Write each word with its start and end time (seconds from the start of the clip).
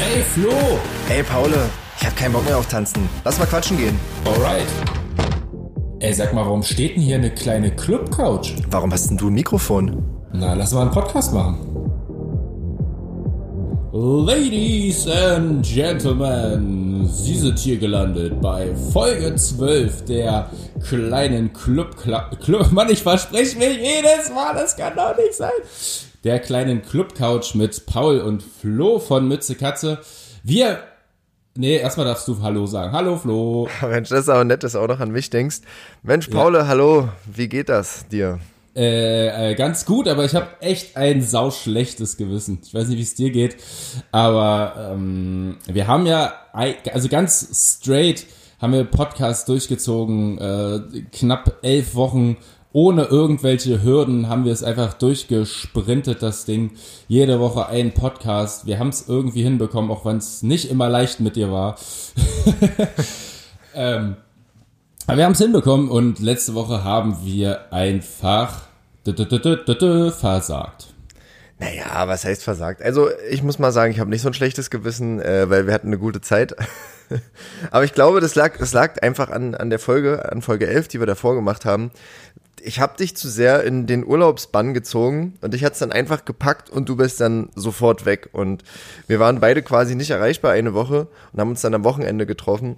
Ey, 0.00 0.22
Flo! 0.22 0.50
Ey, 1.08 1.22
Paul, 1.22 1.50
ich 1.98 2.06
hab 2.06 2.14
keinen 2.16 2.32
Bock 2.32 2.44
mehr 2.44 2.58
auf 2.58 2.66
Tanzen. 2.66 3.08
Lass 3.24 3.38
mal 3.38 3.46
quatschen 3.46 3.78
gehen. 3.78 3.98
Alright. 4.24 4.66
Ey, 6.00 6.12
sag 6.12 6.34
mal, 6.34 6.44
warum 6.44 6.62
steht 6.62 6.96
denn 6.96 7.02
hier 7.02 7.16
eine 7.16 7.30
kleine 7.30 7.74
Club-Couch? 7.74 8.52
Warum 8.70 8.92
hast 8.92 9.08
denn 9.08 9.16
du 9.16 9.28
ein 9.28 9.34
Mikrofon? 9.34 10.04
Na, 10.32 10.52
lass 10.54 10.72
mal 10.72 10.82
einen 10.82 10.90
Podcast 10.90 11.32
machen. 11.32 11.58
Ladies 13.92 15.08
and 15.08 15.64
Gentlemen, 15.66 17.08
Sie 17.08 17.34
sind 17.38 17.58
hier 17.58 17.78
gelandet 17.78 18.38
bei 18.42 18.74
Folge 18.92 19.34
12 19.34 20.04
der 20.04 20.50
kleinen 20.86 21.50
Club, 21.54 21.96
Club 22.44 22.72
Mann, 22.72 22.90
ich 22.90 23.02
verspreche 23.02 23.56
mir 23.56 23.72
jedes 23.72 24.28
Mal, 24.34 24.52
das 24.52 24.76
kann 24.76 24.94
doch 24.94 25.16
nicht 25.16 25.32
sein. 25.32 25.50
Der 26.26 26.40
kleinen 26.40 26.82
Club 26.82 27.14
Couch 27.14 27.54
mit 27.54 27.86
Paul 27.86 28.18
und 28.18 28.42
Flo 28.42 28.98
von 28.98 29.28
Mütze 29.28 29.54
Katze. 29.54 30.00
Wir 30.42 30.80
Nee, 31.54 31.76
erstmal 31.76 32.04
darfst 32.04 32.26
du 32.26 32.42
Hallo 32.42 32.66
sagen. 32.66 32.90
Hallo 32.90 33.16
Flo. 33.16 33.68
Mensch, 33.82 34.08
das 34.08 34.22
ist 34.22 34.28
aber 34.28 34.42
nett, 34.42 34.64
dass 34.64 34.72
du 34.72 34.80
auch 34.80 34.88
noch 34.88 34.98
an 34.98 35.12
mich 35.12 35.30
denkst. 35.30 35.58
Mensch, 36.02 36.26
Paul, 36.26 36.56
ja. 36.56 36.66
hallo, 36.66 37.10
wie 37.32 37.48
geht 37.48 37.68
das 37.68 38.08
dir? 38.08 38.40
Äh, 38.74 39.52
äh, 39.52 39.54
ganz 39.54 39.86
gut, 39.86 40.08
aber 40.08 40.24
ich 40.24 40.34
habe 40.34 40.48
echt 40.58 40.96
ein 40.96 41.22
sauschlechtes 41.22 42.16
Gewissen. 42.16 42.58
Ich 42.60 42.74
weiß 42.74 42.88
nicht, 42.88 42.98
wie 42.98 43.02
es 43.02 43.14
dir 43.14 43.30
geht, 43.30 43.58
aber 44.10 44.94
ähm, 44.94 45.58
wir 45.66 45.86
haben 45.86 46.06
ja, 46.06 46.34
also 46.92 47.08
ganz 47.08 47.78
straight 47.78 48.26
haben 48.60 48.72
wir 48.72 48.82
Podcast 48.84 49.48
durchgezogen, 49.48 50.38
äh, 50.38 51.02
knapp 51.12 51.58
elf 51.62 51.94
Wochen 51.94 52.36
ohne 52.76 53.04
irgendwelche 53.04 53.82
Hürden 53.82 54.28
haben 54.28 54.44
wir 54.44 54.52
es 54.52 54.62
einfach 54.62 54.92
durchgesprintet, 54.92 56.22
das 56.22 56.44
Ding. 56.44 56.72
Jede 57.08 57.40
Woche 57.40 57.68
ein 57.68 57.94
Podcast. 57.94 58.66
Wir 58.66 58.78
haben 58.78 58.90
es 58.90 59.08
irgendwie 59.08 59.42
hinbekommen, 59.42 59.90
auch 59.90 60.04
wenn 60.04 60.18
es 60.18 60.42
nicht 60.42 60.70
immer 60.70 60.90
leicht 60.90 61.18
mit 61.20 61.36
dir 61.36 61.50
war. 61.50 61.78
ähm, 63.74 64.16
aber 65.06 65.16
wir 65.16 65.24
haben 65.24 65.32
es 65.32 65.38
hinbekommen 65.38 65.88
und 65.88 66.18
letzte 66.18 66.52
Woche 66.52 66.84
haben 66.84 67.16
wir 67.24 67.72
einfach 67.72 68.64
versagt. 70.18 70.88
Naja, 71.58 72.06
was 72.06 72.26
heißt 72.26 72.44
versagt? 72.44 72.82
Also 72.82 73.08
ich 73.30 73.42
muss 73.42 73.58
mal 73.58 73.72
sagen, 73.72 73.90
ich 73.90 74.00
habe 74.00 74.10
nicht 74.10 74.20
so 74.20 74.28
ein 74.28 74.34
schlechtes 74.34 74.68
Gewissen, 74.68 75.22
äh, 75.22 75.48
weil 75.48 75.66
wir 75.66 75.72
hatten 75.72 75.86
eine 75.86 75.98
gute 75.98 76.20
Zeit. 76.20 76.54
Aber 77.70 77.84
ich 77.84 77.94
glaube, 77.94 78.20
das 78.20 78.34
lag, 78.34 78.58
das 78.58 78.72
lag 78.72 79.02
einfach 79.02 79.30
an, 79.30 79.54
an 79.54 79.70
der 79.70 79.78
Folge, 79.78 80.30
an 80.30 80.42
Folge 80.42 80.66
11, 80.66 80.88
die 80.88 81.00
wir 81.00 81.06
davor 81.06 81.34
gemacht 81.34 81.64
haben. 81.64 81.90
Ich 82.62 82.80
habe 82.80 82.96
dich 82.96 83.16
zu 83.16 83.28
sehr 83.28 83.64
in 83.64 83.86
den 83.86 84.04
Urlaubsbann 84.04 84.74
gezogen 84.74 85.34
und 85.40 85.54
ich 85.54 85.64
hat's 85.64 85.78
dann 85.78 85.92
einfach 85.92 86.24
gepackt 86.24 86.70
und 86.70 86.88
du 86.88 86.96
bist 86.96 87.20
dann 87.20 87.50
sofort 87.54 88.06
weg. 88.06 88.30
Und 88.32 88.64
wir 89.06 89.20
waren 89.20 89.40
beide 89.40 89.62
quasi 89.62 89.94
nicht 89.94 90.10
erreichbar 90.10 90.52
eine 90.52 90.74
Woche 90.74 91.08
und 91.32 91.40
haben 91.40 91.50
uns 91.50 91.60
dann 91.60 91.74
am 91.74 91.84
Wochenende 91.84 92.26
getroffen, 92.26 92.76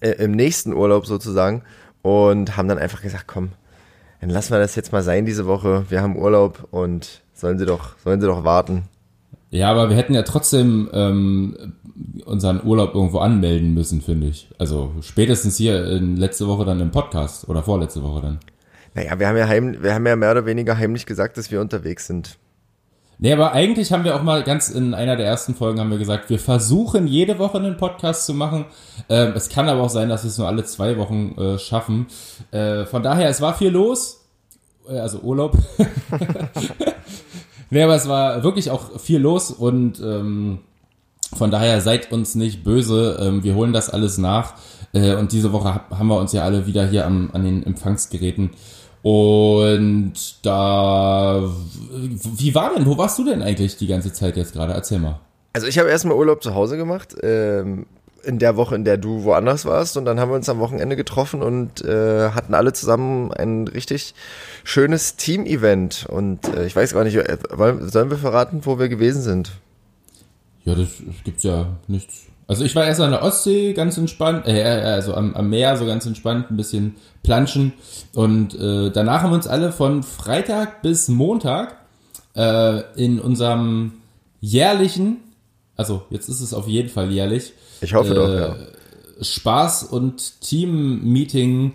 äh, 0.00 0.10
im 0.10 0.32
nächsten 0.32 0.72
Urlaub 0.72 1.06
sozusagen, 1.06 1.62
und 2.02 2.56
haben 2.56 2.68
dann 2.68 2.78
einfach 2.78 3.02
gesagt, 3.02 3.26
komm, 3.26 3.50
dann 4.20 4.30
lassen 4.30 4.52
wir 4.52 4.58
das 4.58 4.76
jetzt 4.76 4.92
mal 4.92 5.02
sein 5.02 5.26
diese 5.26 5.46
Woche. 5.46 5.84
Wir 5.88 6.02
haben 6.02 6.16
Urlaub 6.16 6.68
und 6.70 7.22
sollen 7.34 7.58
sie 7.58 7.66
doch, 7.66 7.98
sollen 7.98 8.20
sie 8.20 8.26
doch 8.26 8.44
warten. 8.44 8.84
Ja, 9.50 9.70
aber 9.70 9.88
wir 9.88 9.96
hätten 9.96 10.14
ja 10.14 10.22
trotzdem 10.22 10.88
ähm, 10.92 11.74
unseren 12.24 12.64
Urlaub 12.64 12.94
irgendwo 12.94 13.18
anmelden 13.18 13.74
müssen, 13.74 14.02
finde 14.02 14.28
ich. 14.28 14.48
Also 14.58 14.92
spätestens 15.00 15.56
hier 15.56 15.86
in 15.86 16.16
letzte 16.16 16.46
Woche 16.46 16.64
dann 16.64 16.80
im 16.80 16.90
Podcast 16.90 17.48
oder 17.48 17.62
vorletzte 17.62 18.02
Woche 18.02 18.22
dann. 18.22 18.38
Naja, 18.96 19.18
wir 19.18 19.28
haben 19.28 19.36
ja, 19.36 19.46
heim, 19.46 19.82
wir 19.82 19.92
haben 19.92 20.06
ja 20.06 20.16
mehr 20.16 20.30
oder 20.30 20.46
weniger 20.46 20.78
heimlich 20.78 21.04
gesagt, 21.04 21.36
dass 21.36 21.50
wir 21.50 21.60
unterwegs 21.60 22.06
sind. 22.06 22.38
Nee, 23.18 23.32
aber 23.32 23.52
eigentlich 23.52 23.92
haben 23.92 24.04
wir 24.04 24.16
auch 24.16 24.22
mal 24.22 24.42
ganz 24.42 24.70
in 24.70 24.94
einer 24.94 25.16
der 25.16 25.26
ersten 25.26 25.54
Folgen 25.54 25.80
haben 25.80 25.90
wir 25.90 25.98
gesagt, 25.98 26.30
wir 26.30 26.38
versuchen 26.38 27.06
jede 27.06 27.38
Woche 27.38 27.58
einen 27.58 27.76
Podcast 27.76 28.24
zu 28.24 28.32
machen. 28.32 28.64
Ähm, 29.10 29.34
es 29.36 29.50
kann 29.50 29.68
aber 29.68 29.82
auch 29.82 29.90
sein, 29.90 30.08
dass 30.08 30.24
wir 30.24 30.30
es 30.30 30.38
nur 30.38 30.46
alle 30.48 30.64
zwei 30.64 30.96
Wochen 30.96 31.34
äh, 31.38 31.58
schaffen. 31.58 32.06
Äh, 32.52 32.86
von 32.86 33.02
daher, 33.02 33.28
es 33.28 33.42
war 33.42 33.54
viel 33.54 33.68
los. 33.68 34.24
Äh, 34.88 34.98
also 34.98 35.18
Urlaub. 35.18 35.58
nee, 37.70 37.82
aber 37.82 37.96
es 37.96 38.08
war 38.08 38.42
wirklich 38.42 38.70
auch 38.70 38.98
viel 38.98 39.20
los 39.20 39.50
und 39.50 40.00
ähm, 40.00 40.60
von 41.34 41.50
daher 41.50 41.82
seid 41.82 42.12
uns 42.12 42.34
nicht 42.34 42.64
böse. 42.64 43.18
Ähm, 43.20 43.44
wir 43.44 43.56
holen 43.56 43.74
das 43.74 43.90
alles 43.90 44.16
nach. 44.16 44.54
Äh, 44.94 45.16
und 45.16 45.32
diese 45.32 45.52
Woche 45.52 45.82
haben 45.90 46.08
wir 46.08 46.18
uns 46.18 46.32
ja 46.32 46.44
alle 46.44 46.66
wieder 46.66 46.86
hier 46.86 47.06
am, 47.06 47.30
an 47.34 47.44
den 47.44 47.62
Empfangsgeräten 47.62 48.50
und 49.02 50.14
da, 50.42 51.48
wie 51.90 52.54
war 52.54 52.74
denn, 52.74 52.86
wo 52.86 52.98
warst 52.98 53.18
du 53.18 53.24
denn 53.24 53.42
eigentlich 53.42 53.76
die 53.76 53.86
ganze 53.86 54.12
Zeit 54.12 54.36
jetzt 54.36 54.52
gerade? 54.52 54.72
Erzähl 54.72 54.98
mal. 54.98 55.20
Also 55.52 55.68
ich 55.68 55.78
habe 55.78 55.88
erstmal 55.88 56.16
Urlaub 56.16 56.42
zu 56.42 56.54
Hause 56.54 56.76
gemacht, 56.76 57.16
ähm, 57.22 57.86
in 58.24 58.38
der 58.38 58.56
Woche, 58.56 58.74
in 58.74 58.84
der 58.84 58.96
du 58.96 59.24
woanders 59.24 59.64
warst. 59.64 59.96
Und 59.96 60.04
dann 60.04 60.18
haben 60.18 60.30
wir 60.30 60.34
uns 60.34 60.48
am 60.48 60.58
Wochenende 60.58 60.96
getroffen 60.96 61.42
und 61.42 61.84
äh, 61.84 62.30
hatten 62.30 62.54
alle 62.54 62.72
zusammen 62.72 63.32
ein 63.32 63.68
richtig 63.68 64.14
schönes 64.64 65.16
Team-Event. 65.16 66.06
Und 66.08 66.46
äh, 66.48 66.66
ich 66.66 66.74
weiß 66.74 66.92
gar 66.92 67.04
nicht, 67.04 67.16
äh, 67.16 67.38
sollen 67.80 68.10
wir 68.10 68.18
verraten, 68.18 68.62
wo 68.64 68.78
wir 68.78 68.88
gewesen 68.88 69.22
sind? 69.22 69.52
Ja, 70.64 70.74
das, 70.74 70.88
das 70.98 71.22
gibt's 71.24 71.44
ja 71.44 71.76
nichts 71.86 72.26
also 72.48 72.64
ich 72.64 72.74
war 72.76 72.84
erst 72.84 73.00
an 73.00 73.10
der 73.10 73.22
Ostsee 73.22 73.72
ganz 73.72 73.98
entspannt, 73.98 74.46
äh, 74.46 74.62
also 74.62 75.14
am, 75.14 75.34
am 75.34 75.50
Meer 75.50 75.76
so 75.76 75.86
ganz 75.86 76.06
entspannt, 76.06 76.50
ein 76.50 76.56
bisschen 76.56 76.96
planschen. 77.22 77.72
Und 78.14 78.54
äh, 78.54 78.90
danach 78.90 79.22
haben 79.22 79.30
wir 79.30 79.36
uns 79.36 79.48
alle 79.48 79.72
von 79.72 80.02
Freitag 80.02 80.82
bis 80.82 81.08
Montag 81.08 81.76
äh, 82.36 82.82
in 82.94 83.20
unserem 83.20 83.94
jährlichen, 84.40 85.18
also 85.76 86.02
jetzt 86.10 86.28
ist 86.28 86.40
es 86.40 86.54
auf 86.54 86.68
jeden 86.68 86.88
Fall 86.88 87.10
jährlich. 87.10 87.52
Ich 87.80 87.94
hoffe 87.94 88.12
äh, 88.12 88.14
doch, 88.14 88.32
ja. 88.32 88.56
Spaß 89.20 89.84
und 89.84 90.40
Team-Meeting 90.40 91.74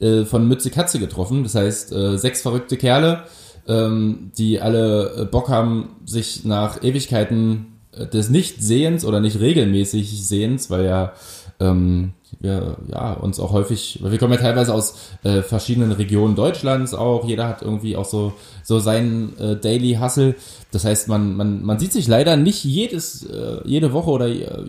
äh, 0.00 0.24
von 0.24 0.46
Mütze 0.46 0.70
Katze 0.70 0.98
getroffen. 0.98 1.44
Das 1.44 1.54
heißt, 1.54 1.92
äh, 1.92 2.18
sechs 2.18 2.42
verrückte 2.42 2.76
Kerle, 2.76 3.24
ähm, 3.66 4.32
die 4.36 4.60
alle 4.60 5.14
äh, 5.14 5.24
Bock 5.24 5.48
haben, 5.48 5.96
sich 6.04 6.44
nach 6.44 6.82
Ewigkeiten 6.82 7.79
des 7.96 8.30
Nichtsehens 8.30 9.04
oder 9.04 9.20
nicht 9.20 9.40
regelmäßig 9.40 10.26
Sehens, 10.26 10.70
weil 10.70 10.84
ja 10.84 11.12
ähm, 11.58 12.12
wir 12.38 12.76
ja 12.90 13.12
uns 13.14 13.40
auch 13.40 13.52
häufig, 13.52 13.98
weil 14.00 14.12
wir 14.12 14.18
kommen 14.18 14.32
ja 14.32 14.38
teilweise 14.38 14.72
aus 14.72 14.94
äh, 15.24 15.42
verschiedenen 15.42 15.92
Regionen 15.92 16.36
Deutschlands 16.36 16.94
auch, 16.94 17.26
jeder 17.26 17.48
hat 17.48 17.62
irgendwie 17.62 17.96
auch 17.96 18.04
so 18.04 18.32
so 18.62 18.78
seinen 18.78 19.36
äh, 19.38 19.56
Daily 19.56 19.98
Hustle. 20.00 20.36
Das 20.70 20.84
heißt, 20.84 21.08
man 21.08 21.36
man 21.36 21.64
man 21.64 21.78
sieht 21.78 21.92
sich 21.92 22.06
leider 22.06 22.36
nicht 22.36 22.64
jedes 22.64 23.24
äh, 23.24 23.60
jede 23.64 23.92
Woche 23.92 24.10
oder 24.10 24.28
äh, 24.28 24.64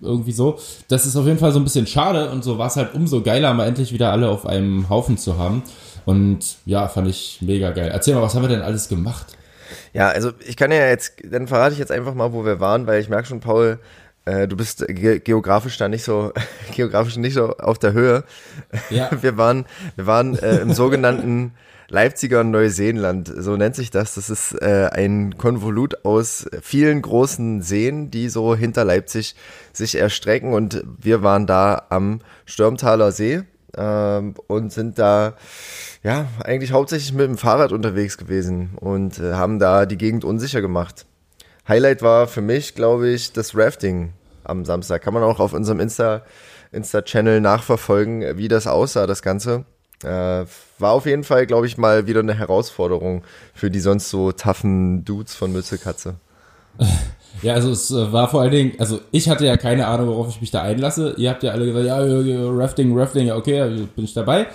irgendwie 0.00 0.32
so. 0.32 0.58
Das 0.88 1.04
ist 1.04 1.16
auf 1.16 1.26
jeden 1.26 1.38
Fall 1.38 1.52
so 1.52 1.58
ein 1.58 1.64
bisschen 1.64 1.86
schade 1.86 2.30
und 2.30 2.44
so 2.44 2.58
war 2.58 2.68
es 2.68 2.76
halt 2.76 2.94
umso 2.94 3.22
geiler, 3.22 3.52
mal 3.54 3.66
endlich 3.66 3.92
wieder 3.92 4.12
alle 4.12 4.28
auf 4.28 4.46
einem 4.46 4.88
Haufen 4.88 5.18
zu 5.18 5.36
haben. 5.36 5.62
Und 6.04 6.56
ja, 6.66 6.88
fand 6.88 7.08
ich 7.08 7.38
mega 7.42 7.70
geil. 7.70 7.90
Erzähl 7.92 8.14
mal, 8.14 8.22
was 8.22 8.34
haben 8.34 8.42
wir 8.42 8.48
denn 8.48 8.62
alles 8.62 8.88
gemacht? 8.88 9.26
Ja, 9.92 10.08
also 10.08 10.32
ich 10.46 10.56
kann 10.56 10.70
ja 10.70 10.86
jetzt, 10.86 11.14
dann 11.24 11.46
verrate 11.46 11.72
ich 11.72 11.78
jetzt 11.78 11.92
einfach 11.92 12.14
mal, 12.14 12.32
wo 12.32 12.44
wir 12.44 12.60
waren, 12.60 12.86
weil 12.86 13.00
ich 13.00 13.08
merke 13.08 13.28
schon, 13.28 13.40
Paul, 13.40 13.78
äh, 14.24 14.46
du 14.46 14.56
bist 14.56 14.84
ge 14.86 15.18
geografisch 15.18 15.78
da 15.78 15.88
nicht 15.88 16.04
so, 16.04 16.32
geografisch 16.74 17.16
nicht 17.16 17.34
so 17.34 17.56
auf 17.56 17.78
der 17.78 17.92
Höhe. 17.92 18.24
Ja. 18.90 19.10
Wir 19.22 19.36
waren, 19.36 19.66
wir 19.96 20.06
waren 20.06 20.38
äh, 20.38 20.58
im 20.58 20.72
sogenannten 20.72 21.54
Leipziger 21.88 22.42
Neuseeland, 22.42 23.30
so 23.36 23.56
nennt 23.56 23.76
sich 23.76 23.90
das. 23.90 24.14
Das 24.14 24.30
ist 24.30 24.52
äh, 24.62 24.88
ein 24.90 25.36
Konvolut 25.36 26.06
aus 26.06 26.46
vielen 26.62 27.02
großen 27.02 27.60
Seen, 27.60 28.10
die 28.10 28.30
so 28.30 28.56
hinter 28.56 28.84
Leipzig 28.84 29.34
sich 29.74 29.96
erstrecken. 29.96 30.54
Und 30.54 30.82
wir 30.98 31.22
waren 31.22 31.46
da 31.46 31.86
am 31.90 32.20
Stürmtaler 32.46 33.12
See 33.12 33.42
ähm, 33.76 34.34
und 34.46 34.72
sind 34.72 34.98
da 34.98 35.34
ja, 36.02 36.26
eigentlich 36.42 36.72
hauptsächlich 36.72 37.12
mit 37.12 37.26
dem 37.26 37.38
Fahrrad 37.38 37.72
unterwegs 37.72 38.18
gewesen 38.18 38.70
und 38.80 39.18
äh, 39.18 39.34
haben 39.34 39.58
da 39.58 39.86
die 39.86 39.98
Gegend 39.98 40.24
unsicher 40.24 40.60
gemacht. 40.60 41.06
Highlight 41.68 42.02
war 42.02 42.26
für 42.26 42.40
mich, 42.40 42.74
glaube 42.74 43.08
ich, 43.08 43.32
das 43.32 43.56
Rafting 43.56 44.12
am 44.42 44.64
Samstag. 44.64 45.02
Kann 45.02 45.14
man 45.14 45.22
auch 45.22 45.38
auf 45.38 45.52
unserem 45.52 45.78
Insta, 45.78 46.22
Insta-Channel 46.72 47.40
nachverfolgen, 47.40 48.36
wie 48.36 48.48
das 48.48 48.66
aussah, 48.66 49.06
das 49.06 49.22
Ganze. 49.22 49.64
Äh, 50.02 50.44
war 50.78 50.92
auf 50.92 51.06
jeden 51.06 51.22
Fall, 51.22 51.46
glaube 51.46 51.68
ich, 51.68 51.78
mal 51.78 52.08
wieder 52.08 52.20
eine 52.20 52.34
Herausforderung 52.34 53.22
für 53.54 53.70
die 53.70 53.78
sonst 53.78 54.10
so 54.10 54.32
toughen 54.32 55.04
Dudes 55.04 55.36
von 55.36 55.52
Mütze 55.52 55.78
Katze. 55.78 56.16
Ja, 57.42 57.54
also 57.54 57.70
es 57.72 57.90
äh, 57.90 58.12
war 58.12 58.28
vor 58.28 58.42
allen 58.42 58.52
Dingen, 58.52 58.72
also 58.78 59.00
ich 59.10 59.28
hatte 59.28 59.44
ja 59.44 59.56
keine 59.56 59.88
Ahnung, 59.88 60.06
worauf 60.08 60.28
ich 60.28 60.40
mich 60.40 60.52
da 60.52 60.62
einlasse. 60.62 61.14
Ihr 61.16 61.30
habt 61.30 61.42
ja 61.42 61.50
alle 61.50 61.66
gesagt, 61.66 61.86
ja, 61.86 61.98
Rafting, 61.98 62.96
Rafting, 62.96 63.26
ja, 63.26 63.36
okay, 63.36 63.68
bin 63.96 64.04
ich 64.04 64.14
dabei 64.14 64.46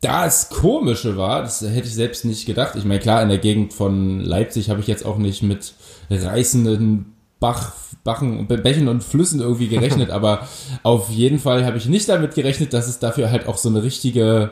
das 0.00 0.50
Komische 0.50 1.16
war, 1.16 1.42
das 1.42 1.62
hätte 1.62 1.88
ich 1.88 1.94
selbst 1.94 2.24
nicht 2.24 2.46
gedacht. 2.46 2.76
Ich 2.76 2.84
meine, 2.84 3.00
klar, 3.00 3.22
in 3.22 3.28
der 3.28 3.38
Gegend 3.38 3.72
von 3.72 4.20
Leipzig 4.20 4.70
habe 4.70 4.80
ich 4.80 4.86
jetzt 4.86 5.04
auch 5.06 5.18
nicht 5.18 5.42
mit 5.42 5.74
reißenden 6.10 7.12
Bach, 7.40 7.72
Bachen, 8.04 8.46
Bächen 8.46 8.88
und 8.88 9.02
Flüssen 9.02 9.40
irgendwie 9.40 9.68
gerechnet, 9.68 10.10
aber 10.12 10.46
auf 10.82 11.10
jeden 11.10 11.38
Fall 11.38 11.64
habe 11.64 11.78
ich 11.78 11.86
nicht 11.86 12.08
damit 12.08 12.34
gerechnet, 12.34 12.72
dass 12.72 12.88
es 12.88 12.98
dafür 12.98 13.30
halt 13.30 13.48
auch 13.48 13.56
so 13.56 13.68
eine 13.68 13.82
richtige, 13.82 14.50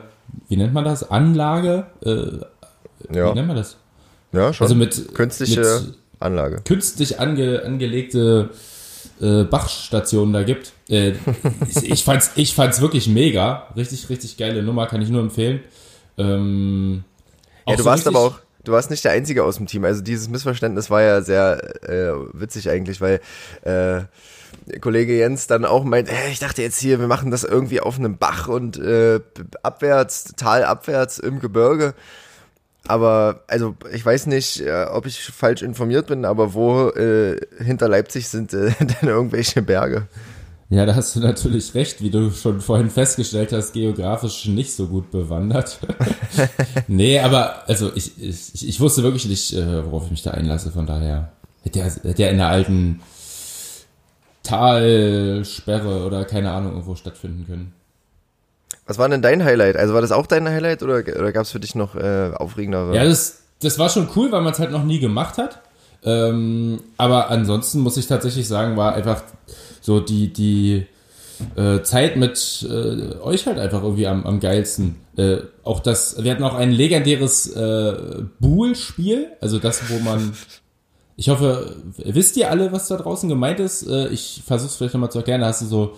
wie 0.48 0.56
nennt 0.56 0.74
man 0.74 0.84
das, 0.84 1.08
Anlage? 1.10 1.86
Äh, 2.04 3.14
ja. 3.14 3.30
Wie 3.30 3.34
nennt 3.34 3.48
man 3.48 3.56
das? 3.56 3.76
Ja, 4.32 4.52
schon. 4.52 4.64
Also 4.64 4.74
mit 4.74 5.14
künstliche 5.14 5.60
mit 5.60 5.94
Anlage. 6.20 6.62
Künstlich 6.64 7.20
ange, 7.20 7.62
angelegte 7.64 8.50
äh, 9.20 9.44
Bachstationen 9.44 10.32
da 10.32 10.42
gibt. 10.42 10.72
Äh, 10.88 11.12
ich, 11.82 12.04
fand's, 12.04 12.32
ich 12.36 12.54
fand's 12.54 12.80
wirklich 12.80 13.08
mega. 13.08 13.68
Richtig, 13.76 14.08
richtig 14.08 14.36
geile 14.36 14.62
Nummer, 14.62 14.86
kann 14.86 15.02
ich 15.02 15.08
nur 15.08 15.22
empfehlen. 15.22 15.60
Ähm, 16.18 17.04
ja, 17.66 17.76
du 17.76 17.82
so 17.82 17.88
warst 17.88 18.06
aber 18.06 18.20
auch, 18.20 18.38
du 18.64 18.72
warst 18.72 18.90
nicht 18.90 19.04
der 19.04 19.12
Einzige 19.12 19.44
aus 19.44 19.56
dem 19.56 19.66
Team. 19.66 19.84
Also 19.84 20.02
dieses 20.02 20.28
Missverständnis 20.28 20.90
war 20.90 21.02
ja 21.02 21.22
sehr 21.22 21.88
äh, 21.88 22.12
witzig 22.32 22.70
eigentlich, 22.70 23.00
weil 23.00 23.20
äh, 23.62 24.02
Kollege 24.80 25.16
Jens 25.16 25.46
dann 25.46 25.64
auch 25.64 25.84
meint, 25.84 26.10
hey, 26.10 26.32
ich 26.32 26.38
dachte 26.38 26.62
jetzt 26.62 26.78
hier, 26.78 27.00
wir 27.00 27.06
machen 27.06 27.30
das 27.30 27.44
irgendwie 27.44 27.80
auf 27.80 27.98
einem 27.98 28.18
Bach 28.18 28.48
und 28.48 28.78
äh, 28.78 29.20
abwärts, 29.62 30.32
talabwärts 30.36 31.18
im 31.18 31.40
Gebirge. 31.40 31.94
Aber, 32.86 33.40
also, 33.46 33.74
ich 33.94 34.04
weiß 34.04 34.26
nicht, 34.26 34.60
äh, 34.60 34.84
ob 34.84 35.06
ich 35.06 35.18
falsch 35.18 35.62
informiert 35.62 36.06
bin, 36.06 36.24
aber 36.24 36.52
wo 36.52 36.88
äh, 36.90 37.40
hinter 37.58 37.88
Leipzig 37.88 38.28
sind 38.28 38.52
äh, 38.52 38.72
denn 38.80 39.08
irgendwelche 39.08 39.62
Berge? 39.62 40.06
Ja, 40.70 40.84
da 40.86 40.94
hast 40.94 41.14
du 41.14 41.20
natürlich 41.20 41.74
recht, 41.74 42.02
wie 42.02 42.10
du 42.10 42.30
schon 42.30 42.60
vorhin 42.60 42.90
festgestellt 42.90 43.52
hast, 43.52 43.72
geografisch 43.72 44.46
nicht 44.46 44.72
so 44.72 44.86
gut 44.86 45.10
bewandert. 45.10 45.78
nee, 46.88 47.18
aber, 47.20 47.68
also, 47.68 47.90
ich, 47.94 48.20
ich, 48.20 48.68
ich 48.68 48.80
wusste 48.80 49.02
wirklich 49.02 49.26
nicht, 49.26 49.54
äh, 49.54 49.84
worauf 49.84 50.04
ich 50.06 50.10
mich 50.10 50.22
da 50.22 50.32
einlasse, 50.32 50.70
von 50.70 50.86
daher 50.86 51.32
hätte 51.62 51.80
er, 51.80 51.90
hätte 51.90 52.22
er 52.22 52.30
in 52.30 52.38
der 52.38 52.48
alten 52.48 53.00
Talsperre 54.42 56.04
oder 56.04 56.24
keine 56.24 56.50
Ahnung 56.50 56.72
irgendwo 56.72 56.94
stattfinden 56.94 57.46
können. 57.46 57.72
Was 58.86 58.98
war 58.98 59.08
denn 59.08 59.22
dein 59.22 59.44
Highlight? 59.44 59.76
Also 59.76 59.94
war 59.94 60.00
das 60.00 60.12
auch 60.12 60.26
dein 60.26 60.48
Highlight 60.48 60.82
oder, 60.82 60.96
oder 60.96 61.32
gab 61.32 61.44
es 61.44 61.50
für 61.50 61.60
dich 61.60 61.74
noch 61.74 61.94
äh, 61.94 62.32
aufregendere? 62.34 62.94
Ja, 62.94 63.04
das, 63.04 63.42
das 63.60 63.78
war 63.78 63.88
schon 63.88 64.08
cool, 64.14 64.30
weil 64.30 64.42
man 64.42 64.52
es 64.52 64.58
halt 64.58 64.70
noch 64.70 64.84
nie 64.84 65.00
gemacht 65.00 65.38
hat. 65.38 65.60
Ähm, 66.04 66.80
aber 66.98 67.30
ansonsten 67.30 67.80
muss 67.80 67.96
ich 67.96 68.06
tatsächlich 68.06 68.46
sagen, 68.46 68.76
war 68.76 68.94
einfach 68.94 69.22
so 69.80 70.00
die, 70.00 70.32
die 70.32 70.86
äh, 71.56 71.80
Zeit 71.82 72.16
mit 72.16 72.66
äh, 72.68 73.18
euch 73.20 73.46
halt 73.46 73.58
einfach 73.58 73.82
irgendwie 73.82 74.06
am, 74.06 74.26
am 74.26 74.38
geilsten. 74.38 74.96
Äh, 75.16 75.38
auch 75.62 75.80
das, 75.80 76.22
wir 76.22 76.30
hatten 76.30 76.42
auch 76.42 76.54
ein 76.54 76.70
legendäres 76.70 77.46
äh, 77.56 77.94
Buhl-Spiel, 78.38 79.28
also 79.40 79.58
das, 79.58 79.88
wo 79.88 79.98
man 80.00 80.34
ich 81.16 81.28
hoffe, 81.28 81.76
wisst 81.96 82.36
ihr 82.36 82.50
alle, 82.50 82.72
was 82.72 82.88
da 82.88 82.96
draußen 82.96 83.28
gemeint 83.28 83.60
ist? 83.60 83.86
Äh, 83.86 84.08
ich 84.08 84.42
versuche 84.44 84.68
es 84.68 84.76
vielleicht 84.76 84.94
nochmal 84.94 85.12
zu 85.12 85.18
erklären. 85.18 85.42
Da 85.42 85.48
hast 85.48 85.62
du 85.62 85.66
so 85.66 85.96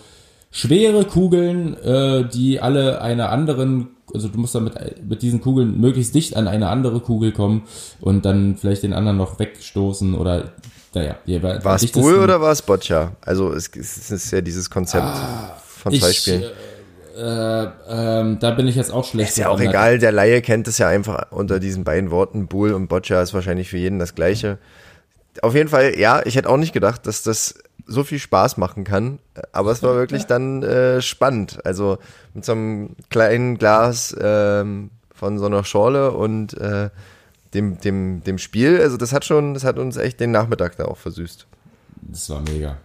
schwere 0.51 1.05
Kugeln, 1.05 1.77
äh, 1.77 2.27
die 2.27 2.59
alle 2.59 3.01
einer 3.01 3.29
anderen, 3.29 3.89
also 4.13 4.27
du 4.27 4.39
musst 4.39 4.55
dann 4.55 4.71
mit, 5.07 5.21
diesen 5.21 5.41
Kugeln 5.41 5.79
möglichst 5.79 6.15
dicht 6.15 6.35
an 6.35 6.47
eine 6.47 6.69
andere 6.69 6.99
Kugel 6.99 7.31
kommen 7.31 7.63
und 7.99 8.25
dann 8.25 8.55
vielleicht 8.55 8.83
den 8.83 8.93
anderen 8.93 9.17
noch 9.17 9.39
wegstoßen 9.39 10.15
oder 10.15 10.51
naja. 10.93 11.17
War 11.63 11.75
es 11.75 11.91
Bull 11.91 12.17
oder 12.17 12.41
war 12.41 12.51
es 12.51 12.61
Boccia? 12.61 13.11
Also 13.21 13.53
es, 13.53 13.69
es, 13.75 14.09
ist 14.09 14.31
ja 14.31 14.41
dieses 14.41 14.69
Konzept 14.69 15.03
ah, 15.03 15.55
von 15.59 15.93
zwei 15.93 16.09
ich, 16.09 16.17
Spielen. 16.17 16.43
Äh, 17.15 17.63
äh, 17.63 18.37
da 18.39 18.51
bin 18.51 18.67
ich 18.67 18.75
jetzt 18.75 18.91
auch 18.91 19.05
schlecht. 19.05 19.31
Ist 19.31 19.37
ja 19.37 19.49
auch 19.49 19.59
egal, 19.59 19.99
der 19.99 20.11
Laie 20.11 20.41
kennt 20.41 20.67
es 20.67 20.79
ja 20.79 20.87
einfach 20.87 21.31
unter 21.31 21.59
diesen 21.59 21.83
beiden 21.83 22.09
Worten. 22.09 22.47
Bull 22.47 22.73
und 22.73 22.87
Boccia 22.87 23.21
ist 23.21 23.33
wahrscheinlich 23.33 23.69
für 23.69 23.77
jeden 23.77 23.99
das 23.99 24.15
gleiche 24.15 24.57
auf 25.41 25.55
jeden 25.55 25.69
Fall, 25.69 25.97
ja, 25.97 26.21
ich 26.25 26.35
hätte 26.35 26.49
auch 26.49 26.57
nicht 26.57 26.73
gedacht, 26.73 27.05
dass 27.07 27.23
das 27.23 27.55
so 27.87 28.03
viel 28.03 28.19
Spaß 28.19 28.57
machen 28.57 28.83
kann. 28.83 29.19
Aber 29.51 29.71
es 29.71 29.81
war 29.81 29.95
wirklich 29.95 30.25
dann 30.25 30.63
äh, 30.63 31.01
spannend. 31.01 31.59
Also 31.65 31.97
mit 32.33 32.45
so 32.45 32.51
einem 32.51 32.95
kleinen 33.09 33.57
Glas 33.57 34.15
ähm, 34.19 34.91
von 35.13 35.39
so 35.39 35.45
einer 35.45 35.63
Schorle 35.63 36.11
und 36.11 36.53
äh, 36.57 36.89
dem, 37.53 37.79
dem, 37.79 38.23
dem 38.23 38.37
Spiel. 38.37 38.79
Also 38.81 38.97
das 38.97 39.13
hat 39.13 39.25
schon, 39.25 39.53
das 39.53 39.63
hat 39.63 39.79
uns 39.79 39.97
echt 39.97 40.19
den 40.19 40.31
Nachmittag 40.31 40.77
da 40.77 40.85
auch 40.85 40.97
versüßt. 40.97 41.47
Das 42.01 42.29
war 42.29 42.41
mega. 42.41 42.77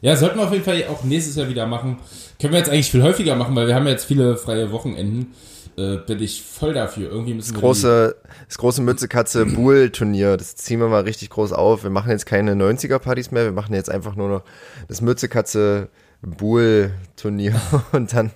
Ja, 0.00 0.16
sollten 0.16 0.38
wir 0.38 0.44
auf 0.44 0.52
jeden 0.52 0.64
Fall 0.64 0.84
auch 0.88 1.04
nächstes 1.04 1.36
Jahr 1.36 1.48
wieder 1.48 1.66
machen. 1.66 1.98
Können 2.40 2.52
wir 2.52 2.58
jetzt 2.58 2.70
eigentlich 2.70 2.90
viel 2.90 3.02
häufiger 3.02 3.34
machen, 3.34 3.54
weil 3.56 3.66
wir 3.66 3.74
haben 3.74 3.86
jetzt 3.86 4.04
viele 4.04 4.36
freie 4.36 4.70
Wochenenden 4.72 5.34
äh, 5.76 5.98
bin 5.98 6.22
ich 6.22 6.42
voll 6.42 6.72
dafür. 6.72 7.10
Irgendwie 7.10 7.34
müssen 7.34 7.52
das 7.52 7.60
große, 7.60 8.16
das 8.48 8.58
große 8.58 8.82
Mütze 8.82 9.08
Katze 9.08 9.46
Buhl 9.54 9.90
Turnier, 9.90 10.36
das 10.36 10.56
ziehen 10.56 10.80
wir 10.80 10.88
mal 10.88 11.02
richtig 11.02 11.30
groß 11.30 11.52
auf. 11.52 11.82
Wir 11.82 11.90
machen 11.90 12.10
jetzt 12.10 12.26
keine 12.26 12.54
90er 12.54 12.98
Partys 12.98 13.30
mehr, 13.30 13.44
wir 13.44 13.52
machen 13.52 13.74
jetzt 13.74 13.90
einfach 13.90 14.16
nur 14.16 14.28
noch 14.28 14.42
das 14.88 15.00
Mütze 15.00 15.28
Katze 15.28 15.88
Buhl 16.22 16.92
Turnier 17.16 17.60
und 17.92 18.14
dann 18.14 18.30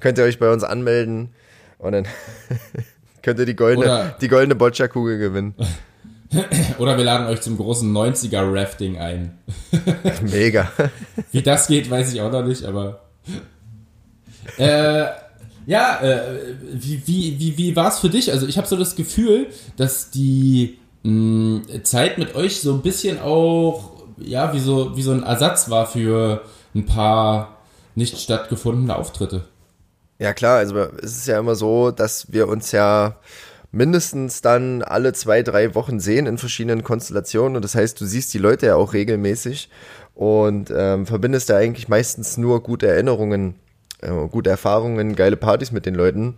könnt 0.00 0.18
ihr 0.18 0.24
euch 0.24 0.38
bei 0.38 0.50
uns 0.50 0.64
anmelden 0.64 1.34
und 1.78 1.92
dann 1.92 2.06
könnt 3.22 3.38
ihr 3.38 3.46
die 3.46 3.56
goldene, 3.56 3.86
Oder 3.86 4.16
die 4.20 4.28
goldene 4.28 4.54
Boccia-Kugel 4.54 5.18
gewinnen. 5.18 5.54
Oder 6.78 6.96
wir 6.96 7.04
laden 7.04 7.26
euch 7.28 7.40
zum 7.40 7.56
großen 7.56 7.92
90er 7.92 8.52
Rafting 8.52 8.98
ein. 8.98 9.38
Mega. 10.22 10.72
Wie 11.30 11.42
das 11.42 11.68
geht, 11.68 11.88
weiß 11.88 12.12
ich 12.12 12.20
auch 12.20 12.32
noch 12.32 12.44
nicht, 12.44 12.64
aber. 12.64 13.02
Äh, 14.56 15.06
ja, 15.66 16.00
äh, 16.00 16.54
wie, 16.72 17.02
wie, 17.06 17.38
wie, 17.40 17.58
wie 17.58 17.76
war 17.76 17.88
es 17.88 17.98
für 17.98 18.08
dich? 18.08 18.30
Also 18.32 18.46
ich 18.46 18.56
habe 18.56 18.68
so 18.68 18.76
das 18.76 18.94
Gefühl, 18.94 19.48
dass 19.76 20.10
die 20.10 20.78
mh, 21.02 21.82
Zeit 21.82 22.18
mit 22.18 22.34
euch 22.36 22.60
so 22.60 22.72
ein 22.72 22.82
bisschen 22.82 23.20
auch, 23.20 23.92
ja, 24.16 24.52
wie 24.54 24.60
so, 24.60 24.96
wie 24.96 25.02
so 25.02 25.10
ein 25.10 25.24
Ersatz 25.24 25.68
war 25.68 25.86
für 25.86 26.42
ein 26.74 26.86
paar 26.86 27.56
nicht 27.96 28.18
stattgefundene 28.18 28.94
Auftritte. 28.94 29.44
Ja 30.18 30.32
klar, 30.32 30.58
also 30.58 30.76
es 30.76 31.18
ist 31.18 31.26
ja 31.26 31.38
immer 31.38 31.56
so, 31.56 31.90
dass 31.90 32.32
wir 32.32 32.48
uns 32.48 32.72
ja 32.72 33.16
mindestens 33.72 34.40
dann 34.40 34.82
alle 34.82 35.12
zwei, 35.12 35.42
drei 35.42 35.74
Wochen 35.74 36.00
sehen 36.00 36.26
in 36.26 36.38
verschiedenen 36.38 36.84
Konstellationen. 36.84 37.56
Und 37.56 37.64
das 37.64 37.74
heißt, 37.74 38.00
du 38.00 38.06
siehst 38.06 38.32
die 38.32 38.38
Leute 38.38 38.66
ja 38.66 38.76
auch 38.76 38.92
regelmäßig 38.92 39.68
und 40.14 40.72
ähm, 40.74 41.06
verbindest 41.06 41.50
da 41.50 41.56
eigentlich 41.56 41.88
meistens 41.88 42.36
nur 42.36 42.62
gute 42.62 42.86
Erinnerungen 42.86 43.56
äh, 44.02 44.10
gute 44.28 44.50
Erfahrungen, 44.50 45.16
geile 45.16 45.36
Partys 45.36 45.72
mit 45.72 45.86
den 45.86 45.94
Leuten. 45.94 46.34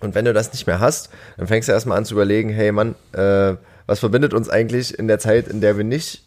Und 0.00 0.14
wenn 0.14 0.24
du 0.24 0.32
das 0.32 0.52
nicht 0.52 0.66
mehr 0.66 0.80
hast, 0.80 1.10
dann 1.36 1.46
fängst 1.46 1.68
du 1.68 1.72
erstmal 1.72 1.98
an 1.98 2.04
zu 2.04 2.14
überlegen, 2.14 2.50
hey 2.50 2.72
Mann, 2.72 2.94
äh, 3.12 3.54
was 3.86 4.00
verbindet 4.00 4.34
uns 4.34 4.48
eigentlich 4.48 4.98
in 4.98 5.08
der 5.08 5.18
Zeit, 5.18 5.48
in 5.48 5.60
der 5.60 5.76
wir 5.76 5.84
nicht 5.84 6.24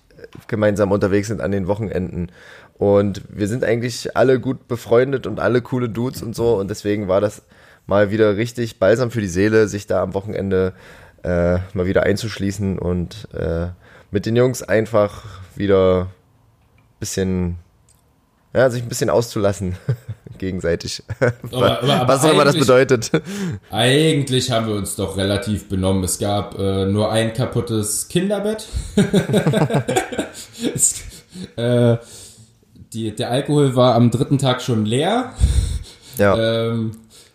gemeinsam 0.48 0.92
unterwegs 0.92 1.28
sind 1.28 1.42
an 1.42 1.52
den 1.52 1.68
Wochenenden? 1.68 2.32
Und 2.78 3.22
wir 3.30 3.48
sind 3.48 3.64
eigentlich 3.64 4.16
alle 4.16 4.40
gut 4.40 4.68
befreundet 4.68 5.28
und 5.28 5.40
alle 5.40 5.62
coole 5.62 5.90
Dudes 5.90 6.24
und 6.24 6.36
so. 6.36 6.58
Und 6.58 6.70
deswegen 6.70 7.08
war 7.08 7.22
das 7.22 7.44
mal 7.86 8.10
wieder 8.10 8.38
richtig 8.38 8.80
balsam 8.80 9.12
für 9.12 9.22
die 9.22 9.28
Seele, 9.28 9.68
sich 9.68 9.86
da 9.86 10.02
am 10.02 10.14
Wochenende 10.14 10.74
äh, 11.24 11.58
mal 11.74 11.86
wieder 11.86 12.04
einzuschließen 12.04 12.80
und 12.80 13.28
äh, 13.34 13.68
mit 14.12 14.26
den 14.26 14.36
Jungs 14.36 14.64
einfach 14.64 15.26
wieder 15.56 16.08
bisschen 17.00 17.58
ja, 18.54 18.70
sich 18.70 18.82
ein 18.82 18.90
bisschen 18.90 19.10
auszulassen, 19.10 19.76
gegenseitig. 20.38 21.04
Aber, 21.52 21.82
aber, 21.82 21.94
aber 21.94 22.14
Was 22.14 22.26
auch 22.26 22.34
immer 22.34 22.46
das 22.46 22.58
bedeutet. 22.58 23.12
Eigentlich 23.72 24.52
haben 24.52 24.68
wir 24.68 24.76
uns 24.76 24.96
doch 24.96 25.18
relativ 25.18 25.70
benommen. 25.70 26.04
Es 26.04 26.18
gab 26.18 26.58
äh, 26.58 26.86
nur 26.86 27.12
ein 27.12 27.34
kaputtes 27.34 28.08
Kinderbett. 28.08 28.68
es, 30.76 31.02
äh, 31.56 31.98
die, 32.94 33.16
der 33.16 33.30
Alkohol 33.30 33.76
war 33.76 33.96
am 33.96 34.10
dritten 34.10 34.38
Tag 34.40 34.62
schon 34.62 34.86
leer. 34.86 35.34
Ja. 36.18 36.38
Ähm, 36.38 36.92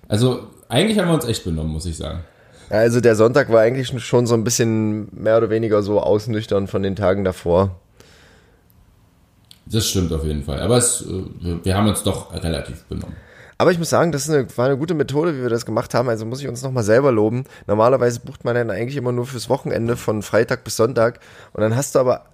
also 0.08 0.48
eigentlich 0.68 0.98
haben 0.98 1.08
wir 1.08 1.14
uns 1.14 1.24
echt 1.24 1.44
benommen, 1.44 1.72
muss 1.72 1.86
ich 1.86 1.96
sagen. 1.96 2.24
Also 2.70 3.00
der 3.00 3.14
Sonntag 3.14 3.52
war 3.52 3.60
eigentlich 3.60 3.92
schon 4.02 4.26
so 4.26 4.34
ein 4.34 4.42
bisschen 4.42 5.08
mehr 5.12 5.36
oder 5.36 5.50
weniger 5.50 5.82
so 5.82 6.00
ausnüchtern 6.00 6.66
von 6.66 6.82
den 6.82 6.96
Tagen 6.96 7.22
davor. 7.22 7.78
Das 9.66 9.86
stimmt 9.88 10.12
auf 10.12 10.24
jeden 10.24 10.42
Fall. 10.42 10.60
Aber 10.60 10.76
es, 10.76 11.02
äh, 11.02 11.64
wir 11.64 11.76
haben 11.76 11.88
uns 11.88 12.02
doch 12.02 12.32
relativ 12.32 12.84
benommen. 12.84 13.16
Aber 13.56 13.70
ich 13.70 13.78
muss 13.78 13.90
sagen, 13.90 14.10
das 14.10 14.28
eine, 14.28 14.46
war 14.56 14.66
eine 14.66 14.76
gute 14.76 14.94
Methode, 14.94 15.36
wie 15.36 15.42
wir 15.42 15.48
das 15.48 15.64
gemacht 15.64 15.94
haben. 15.94 16.08
Also 16.08 16.26
muss 16.26 16.40
ich 16.40 16.48
uns 16.48 16.62
nochmal 16.62 16.82
selber 16.82 17.12
loben. 17.12 17.44
Normalerweise 17.66 18.20
bucht 18.20 18.44
man 18.44 18.54
dann 18.54 18.70
eigentlich 18.70 18.96
immer 18.96 19.12
nur 19.12 19.26
fürs 19.26 19.48
Wochenende 19.48 19.96
von 19.96 20.22
Freitag 20.22 20.64
bis 20.64 20.76
Sonntag. 20.76 21.20
Und 21.52 21.62
dann 21.62 21.76
hast 21.76 21.94
du 21.94 22.00
aber 22.00 22.24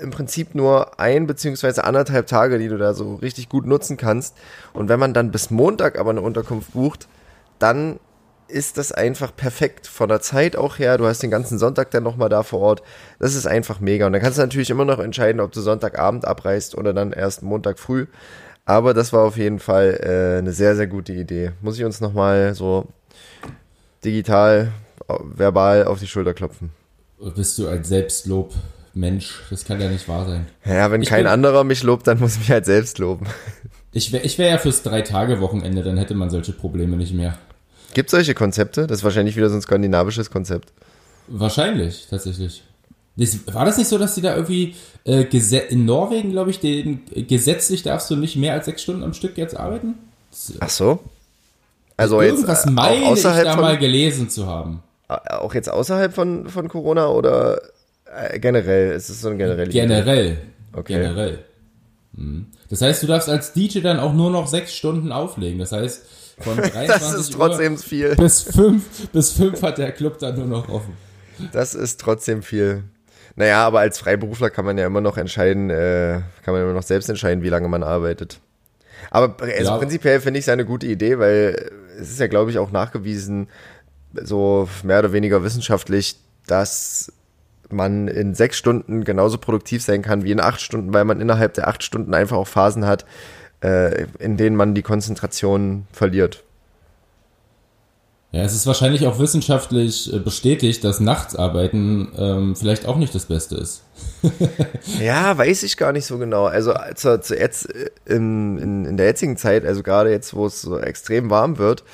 im 0.00 0.10
Prinzip 0.10 0.54
nur 0.54 1.00
ein 1.00 1.26
beziehungsweise 1.26 1.84
anderthalb 1.84 2.26
Tage, 2.26 2.58
die 2.58 2.68
du 2.68 2.76
da 2.76 2.92
so 2.94 3.14
richtig 3.16 3.48
gut 3.48 3.66
nutzen 3.66 3.96
kannst. 3.96 4.36
Und 4.74 4.88
wenn 4.88 5.00
man 5.00 5.14
dann 5.14 5.30
bis 5.30 5.50
Montag 5.50 5.98
aber 5.98 6.10
eine 6.10 6.20
Unterkunft 6.20 6.74
bucht, 6.74 7.08
dann 7.58 7.98
ist 8.48 8.78
das 8.78 8.92
einfach 8.92 9.34
perfekt 9.34 9.86
von 9.86 10.08
der 10.08 10.20
Zeit 10.20 10.56
auch 10.56 10.78
her. 10.78 10.98
Du 10.98 11.06
hast 11.06 11.22
den 11.22 11.30
ganzen 11.30 11.58
Sonntag 11.58 11.90
dann 11.90 12.02
nochmal 12.02 12.28
da 12.28 12.42
vor 12.42 12.60
Ort. 12.60 12.82
Das 13.18 13.34
ist 13.34 13.46
einfach 13.46 13.80
mega. 13.80 14.06
Und 14.06 14.12
dann 14.12 14.22
kannst 14.22 14.38
du 14.38 14.42
natürlich 14.42 14.70
immer 14.70 14.84
noch 14.84 14.98
entscheiden, 14.98 15.40
ob 15.40 15.52
du 15.52 15.60
Sonntagabend 15.60 16.24
abreist 16.24 16.76
oder 16.76 16.92
dann 16.92 17.12
erst 17.12 17.42
Montag 17.42 17.78
früh. 17.78 18.06
Aber 18.64 18.94
das 18.94 19.12
war 19.12 19.24
auf 19.24 19.36
jeden 19.36 19.60
Fall 19.60 19.98
äh, 20.02 20.38
eine 20.38 20.52
sehr, 20.52 20.76
sehr 20.76 20.86
gute 20.86 21.12
Idee. 21.12 21.52
Muss 21.62 21.78
ich 21.78 21.84
uns 21.84 22.00
nochmal 22.00 22.54
so 22.54 22.86
digital, 24.04 24.72
verbal 25.08 25.84
auf 25.84 26.00
die 26.00 26.06
Schulter 26.06 26.34
klopfen. 26.34 26.70
Bist 27.34 27.58
du 27.58 27.66
ein 27.66 27.84
Selbstlob? 27.84 28.54
Mensch, 28.94 29.42
das 29.50 29.64
kann 29.64 29.80
ja 29.80 29.88
nicht 29.88 30.08
wahr 30.08 30.26
sein. 30.26 30.46
Ja, 30.64 30.90
wenn 30.90 31.02
ich 31.02 31.08
kein 31.08 31.26
anderer 31.26 31.62
mich 31.64 31.82
lobt, 31.82 32.06
dann 32.06 32.18
muss 32.18 32.34
ich 32.34 32.40
mich 32.40 32.50
halt 32.50 32.66
selbst 32.66 32.98
loben. 32.98 33.26
Ich 33.92 34.12
wäre 34.12 34.24
ich 34.24 34.38
wär 34.38 34.48
ja 34.48 34.58
fürs 34.58 34.82
Drei-Tage-Wochenende, 34.82 35.82
dann 35.82 35.96
hätte 35.96 36.14
man 36.14 36.30
solche 36.30 36.52
Probleme 36.52 36.96
nicht 36.96 37.14
mehr. 37.14 37.38
Gibt 37.98 38.10
es 38.10 38.12
solche 38.12 38.34
Konzepte? 38.34 38.86
Das 38.86 38.98
ist 38.98 39.02
wahrscheinlich 39.02 39.36
wieder 39.36 39.50
so 39.50 39.56
ein 39.56 39.60
skandinavisches 39.60 40.30
Konzept. 40.30 40.72
Wahrscheinlich, 41.26 42.06
tatsächlich. 42.08 42.62
War 43.46 43.64
das 43.64 43.76
nicht 43.76 43.88
so, 43.88 43.98
dass 43.98 44.14
die 44.14 44.20
da 44.20 44.36
irgendwie 44.36 44.76
äh, 45.04 45.24
in 45.68 45.84
Norwegen, 45.84 46.30
glaube 46.30 46.50
ich, 46.50 46.60
den, 46.60 47.00
gesetzlich 47.26 47.82
darfst 47.82 48.08
du 48.08 48.14
nicht 48.14 48.36
mehr 48.36 48.52
als 48.52 48.66
sechs 48.66 48.82
Stunden 48.82 49.02
am 49.02 49.14
Stück 49.14 49.36
jetzt 49.36 49.56
arbeiten? 49.56 49.94
Ach 50.60 50.68
so. 50.68 51.00
Also 51.96 52.22
Irgendwas 52.22 52.66
jetzt, 52.66 52.68
äh, 52.68 52.70
meine 52.70 53.14
ich 53.14 53.20
da 53.20 53.52
von, 53.54 53.62
mal 53.62 53.78
gelesen 53.78 54.30
zu 54.30 54.46
haben. 54.46 54.80
Auch 55.08 55.52
jetzt 55.54 55.68
außerhalb 55.68 56.14
von, 56.14 56.48
von 56.48 56.68
Corona 56.68 57.08
oder 57.08 57.60
äh, 58.14 58.38
generell? 58.38 58.92
Ist 58.92 59.08
es 59.08 59.22
so 59.22 59.30
ein 59.30 59.38
generell? 59.38 59.70
Generell. 59.70 60.38
Okay. 60.72 61.00
Generell. 61.00 61.40
Mhm. 62.12 62.46
Das 62.70 62.80
heißt, 62.80 63.02
du 63.02 63.08
darfst 63.08 63.28
als 63.28 63.54
DJ 63.54 63.80
dann 63.80 63.98
auch 63.98 64.12
nur 64.12 64.30
noch 64.30 64.46
sechs 64.46 64.72
Stunden 64.72 65.10
auflegen. 65.10 65.58
Das 65.58 65.72
heißt, 65.72 66.02
von 66.40 66.56
23 66.56 66.86
das 66.86 67.14
ist 67.14 67.32
trotzdem 67.32 67.72
Uhr 67.74 67.78
viel. 67.78 68.16
Bis 68.16 68.42
fünf, 68.42 69.08
bis 69.10 69.32
fünf 69.32 69.62
hat 69.62 69.78
der 69.78 69.92
Club 69.92 70.18
dann 70.18 70.36
nur 70.36 70.46
noch 70.46 70.68
offen. 70.68 70.94
Das 71.52 71.74
ist 71.74 72.00
trotzdem 72.00 72.42
viel. 72.42 72.84
Naja, 73.36 73.64
aber 73.64 73.80
als 73.80 73.98
Freiberufler 73.98 74.50
kann 74.50 74.64
man 74.64 74.76
ja 74.78 74.86
immer 74.86 75.00
noch 75.00 75.16
entscheiden, 75.16 75.70
äh, 75.70 76.20
kann 76.44 76.54
man 76.54 76.62
immer 76.62 76.72
noch 76.72 76.82
selbst 76.82 77.08
entscheiden, 77.08 77.44
wie 77.44 77.48
lange 77.48 77.68
man 77.68 77.84
arbeitet. 77.84 78.40
Aber 79.10 79.36
also 79.40 79.70
ja. 79.70 79.76
prinzipiell 79.78 80.20
finde 80.20 80.38
ich 80.38 80.44
es 80.44 80.48
eine 80.48 80.64
gute 80.64 80.86
Idee, 80.86 81.18
weil 81.18 81.70
es 81.98 82.10
ist 82.10 82.20
ja, 82.20 82.26
glaube 82.26 82.50
ich, 82.50 82.58
auch 82.58 82.72
nachgewiesen, 82.72 83.48
so 84.14 84.68
mehr 84.82 84.98
oder 84.98 85.12
weniger 85.12 85.44
wissenschaftlich, 85.44 86.16
dass 86.46 87.12
man 87.70 88.08
in 88.08 88.34
sechs 88.34 88.56
Stunden 88.56 89.04
genauso 89.04 89.38
produktiv 89.38 89.82
sein 89.82 90.02
kann 90.02 90.24
wie 90.24 90.32
in 90.32 90.40
acht 90.40 90.60
Stunden, 90.60 90.92
weil 90.92 91.04
man 91.04 91.20
innerhalb 91.20 91.54
der 91.54 91.68
acht 91.68 91.82
Stunden 91.82 92.14
einfach 92.14 92.36
auch 92.36 92.48
Phasen 92.48 92.86
hat, 92.86 93.04
äh, 93.62 94.06
in 94.18 94.36
denen 94.36 94.56
man 94.56 94.74
die 94.74 94.82
Konzentration 94.82 95.86
verliert. 95.92 96.44
Ja, 98.30 98.42
es 98.42 98.54
ist 98.54 98.66
wahrscheinlich 98.66 99.06
auch 99.06 99.18
wissenschaftlich 99.18 100.12
äh, 100.12 100.18
bestätigt, 100.18 100.84
dass 100.84 101.00
Nachtsarbeiten 101.00 102.08
ähm, 102.18 102.56
vielleicht 102.56 102.86
auch 102.86 102.96
nicht 102.96 103.14
das 103.14 103.24
Beste 103.24 103.54
ist. 103.56 103.84
ja, 105.00 105.38
weiß 105.38 105.62
ich 105.62 105.78
gar 105.78 105.92
nicht 105.92 106.04
so 106.04 106.18
genau. 106.18 106.44
Also 106.44 106.74
zu, 106.94 107.18
zu 107.22 107.34
jetzt 107.34 107.74
äh, 107.74 107.88
in, 108.04 108.58
in, 108.58 108.84
in 108.84 108.96
der 108.98 109.06
jetzigen 109.06 109.38
Zeit, 109.38 109.64
also 109.64 109.82
gerade 109.82 110.10
jetzt, 110.10 110.34
wo 110.34 110.44
es 110.44 110.60
so 110.60 110.78
extrem 110.78 111.30
warm 111.30 111.56
wird, 111.56 111.84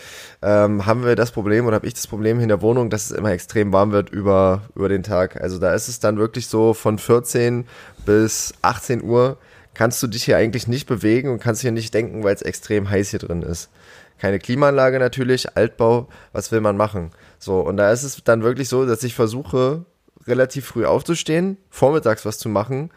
ähm, 0.42 0.86
haben 0.86 1.04
wir 1.04 1.14
das 1.14 1.30
Problem 1.30 1.66
oder 1.66 1.76
habe 1.76 1.86
ich 1.86 1.94
das 1.94 2.08
Problem 2.08 2.40
in 2.40 2.48
der 2.48 2.62
Wohnung, 2.62 2.90
dass 2.90 3.12
es 3.12 3.12
immer 3.12 3.30
extrem 3.30 3.72
warm 3.72 3.92
wird 3.92 4.10
über, 4.10 4.62
über 4.74 4.88
den 4.88 5.04
Tag. 5.04 5.40
Also 5.40 5.58
da 5.58 5.72
ist 5.72 5.86
es 5.86 6.00
dann 6.00 6.18
wirklich 6.18 6.48
so 6.48 6.74
von 6.74 6.98
14 6.98 7.64
bis 8.06 8.54
18 8.60 9.04
Uhr 9.04 9.38
kannst 9.74 10.02
du 10.02 10.06
dich 10.06 10.24
hier 10.24 10.36
eigentlich 10.36 10.68
nicht 10.68 10.86
bewegen 10.86 11.30
und 11.30 11.40
kannst 11.40 11.62
hier 11.62 11.72
nicht 11.72 11.92
denken, 11.92 12.24
weil 12.24 12.34
es 12.34 12.42
extrem 12.42 12.88
heiß 12.88 13.10
hier 13.10 13.18
drin 13.18 13.42
ist 13.42 13.70
keine 14.18 14.38
Klimaanlage 14.38 14.98
natürlich, 14.98 15.56
Altbau, 15.56 16.08
was 16.32 16.52
will 16.52 16.60
man 16.60 16.76
machen? 16.76 17.10
So, 17.38 17.60
und 17.60 17.76
da 17.76 17.92
ist 17.92 18.04
es 18.04 18.22
dann 18.24 18.42
wirklich 18.42 18.68
so, 18.68 18.86
dass 18.86 19.02
ich 19.02 19.14
versuche, 19.14 19.84
relativ 20.26 20.66
früh 20.66 20.86
aufzustehen, 20.86 21.58
vormittags 21.68 22.24
was 22.24 22.38
zu 22.38 22.48
machen, 22.48 22.90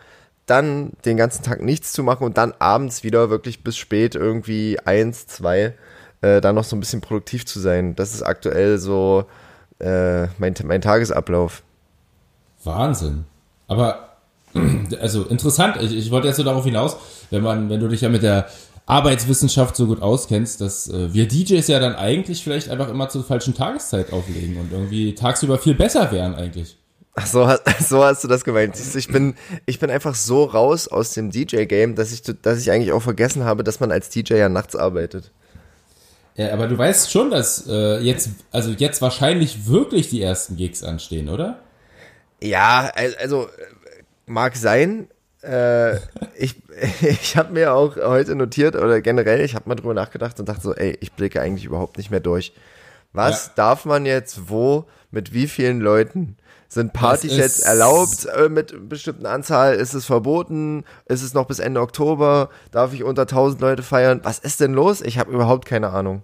dann 0.46 0.94
den 1.04 1.18
ganzen 1.18 1.44
Tag 1.44 1.62
nichts 1.62 1.92
zu 1.92 2.04
machen 2.04 2.24
und 2.24 2.38
dann 2.38 2.54
abends 2.60 3.04
wieder 3.04 3.30
wirklich 3.30 3.64
bis 3.64 3.76
spät 3.76 4.16
irgendwie 4.16 4.80
eins, 4.86 5.28
zwei, 5.28 5.74
äh, 6.22 6.40
dann 6.40 6.56
noch 6.56 6.64
so 6.64 6.76
ein 6.76 6.80
bisschen 6.80 7.02
produktiv 7.02 7.46
zu 7.46 7.60
sein. 7.60 7.96
Das 7.96 8.14
ist 8.14 8.24
aktuell 8.24 8.78
so 8.78 9.26
äh, 9.80 10.28
mein, 10.38 10.54
mein 10.64 10.82
Tagesablauf. 10.82 11.64
Wahnsinn. 12.64 13.26
Aber 13.68 14.07
also 15.02 15.24
interessant, 15.24 15.78
ich, 15.82 15.96
ich 15.96 16.12
wollte 16.12 16.28
jetzt 16.28 16.38
so 16.38 16.44
darauf 16.44 16.66
hinaus, 16.66 16.98
wenn 17.30 17.44
man, 17.44 17.70
wenn 17.70 17.80
du 17.80 17.88
dich 17.88 18.02
ja 18.02 18.10
mit 18.10 18.24
der 18.24 18.48
Arbeitswissenschaft 18.86 19.76
so 19.76 19.88
gut 19.88 20.02
auskennst, 20.02 20.62
dass 20.62 20.90
äh, 20.90 21.14
wir 21.14 21.28
DJs 21.28 21.68
ja 21.68 21.80
dann 21.80 21.96
eigentlich 21.96 22.44
vielleicht 22.44 22.70
einfach 22.70 22.90
immer 22.90 23.10
zur 23.10 23.24
falschen 23.24 23.54
Tageszeit 23.54 24.14
auflegen 24.14 24.58
und 24.58 24.72
irgendwie 24.72 25.14
tagsüber 25.14 25.58
viel 25.58 25.76
besser 25.76 26.12
wären 26.12 26.36
eigentlich. 26.36 26.78
Ach 27.16 27.28
so, 27.28 27.50
so 27.86 28.04
hast 28.04 28.24
du 28.24 28.30
das 28.30 28.46
gemeint. 28.46 28.76
Ich 28.96 29.08
bin, 29.10 29.36
ich 29.66 29.80
bin 29.80 29.90
einfach 29.90 30.16
so 30.16 30.46
raus 30.46 30.88
aus 30.88 31.12
dem 31.14 31.32
DJ-Game, 31.32 31.96
dass 31.96 32.14
ich, 32.14 32.22
dass 32.42 32.62
ich 32.62 32.72
eigentlich 32.72 32.94
auch 32.94 33.02
vergessen 33.02 33.44
habe, 33.44 33.64
dass 33.66 33.82
man 33.82 33.92
als 33.92 34.10
DJ 34.10 34.36
ja 34.36 34.50
nachts 34.50 34.76
arbeitet. 34.76 35.32
Ja, 36.36 36.54
aber 36.54 36.68
du 36.68 36.78
weißt 36.78 37.12
schon, 37.12 37.32
dass 37.32 37.68
äh, 37.68 37.98
jetzt, 38.00 38.30
also 38.52 38.72
jetzt 38.72 39.02
wahrscheinlich 39.02 39.68
wirklich 39.68 40.10
die 40.10 40.22
ersten 40.22 40.56
Gigs 40.56 40.84
anstehen, 40.84 41.28
oder? 41.28 41.60
Ja, 42.42 42.92
also 43.20 43.50
mag 44.28 44.56
sein, 44.56 45.08
äh, 45.42 45.96
ich 46.38 46.56
ich 47.02 47.38
habe 47.38 47.54
mir 47.54 47.74
auch 47.74 47.96
heute 47.96 48.36
notiert 48.36 48.76
oder 48.76 49.02
generell, 49.02 49.42
ich 49.42 49.56
habe 49.56 49.68
mal 49.68 49.76
drüber 49.76 49.94
nachgedacht 49.94 50.40
und 50.40 50.48
dachte 50.48 50.62
so, 50.62 50.76
ey, 50.76 50.98
ich 51.02 51.14
blicke 51.14 51.42
eigentlich 51.42 51.66
überhaupt 51.66 51.98
nicht 51.98 52.12
mehr 52.12 52.20
durch. 52.20 52.54
Was 53.14 53.48
ja. 53.48 53.54
darf 53.56 53.86
man 53.86 54.06
jetzt 54.06 54.50
wo, 54.50 54.86
mit 55.12 55.34
wie 55.34 55.48
vielen 55.48 55.80
Leuten? 55.80 56.38
Sind 56.70 56.92
Partys 56.92 57.38
jetzt 57.38 57.66
erlaubt 57.66 58.26
äh, 58.26 58.50
mit 58.50 58.90
bestimmten 58.90 59.26
Anzahl? 59.26 59.76
Ist 59.76 59.94
es 59.94 60.06
verboten? 60.06 60.84
Ist 61.06 61.24
es 61.24 61.34
noch 61.34 61.46
bis 61.46 61.60
Ende 61.60 61.80
Oktober? 61.80 62.50
Darf 62.72 62.94
ich 62.94 63.06
unter 63.06 63.22
1000 63.22 63.62
Leute 63.62 63.84
feiern? 63.84 64.20
Was 64.24 64.40
ist 64.40 64.60
denn 64.60 64.74
los? 64.74 65.02
Ich 65.02 65.18
habe 65.18 65.32
überhaupt 65.32 65.66
keine 65.66 65.92
Ahnung. 65.92 66.24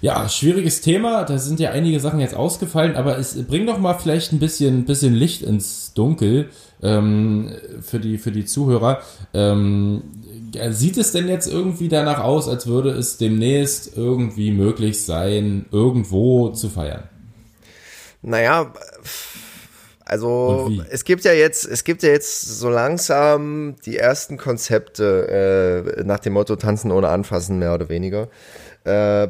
ja, 0.02 0.28
schwieriges 0.30 0.82
Thema. 0.82 1.24
Da 1.24 1.38
sind 1.38 1.60
ja 1.60 1.72
einige 1.72 2.00
Sachen 2.00 2.20
jetzt 2.20 2.36
ausgefallen, 2.36 2.96
aber 2.96 3.18
es 3.18 3.36
bringt 3.48 3.68
doch 3.68 3.80
mal 3.80 3.96
vielleicht 3.96 4.32
ein 4.32 4.40
bisschen, 4.40 4.86
bisschen 4.86 5.14
Licht 5.14 5.42
ins 5.42 5.94
Dunkel 5.94 6.50
ähm, 6.82 7.52
für, 7.82 8.00
die, 8.00 8.18
für 8.18 8.32
die 8.32 8.46
Zuhörer. 8.46 9.02
Ähm, 9.34 10.04
sieht 10.70 10.98
es 10.98 11.12
denn 11.12 11.28
jetzt 11.28 11.48
irgendwie 11.48 11.90
danach 11.90 12.20
aus, 12.20 12.48
als 12.48 12.68
würde 12.68 12.92
es 12.92 13.18
demnächst 13.18 13.98
irgendwie 13.98 14.52
möglich 14.52 15.04
sein, 15.04 15.66
irgendwo 15.72 16.50
zu 16.50 16.70
feiern? 16.70 17.04
Naja, 18.22 18.74
also 20.06 20.72
es 20.90 21.04
gibt 21.04 21.24
ja 21.24 21.34
jetzt, 21.34 21.66
es 21.66 21.84
gibt 21.84 22.02
ja 22.02 22.10
jetzt 22.10 22.42
so 22.60 22.68
langsam 22.70 23.76
die 23.86 23.98
ersten 23.98 24.38
Konzepte 24.38 25.94
äh, 25.98 26.04
nach 26.04 26.20
dem 26.20 26.34
Motto 26.34 26.56
Tanzen 26.56 26.92
ohne 26.92 27.10
Anfassen, 27.10 27.60
mehr 27.60 27.76
oder 27.76 27.90
weniger. 27.90 28.28
Äh, 28.86 29.28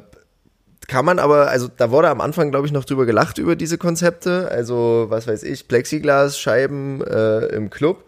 kann 0.89 1.05
man 1.05 1.19
aber, 1.19 1.50
also 1.50 1.69
da 1.77 1.91
wurde 1.91 2.10
am 2.10 2.19
Anfang, 2.19 2.50
glaube 2.50 2.65
ich, 2.65 2.74
noch 2.74 2.84
drüber 2.84 3.05
gelacht 3.05 3.38
über 3.38 3.55
diese 3.55 3.77
Konzepte. 3.77 4.50
Also, 4.50 5.05
was 5.10 5.27
weiß 5.27 5.43
ich, 5.43 5.67
Plexiglasscheiben 5.67 7.01
äh, 7.05 7.46
im 7.55 7.69
Club. 7.69 8.05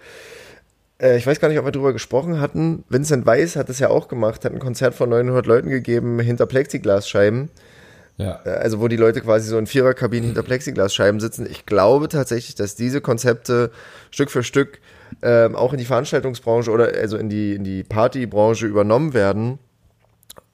Äh, 1.00 1.18
ich 1.18 1.28
weiß 1.28 1.40
gar 1.40 1.48
nicht, 1.48 1.60
ob 1.60 1.66
wir 1.66 1.72
drüber 1.72 1.94
gesprochen 1.94 2.42
hatten. 2.42 2.84
Vincent 2.90 3.26
Weiss 3.28 3.56
hat 3.56 3.70
das 3.70 3.78
ja 3.78 3.90
auch 3.90 4.08
gemacht, 4.08 4.44
hat 4.44 4.52
ein 4.52 4.60
Konzert 4.60 4.96
von 4.96 5.10
900 5.10 5.46
Leuten 5.46 5.70
gegeben 5.70 6.20
hinter 6.20 6.48
Plexiglasscheiben. 6.48 7.50
Ja. 8.18 8.40
Äh, 8.46 8.50
also, 8.50 8.80
wo 8.80 8.88
die 8.88 8.98
Leute 8.98 9.22
quasi 9.22 9.48
so 9.48 9.60
in 9.60 9.68
Viererkabinen 9.68 10.26
hinter 10.26 10.44
Plexiglasscheiben 10.44 11.20
sitzen. 11.20 11.46
Ich 11.50 11.68
glaube 11.68 12.10
tatsächlich, 12.10 12.56
dass 12.56 12.74
diese 12.74 13.00
Konzepte 13.00 13.70
Stück 14.10 14.32
für 14.32 14.42
Stück 14.42 14.80
ähm, 15.22 15.56
auch 15.56 15.74
in 15.74 15.78
die 15.78 15.86
Veranstaltungsbranche 15.86 16.72
oder 16.72 16.94
also 16.96 17.18
in 17.18 17.30
die, 17.30 17.54
in 17.54 17.64
die 17.64 17.84
Partybranche 17.84 18.66
übernommen 18.66 19.14
werden. 19.14 19.60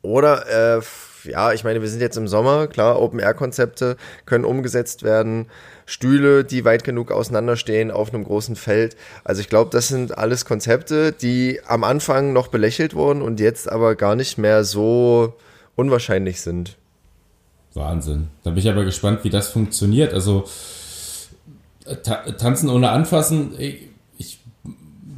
Oder 0.01 0.77
äh, 0.77 0.81
ja, 1.23 1.53
ich 1.53 1.63
meine, 1.63 1.81
wir 1.81 1.89
sind 1.89 2.01
jetzt 2.01 2.17
im 2.17 2.27
Sommer, 2.27 2.67
klar, 2.67 3.01
Open-Air-Konzepte 3.01 3.97
können 4.25 4.45
umgesetzt 4.45 5.03
werden, 5.03 5.47
Stühle, 5.85 6.43
die 6.43 6.65
weit 6.65 6.83
genug 6.83 7.11
auseinanderstehen 7.11 7.91
auf 7.91 8.13
einem 8.13 8.23
großen 8.23 8.55
Feld. 8.55 8.95
Also 9.23 9.41
ich 9.41 9.49
glaube, 9.49 9.71
das 9.71 9.87
sind 9.87 10.17
alles 10.17 10.45
Konzepte, 10.45 11.11
die 11.13 11.59
am 11.65 11.83
Anfang 11.83 12.33
noch 12.33 12.49
belächelt 12.49 12.93
wurden 12.93 13.21
und 13.21 13.39
jetzt 13.39 13.71
aber 13.71 13.95
gar 13.95 14.15
nicht 14.15 14.37
mehr 14.37 14.63
so 14.63 15.33
unwahrscheinlich 15.75 16.41
sind. 16.41 16.75
Wahnsinn. 17.73 18.27
Da 18.43 18.49
bin 18.49 18.59
ich 18.59 18.69
aber 18.69 18.83
gespannt, 18.83 19.23
wie 19.23 19.29
das 19.29 19.49
funktioniert. 19.49 20.13
Also 20.13 20.45
ta 22.03 22.31
tanzen 22.31 22.69
ohne 22.69 22.89
Anfassen, 22.89 23.53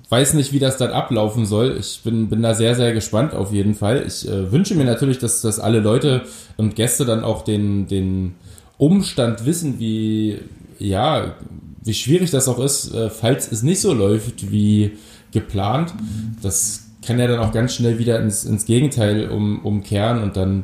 weiß 0.09 0.33
nicht, 0.33 0.51
wie 0.53 0.59
das 0.59 0.77
dann 0.77 0.91
ablaufen 0.91 1.45
soll. 1.45 1.77
Ich 1.79 2.01
bin, 2.03 2.29
bin 2.29 2.41
da 2.41 2.55
sehr, 2.55 2.75
sehr 2.75 2.93
gespannt 2.93 3.33
auf 3.33 3.53
jeden 3.53 3.75
Fall. 3.75 4.03
Ich 4.07 4.27
äh, 4.27 4.51
wünsche 4.51 4.75
mir 4.75 4.85
natürlich, 4.85 5.19
dass, 5.19 5.41
dass 5.41 5.59
alle 5.59 5.79
Leute 5.79 6.23
und 6.57 6.75
Gäste 6.75 7.05
dann 7.05 7.23
auch 7.23 7.43
den, 7.43 7.87
den 7.87 8.35
Umstand 8.77 9.45
wissen, 9.45 9.79
wie, 9.79 10.39
ja, 10.79 11.35
wie 11.83 11.93
schwierig 11.93 12.31
das 12.31 12.47
auch 12.47 12.59
ist, 12.59 12.93
äh, 12.93 13.09
falls 13.09 13.51
es 13.51 13.61
nicht 13.61 13.81
so 13.81 13.93
läuft 13.93 14.51
wie 14.51 14.97
geplant. 15.31 15.93
Das 16.41 16.85
kann 17.05 17.19
ja 17.19 17.27
dann 17.27 17.39
auch 17.39 17.51
ganz 17.51 17.75
schnell 17.75 17.99
wieder 17.99 18.19
ins, 18.19 18.45
ins 18.45 18.65
Gegenteil 18.65 19.29
um, 19.29 19.63
umkehren 19.63 20.23
und 20.23 20.35
dann, 20.35 20.63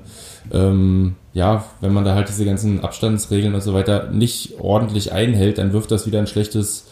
ähm, 0.51 1.15
ja, 1.33 1.65
wenn 1.81 1.93
man 1.93 2.03
da 2.03 2.15
halt 2.15 2.29
diese 2.29 2.45
ganzen 2.45 2.79
Abstandsregeln 2.79 3.53
und 3.53 3.61
so 3.61 3.73
weiter 3.73 4.09
nicht 4.11 4.59
ordentlich 4.59 5.11
einhält, 5.11 5.59
dann 5.59 5.71
wirft 5.71 5.91
das 5.91 6.07
wieder 6.07 6.19
ein 6.19 6.27
schlechtes 6.27 6.85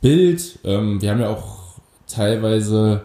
Bild. 0.00 0.58
Ähm, 0.64 1.02
wir 1.02 1.10
haben 1.10 1.20
ja 1.20 1.28
auch 1.28 1.59
teilweise 2.10 3.02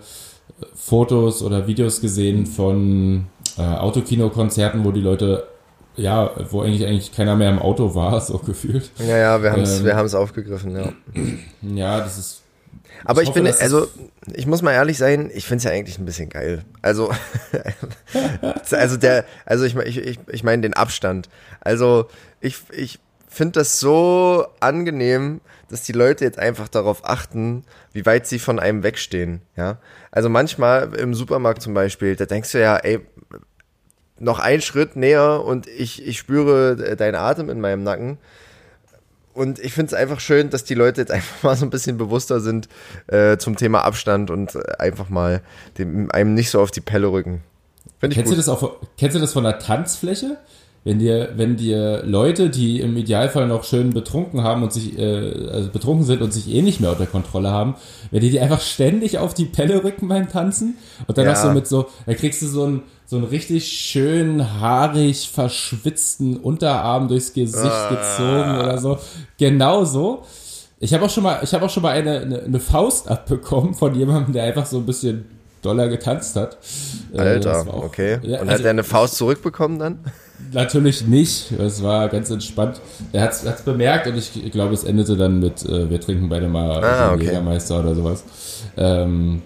Fotos 0.74 1.42
oder 1.42 1.68
Videos 1.68 2.02
gesehen 2.02 2.46
von 2.46 3.28
äh, 3.58 3.62
Autokinokonzerten, 3.62 4.84
wo 4.84 4.92
die 4.92 5.02
Leute 5.02 5.48
ja, 5.98 6.32
wo 6.50 6.62
eigentlich 6.62 6.86
eigentlich 6.86 7.14
keiner 7.14 7.38
mehr 7.38 7.50
im 7.50 7.60
Auto 7.60 7.96
war, 7.96 8.20
so 8.22 8.38
gefühlt. 8.38 8.92
Ja, 9.00 9.18
ja, 9.18 9.44
wir 9.44 9.52
haben 9.52 9.62
es 9.62 9.80
ähm, 9.80 9.86
wir 9.86 9.96
haben 9.96 10.06
es 10.06 10.16
aufgegriffen, 10.16 10.76
ja. 10.76 10.92
Ja, 11.62 12.00
das 12.00 12.18
ist 12.18 12.42
aber 13.04 13.22
ich, 13.22 13.30
ich 13.30 13.34
finde, 13.34 13.56
also 13.60 13.88
ich 14.34 14.48
muss 14.48 14.62
mal 14.62 14.72
ehrlich 14.72 14.98
sein, 14.98 15.30
ich 15.34 15.46
finde 15.46 15.58
es 15.58 15.64
ja 15.66 15.72
eigentlich 15.72 16.00
ein 16.00 16.06
bisschen 16.06 16.30
geil. 16.30 16.64
Also, 16.82 17.12
also 18.72 18.98
der, 18.98 19.26
also 19.46 19.66
ich, 19.66 19.76
ich, 19.76 19.98
ich, 19.98 20.20
ich 20.32 20.44
meine 20.44 20.62
den 20.62 20.74
Abstand. 20.74 21.30
Also 21.62 22.08
ich, 22.42 22.58
ich 22.72 23.00
finde 23.28 23.60
das 23.60 23.80
so 23.80 24.48
angenehm, 24.60 25.42
dass 25.70 25.84
die 25.84 25.94
Leute 25.94 26.24
jetzt 26.24 26.40
einfach 26.40 26.68
darauf 26.68 27.06
achten, 27.06 27.64
wie 27.94 28.06
weit 28.06 28.28
sie 28.28 28.40
von 28.40 28.60
einem 28.60 28.84
wegstehen. 28.84 29.42
Ja, 29.56 29.80
also 30.12 30.30
manchmal 30.30 30.94
im 30.96 31.14
Supermarkt 31.14 31.62
zum 31.62 31.74
Beispiel, 31.74 32.16
da 32.16 32.26
denkst 32.26 32.52
du 32.52 32.60
ja, 32.60 32.78
ey, 32.78 33.00
noch 34.20 34.40
ein 34.40 34.62
Schritt 34.62 34.96
näher 34.96 35.44
und 35.44 35.68
ich, 35.68 36.06
ich 36.06 36.18
spüre 36.18 36.96
deinen 36.96 37.16
Atem 37.16 37.50
in 37.50 37.60
meinem 37.60 37.84
Nacken. 37.84 38.18
Und 39.34 39.60
ich 39.60 39.74
finde 39.74 39.88
es 39.88 39.94
einfach 39.94 40.22
schön, 40.22 40.50
dass 40.50 40.64
die 40.64 40.76
Leute 40.76 41.02
jetzt 41.02 41.12
einfach 41.12 41.44
mal 41.44 41.56
so 41.56 41.66
ein 41.66 41.70
bisschen 41.70 41.98
bewusster 41.98 42.40
sind 42.40 42.70
äh, 43.08 43.38
zum 43.38 43.58
Thema 43.58 43.84
Abstand 43.84 44.32
und 44.32 44.58
einfach 44.80 45.10
mal 45.10 45.42
dem, 45.78 46.10
einem 46.12 46.34
nicht 46.34 46.50
so 46.50 46.62
auf 46.62 46.72
die 46.72 46.82
Pelle 46.82 47.12
rücken. 47.12 47.44
Kennst, 48.00 48.18
gut. 48.18 48.32
Du 48.34 48.36
das 48.36 48.50
auch, 48.50 48.78
kennst 48.98 49.16
du 49.16 49.20
das 49.20 49.34
von 49.34 49.44
der 49.44 49.60
Tanzfläche? 49.60 50.38
Wenn 50.86 51.00
dir, 51.00 51.30
wenn 51.36 51.58
dir 51.58 52.04
Leute, 52.06 52.51
die 52.51 52.80
im 52.80 52.96
Idealfall 52.96 53.48
noch 53.48 53.63
schön 53.63 53.89
betrunken 53.89 54.44
haben 54.44 54.62
und 54.62 54.72
sich, 54.72 54.98
äh, 55.00 55.50
also 55.51 55.70
betrunken 55.72 56.06
sind 56.06 56.22
und 56.22 56.32
sich 56.32 56.48
eh 56.54 56.62
nicht 56.62 56.80
mehr 56.80 56.92
unter 56.92 57.08
Kontrolle 57.08 57.50
haben, 57.50 57.75
wenn 58.12 58.22
die 58.22 58.30
dir 58.30 58.44
einfach 58.44 58.62
ständig 58.62 59.18
auf 59.18 59.34
die 59.34 59.46
Pelle 59.46 59.84
rücken 59.84 60.08
beim 60.08 60.30
Tanzen 60.30 60.77
und 61.08 61.18
dann 61.18 61.25
ja. 61.25 61.34
auch 61.34 61.38
so 61.38 61.50
mit 61.50 61.65
so, 61.65 61.88
dann 62.06 62.15
kriegst 62.15 62.44
du 62.44 62.46
so 62.46 62.65
einen, 62.65 62.84
so 63.08 63.18
einen 63.18 63.25
richtig 63.25 63.68
schön 63.68 64.62
haarig 64.62 65.27
verschwitzten 65.27 66.38
Unterarm 66.38 67.08
durchs 67.08 67.34
Gesicht 67.34 67.65
ah. 67.65 67.89
gezogen 67.89 68.60
oder 68.60 68.77
so. 68.77 69.00
Genau 69.39 69.86
so. 69.86 70.24
Ich 70.80 70.94
habe 70.94 71.06
auch 71.06 71.10
schon 71.10 71.24
mal, 71.24 71.39
ich 71.42 71.51
habe 71.56 71.65
auch 71.65 71.70
schon 71.70 71.82
mal 71.82 71.94
eine, 71.94 72.20
eine, 72.20 72.44
eine 72.44 72.60
Faust 72.60 73.10
abbekommen 73.10 73.74
von 73.74 73.96
jemandem, 73.96 74.34
der 74.34 74.44
einfach 74.44 74.68
so 74.68 74.77
ein 74.77 74.86
bisschen 74.86 75.25
doller 75.63 75.88
getanzt 75.88 76.36
hat. 76.36 76.60
Äh, 77.12 77.22
Alter, 77.22 77.62
auch, 77.62 77.86
okay. 77.86 78.20
Ja, 78.22 78.42
und 78.42 78.50
also, 78.50 78.60
hat 78.60 78.65
er 78.65 78.70
eine 78.70 78.84
Faust 78.84 79.15
zurückbekommen 79.15 79.80
dann? 79.80 80.00
Natürlich 80.51 81.06
nicht. 81.06 81.51
Es 81.51 81.84
war 81.84 82.10
ganz 82.10 82.30
entspannt. 82.30 82.82
Er 83.13 83.24
hat 83.24 83.32
es 83.32 83.62
bemerkt 83.62 84.08
und 84.08 84.18
ich, 84.18 84.44
ich 84.44 84.51
glaube, 84.51 84.74
es 84.74 84.84
endete 84.84 85.15
dann 85.15 85.39
mit, 85.39 85.65
äh, 85.65 85.89
wir 85.89 86.00
trinken 86.00 86.30
beide 86.30 86.48
mal 86.48 86.84
ah, 86.84 87.13
okay. 87.13 87.25
Jägermeister 87.25 87.80
oder 87.80 87.96
sowas. 87.96 88.24
Ähm, 88.77 89.42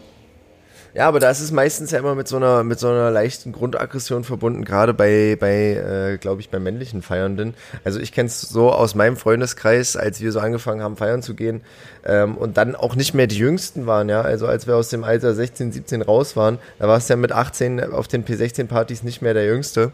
ja, 0.95 1.07
aber 1.07 1.19
da 1.19 1.29
ist 1.29 1.39
es 1.39 1.51
meistens 1.51 1.91
ja 1.91 1.99
immer 1.99 2.15
mit 2.15 2.27
so 2.27 2.37
einer 2.37 2.63
mit 2.63 2.79
so 2.79 2.87
einer 2.87 3.11
leichten 3.11 3.51
Grundaggression 3.51 4.23
verbunden, 4.23 4.65
gerade 4.65 4.93
bei 4.95 5.37
bei 5.39 5.75
äh, 5.75 6.17
glaube 6.17 6.41
ich 6.41 6.49
bei 6.49 6.57
männlichen 6.57 7.03
Feiernden. 7.03 7.53
Also 7.83 7.99
ich 7.99 8.11
kenne 8.11 8.27
es 8.27 8.41
so 8.41 8.71
aus 8.71 8.95
meinem 8.95 9.15
Freundeskreis, 9.15 9.95
als 9.95 10.19
wir 10.19 10.31
so 10.31 10.39
angefangen 10.39 10.81
haben 10.81 10.97
feiern 10.97 11.21
zu 11.21 11.35
gehen 11.35 11.61
ähm, 12.03 12.35
und 12.35 12.57
dann 12.57 12.75
auch 12.75 12.95
nicht 12.95 13.13
mehr 13.13 13.27
die 13.27 13.37
Jüngsten 13.37 13.85
waren, 13.85 14.09
ja. 14.09 14.21
Also 14.21 14.47
als 14.47 14.65
wir 14.65 14.75
aus 14.75 14.89
dem 14.89 15.03
Alter 15.03 15.35
16, 15.35 15.71
17 15.71 16.01
raus 16.01 16.35
waren, 16.35 16.57
da 16.79 16.87
war 16.87 16.97
es 16.97 17.07
ja 17.07 17.15
mit 17.15 17.31
18 17.31 17.93
auf 17.93 18.07
den 18.07 18.25
P16 18.25 18.65
Partys 18.65 19.03
nicht 19.03 19.21
mehr 19.21 19.35
der 19.35 19.45
Jüngste. 19.45 19.91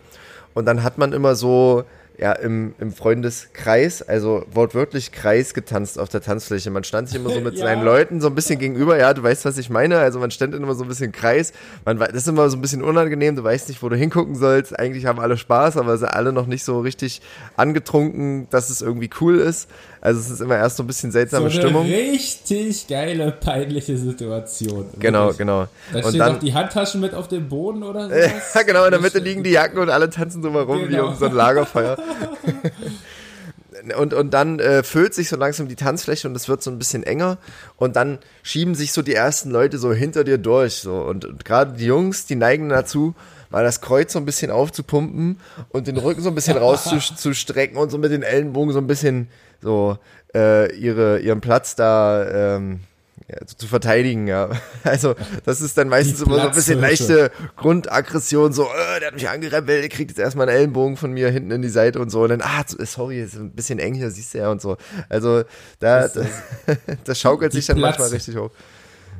Und 0.55 0.65
dann 0.65 0.81
hat 0.81 0.97
man 0.97 1.13
immer 1.13 1.35
so 1.35 1.83
ja, 2.17 2.31
im, 2.33 2.73
im 2.79 2.93
Freundeskreis, 2.93 4.01
also 4.01 4.45
wortwörtlich 4.51 5.11
Kreis 5.11 5.53
getanzt 5.53 5.99
auf 5.99 6.09
der 6.09 6.21
Tanzfläche. 6.21 6.69
Man 6.71 6.83
stand 6.83 7.09
sich 7.09 7.17
immer 7.17 7.29
so 7.29 7.39
mit 7.41 7.55
ja. 7.55 7.65
seinen 7.65 7.83
Leuten 7.83 8.21
so 8.21 8.27
ein 8.27 8.35
bisschen 8.35 8.59
gegenüber, 8.59 8.97
ja, 8.97 9.13
du 9.13 9.23
weißt, 9.23 9.45
was 9.45 9.57
ich 9.57 9.69
meine. 9.69 9.97
Also 9.99 10.19
man 10.19 10.31
stand 10.31 10.55
immer 10.55 10.75
so 10.75 10.83
ein 10.83 10.87
bisschen 10.87 11.11
Kreis. 11.11 11.53
Man, 11.83 11.99
das 11.99 12.13
ist 12.13 12.27
immer 12.27 12.49
so 12.49 12.57
ein 12.57 12.61
bisschen 12.61 12.81
unangenehm, 12.81 13.35
du 13.35 13.43
weißt 13.43 13.69
nicht, 13.69 13.81
wo 13.83 13.89
du 13.89 13.95
hingucken 13.95 14.35
sollst. 14.35 14.77
Eigentlich 14.77 15.05
haben 15.05 15.19
alle 15.19 15.37
Spaß, 15.37 15.77
aber 15.77 15.97
sind 15.97 16.09
alle 16.09 16.31
noch 16.31 16.47
nicht 16.47 16.63
so 16.63 16.79
richtig 16.79 17.21
angetrunken, 17.57 18.47
dass 18.49 18.69
es 18.69 18.81
irgendwie 18.81 19.09
cool 19.19 19.37
ist. 19.37 19.69
Also 20.05 20.19
es 20.19 20.29
ist 20.29 20.39
immer 20.39 20.55
erst 20.55 20.77
so 20.77 20.83
ein 20.83 20.87
bisschen 20.87 21.11
seltsame 21.11 21.49
so 21.49 21.57
eine 21.57 21.67
Stimmung. 21.67 21.87
Richtig 21.87 22.87
geile, 22.87 23.31
peinliche 23.31 23.97
Situation. 23.97 24.85
Genau, 24.99 25.21
wirklich. 25.21 25.39
genau. 25.39 25.67
Da 25.91 25.97
und 25.97 26.05
stehen 26.05 26.19
dann, 26.19 26.35
auch 26.35 26.39
die 26.39 26.53
Handtaschen 26.53 27.01
mit 27.01 27.15
auf 27.15 27.27
dem 27.27 27.49
Boden 27.49 27.81
oder 27.81 28.07
so. 28.09 28.15
ja, 28.15 28.61
genau, 28.61 28.85
in 28.85 28.91
der 28.91 29.01
Mitte 29.01 29.17
liegen 29.17 29.43
die 29.43 29.49
Jacken 29.49 29.79
und 29.79 29.89
alle 29.89 30.09
tanzen 30.11 30.43
so 30.43 30.51
mal 30.51 30.61
rum 30.61 30.77
genau. 30.77 30.89
wie 30.89 30.99
um 30.99 31.15
so 31.15 31.25
ein 31.25 31.33
Lagerfeuer. 31.33 31.97
und, 33.97 34.13
und 34.13 34.33
dann 34.33 34.59
äh, 34.59 34.83
füllt 34.83 35.13
sich 35.13 35.29
so 35.29 35.35
langsam 35.35 35.67
die 35.67 35.75
Tanzfläche 35.75 36.27
und 36.27 36.35
es 36.35 36.47
wird 36.47 36.63
so 36.63 36.71
ein 36.71 36.77
bisschen 36.77 37.03
enger. 37.03 37.37
Und 37.77 37.95
dann 37.95 38.19
schieben 38.43 38.75
sich 38.75 38.91
so 38.91 39.01
die 39.01 39.13
ersten 39.13 39.51
Leute 39.51 39.77
so 39.77 39.93
hinter 39.93 40.23
dir 40.23 40.37
durch 40.37 40.75
so. 40.75 41.01
Und, 41.01 41.25
und 41.25 41.45
gerade 41.45 41.73
die 41.73 41.85
Jungs, 41.85 42.25
die 42.25 42.35
neigen 42.35 42.69
dazu, 42.69 43.15
mal 43.49 43.63
das 43.63 43.81
Kreuz 43.81 44.13
so 44.13 44.19
ein 44.19 44.25
bisschen 44.25 44.51
aufzupumpen 44.51 45.39
und 45.69 45.87
den 45.87 45.97
Rücken 45.97 46.21
so 46.21 46.29
ein 46.29 46.35
bisschen 46.35 46.57
rauszustrecken 46.57 47.77
und 47.81 47.89
so 47.89 47.97
mit 47.97 48.11
den 48.11 48.23
Ellenbogen 48.23 48.73
so 48.73 48.79
ein 48.79 48.87
bisschen 48.87 49.29
so 49.61 49.97
äh, 50.33 50.73
ihre, 50.75 51.19
ihren 51.19 51.41
Platz 51.41 51.75
da 51.75 52.55
ähm, 52.55 52.81
ja, 53.27 53.37
zu, 53.45 53.67
verteidigen, 53.67 54.27
ja. 54.27 54.49
Also 54.83 55.15
das 55.45 55.61
ist 55.61 55.77
dann 55.77 55.89
meistens 55.89 56.21
immer 56.21 56.35
so 56.35 56.47
ein 56.47 56.53
bisschen 56.53 56.79
leichte 56.79 57.31
Grundaggression, 57.55 58.53
so, 58.53 58.63
äh, 58.65 58.99
der 58.99 59.07
hat 59.07 59.15
mich 59.15 59.27
angerempelt, 59.27 59.81
der 59.81 59.89
kriegt 59.89 60.11
jetzt 60.11 60.19
erstmal 60.19 60.47
einen 60.47 60.57
Ellenbogen 60.57 60.95
von 60.95 61.11
mir 61.11 61.29
hinten 61.29 61.51
in 61.51 61.61
die 61.61 61.69
Seite 61.69 61.99
und 61.99 62.09
so. 62.11 62.23
Und 62.23 62.29
dann, 62.29 62.41
ah, 62.41 62.63
sorry, 62.67 63.21
ist 63.21 63.35
ein 63.35 63.51
bisschen 63.51 63.79
eng 63.79 63.95
hier, 63.95 64.11
siehst 64.11 64.33
du 64.33 64.39
ja 64.39 64.51
und 64.51 64.61
so. 64.61 64.77
Also 65.09 65.43
da, 65.79 66.01
das, 66.01 66.13
das, 66.13 66.27
das 67.03 67.19
schaukelt 67.19 67.51
sich 67.51 67.65
dann 67.65 67.77
Platz, 67.77 67.97
manchmal 67.97 68.15
richtig 68.15 68.37
hoch. 68.37 68.51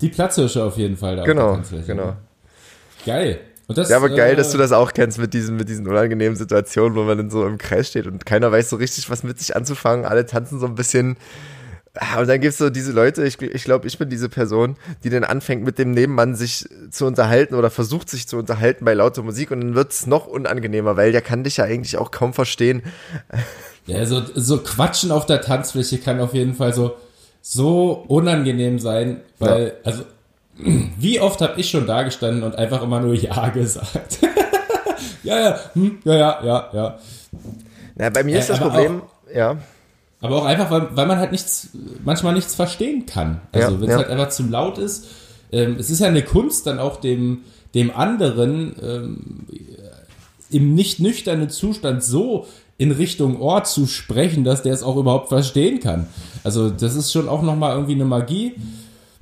Die 0.02 0.10
Platzhirsche 0.10 0.64
auf 0.64 0.78
jeden 0.78 0.98
Fall 0.98 1.16
da. 1.16 1.24
Genau, 1.24 1.60
genau. 1.88 2.16
Geil. 3.06 3.40
Das, 3.68 3.90
ja, 3.90 3.98
aber 3.98 4.10
geil, 4.10 4.34
äh, 4.34 4.36
dass 4.36 4.52
du 4.52 4.60
das 4.60 4.72
auch 4.72 4.94
kennst 4.94 5.18
mit 5.18 5.34
diesen, 5.34 5.56
mit 5.56 5.70
diesen 5.70 5.88
unangenehmen 5.88 6.36
Situationen, 6.36 6.96
wo 6.96 7.04
man 7.04 7.18
dann 7.18 7.30
so 7.32 7.48
im 7.48 7.58
Kreis 7.58 7.88
steht 7.88 8.06
und 8.06 8.24
keiner 8.24 8.52
weiß 8.52 8.70
so 8.70 8.76
richtig, 8.76 9.10
was 9.10 9.24
mit 9.24 9.40
sich 9.40 9.56
anzufangen. 9.56 10.06
Alle 10.06 10.28
tanzen 10.28 10.60
so 10.60 10.68
ein 10.68 10.76
bisschen. 10.76 11.18
Ah, 11.98 12.20
und 12.20 12.28
dann 12.28 12.42
gibt's 12.42 12.58
so 12.58 12.70
diese 12.70 12.92
Leute, 12.92 13.26
ich, 13.26 13.42
ich 13.42 13.64
glaube, 13.64 13.88
ich 13.88 13.98
bin 13.98 14.10
diese 14.10 14.28
Person, 14.28 14.76
die 15.04 15.10
dann 15.10 15.24
anfängt, 15.24 15.64
mit 15.64 15.80
dem 15.80 15.92
Nebenmann 15.92 16.36
sich 16.36 16.68
zu 16.92 17.06
unterhalten 17.06 17.56
oder 17.56 17.70
versucht 17.70 18.10
sich 18.10 18.28
zu 18.28 18.38
unterhalten 18.38 18.84
bei 18.84 18.94
lauter 18.94 19.24
Musik 19.24 19.52
und 19.52 19.62
dann 19.62 19.76
wird's 19.76 20.06
noch 20.06 20.28
unangenehmer, 20.28 20.98
weil 20.98 21.14
der 21.14 21.22
kann 21.22 21.44
dich 21.44 21.58
ja 21.58 21.66
eigentlich 21.66 21.98
auch 21.98 22.12
kaum 22.12 22.34
verstehen. 22.34 22.84
Ja, 23.88 24.04
so, 24.08 24.24
so 24.34 24.58
Quatschen 24.64 25.12
auf 25.12 25.28
der 25.28 25.42
Tanzfläche 25.42 26.00
kann 26.00 26.20
auf 26.20 26.34
jeden 26.34 26.56
Fall 26.56 26.74
so, 26.74 26.96
so 27.44 28.04
unangenehm 28.08 28.80
sein, 28.80 29.22
weil, 29.38 29.68
ja. 29.68 29.72
also 29.84 30.06
wie 30.58 31.20
oft 31.20 31.40
habe 31.42 31.60
ich 31.62 31.70
schon 31.70 31.86
da 31.86 32.02
gestanden 32.02 32.42
und 32.42 32.56
einfach 32.56 32.82
immer 32.82 33.00
nur 33.00 33.14
Ja 33.14 33.50
gesagt? 33.54 34.18
ja, 35.22 35.40
ja, 35.40 35.60
hm, 35.74 36.00
ja, 36.04 36.16
ja, 36.16 36.40
ja, 36.44 36.70
ja. 36.74 37.00
Na, 37.94 38.10
bei 38.10 38.24
mir 38.24 38.40
ist 38.40 38.50
das 38.50 38.60
Problem, 38.60 39.04
auch, 39.04 39.36
ja. 39.36 39.58
Aber 40.26 40.42
auch 40.42 40.46
einfach, 40.46 40.72
weil, 40.72 40.88
weil 40.96 41.06
man 41.06 41.20
halt 41.20 41.32
nichts, 41.32 41.70
manchmal 42.04 42.34
nichts 42.34 42.56
verstehen 42.56 43.06
kann. 43.06 43.42
Also 43.52 43.76
ja, 43.76 43.82
wenn 43.82 43.90
es 43.90 43.92
ja. 43.92 43.98
halt 43.98 44.10
einfach 44.10 44.30
zu 44.30 44.44
laut 44.44 44.78
ist. 44.78 45.06
Ähm, 45.52 45.78
es 45.80 45.90
ist 45.90 46.00
ja 46.00 46.08
eine 46.08 46.24
Kunst, 46.24 46.66
dann 46.66 46.80
auch 46.80 47.00
dem, 47.00 47.42
dem 47.76 47.96
anderen 47.96 48.76
ähm, 48.82 49.46
im 50.50 50.74
nicht 50.74 51.00
nüchternen 51.00 51.50
Zustand 51.50 52.04
so 52.04 52.48
in 52.78 52.92
Richtung 52.92 53.40
Ort 53.40 53.68
zu 53.68 53.86
sprechen, 53.86 54.44
dass 54.44 54.64
der 54.64 54.74
es 54.74 54.84
auch 54.84 54.98
überhaupt 54.98 55.30
verstehen 55.30 55.80
kann. 55.80 56.08
Also 56.44 56.70
das 56.70 56.96
ist 56.96 57.12
schon 57.12 57.30
auch 57.30 57.42
nochmal 57.42 57.74
irgendwie 57.74 57.94
eine 57.94 58.06
Magie. 58.06 58.54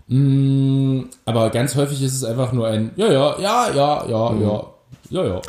Mm, 0.07 1.01
aber 1.25 1.49
ganz 1.49 1.75
häufig 1.75 2.01
ist 2.01 2.15
es 2.15 2.23
einfach 2.23 2.51
nur 2.53 2.67
ein 2.67 2.91
Ja, 2.95 3.11
ja, 3.11 3.39
ja, 3.39 3.73
ja, 3.73 4.05
ja, 4.07 4.29
mhm. 4.29 4.41
ja, 4.41 4.65
ja, 5.09 5.25
ja. 5.25 5.41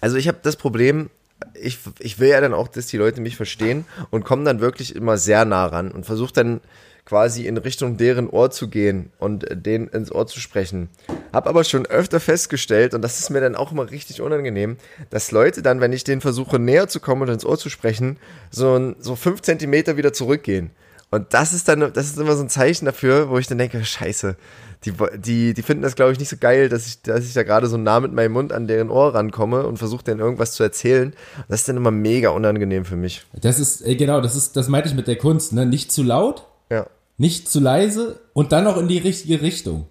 Also 0.00 0.16
ich 0.16 0.28
habe 0.28 0.38
das 0.42 0.56
Problem, 0.56 1.10
ich, 1.54 1.78
ich 1.98 2.18
will 2.18 2.28
ja 2.28 2.40
dann 2.40 2.54
auch, 2.54 2.68
dass 2.68 2.86
die 2.86 2.96
Leute 2.96 3.20
mich 3.20 3.36
verstehen 3.36 3.84
und 4.10 4.24
komme 4.24 4.44
dann 4.44 4.60
wirklich 4.60 4.94
immer 4.94 5.16
sehr 5.16 5.44
nah 5.44 5.66
ran 5.66 5.90
und 5.90 6.06
versuche 6.06 6.32
dann 6.32 6.60
quasi 7.04 7.46
in 7.46 7.56
Richtung 7.56 7.96
deren 7.96 8.28
Ohr 8.28 8.50
zu 8.50 8.68
gehen 8.68 9.10
und 9.18 9.44
denen 9.50 9.88
ins 9.88 10.12
Ohr 10.12 10.26
zu 10.26 10.38
sprechen. 10.38 10.88
Hab 11.32 11.48
aber 11.48 11.64
schon 11.64 11.86
öfter 11.86 12.20
festgestellt, 12.20 12.94
und 12.94 13.02
das 13.02 13.18
ist 13.18 13.30
mir 13.30 13.40
dann 13.40 13.56
auch 13.56 13.72
immer 13.72 13.90
richtig 13.90 14.20
unangenehm, 14.20 14.76
dass 15.10 15.32
Leute 15.32 15.62
dann, 15.62 15.80
wenn 15.80 15.92
ich 15.92 16.04
denen 16.04 16.20
versuche 16.20 16.58
näher 16.58 16.88
zu 16.88 17.00
kommen 17.00 17.22
und 17.22 17.30
ins 17.30 17.44
Ohr 17.44 17.58
zu 17.58 17.68
sprechen, 17.68 18.18
so, 18.50 18.94
so 18.98 19.16
fünf 19.16 19.42
Zentimeter 19.42 19.96
wieder 19.96 20.12
zurückgehen. 20.12 20.70
Und 21.10 21.34
das 21.34 21.52
ist 21.52 21.66
dann, 21.66 21.80
das 21.92 22.06
ist 22.06 22.18
immer 22.18 22.36
so 22.36 22.44
ein 22.44 22.48
Zeichen 22.48 22.84
dafür, 22.84 23.28
wo 23.28 23.38
ich 23.38 23.48
dann 23.48 23.58
denke, 23.58 23.84
scheiße, 23.84 24.36
die, 24.84 24.92
die, 25.18 25.54
die 25.54 25.62
finden 25.62 25.82
das, 25.82 25.94
glaube 25.94 26.12
ich, 26.12 26.18
nicht 26.18 26.30
so 26.30 26.36
geil, 26.38 26.68
dass 26.68 26.86
ich, 26.86 27.02
dass 27.02 27.26
ich 27.26 27.34
da 27.34 27.42
gerade 27.42 27.66
so 27.66 27.76
nah 27.76 28.00
mit 28.00 28.12
meinem 28.12 28.32
Mund 28.32 28.52
an 28.52 28.66
deren 28.66 28.90
Ohr 28.90 29.14
rankomme 29.14 29.66
und 29.66 29.76
versuche 29.76 30.04
denen 30.04 30.20
irgendwas 30.20 30.52
zu 30.52 30.62
erzählen. 30.62 31.12
Das 31.48 31.60
ist 31.60 31.68
dann 31.68 31.76
immer 31.76 31.90
mega 31.90 32.30
unangenehm 32.30 32.84
für 32.84 32.96
mich. 32.96 33.22
Das 33.40 33.58
ist, 33.58 33.84
genau, 33.84 34.20
das 34.20 34.36
ist, 34.36 34.56
das 34.56 34.68
meinte 34.68 34.88
ich 34.88 34.94
mit 34.94 35.06
der 35.06 35.16
Kunst, 35.16 35.52
ne? 35.52 35.66
Nicht 35.66 35.92
zu 35.92 36.02
laut, 36.02 36.46
ja. 36.70 36.86
nicht 37.18 37.48
zu 37.48 37.60
leise 37.60 38.20
und 38.32 38.52
dann 38.52 38.64
noch 38.64 38.78
in 38.78 38.88
die 38.88 38.98
richtige 38.98 39.42
Richtung. 39.42 39.86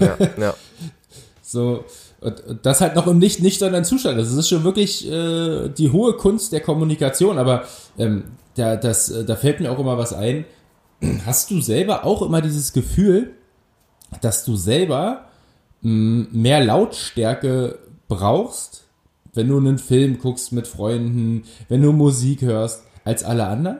Ja, 0.00 0.16
ja. 0.38 0.54
so, 1.42 1.84
und 2.20 2.60
das 2.62 2.80
halt 2.80 2.94
noch 2.94 3.08
im 3.08 3.18
nicht 3.18 3.42
nüchternen 3.42 3.84
Zustand. 3.84 4.18
Das 4.18 4.32
ist 4.32 4.48
schon 4.48 4.62
wirklich 4.62 5.10
äh, 5.10 5.68
die 5.68 5.90
hohe 5.90 6.16
Kunst 6.16 6.52
der 6.52 6.60
Kommunikation. 6.60 7.38
Aber 7.38 7.64
ähm, 7.98 8.24
da, 8.54 8.76
das, 8.76 9.10
äh, 9.10 9.24
da 9.24 9.34
fällt 9.34 9.58
mir 9.58 9.72
auch 9.72 9.80
immer 9.80 9.98
was 9.98 10.12
ein. 10.12 10.44
Hast 11.26 11.50
du 11.50 11.60
selber 11.60 12.04
auch 12.04 12.22
immer 12.22 12.40
dieses 12.40 12.72
Gefühl, 12.72 13.32
dass 14.20 14.44
du 14.44 14.56
selber 14.56 15.26
mh, 15.82 16.26
mehr 16.32 16.64
Lautstärke 16.64 17.78
brauchst, 18.08 18.84
wenn 19.34 19.48
du 19.48 19.56
einen 19.56 19.78
Film 19.78 20.18
guckst 20.18 20.52
mit 20.52 20.66
Freunden, 20.66 21.44
wenn 21.68 21.82
du 21.82 21.92
Musik 21.92 22.42
hörst, 22.42 22.84
als 23.04 23.24
alle 23.24 23.46
anderen? 23.46 23.78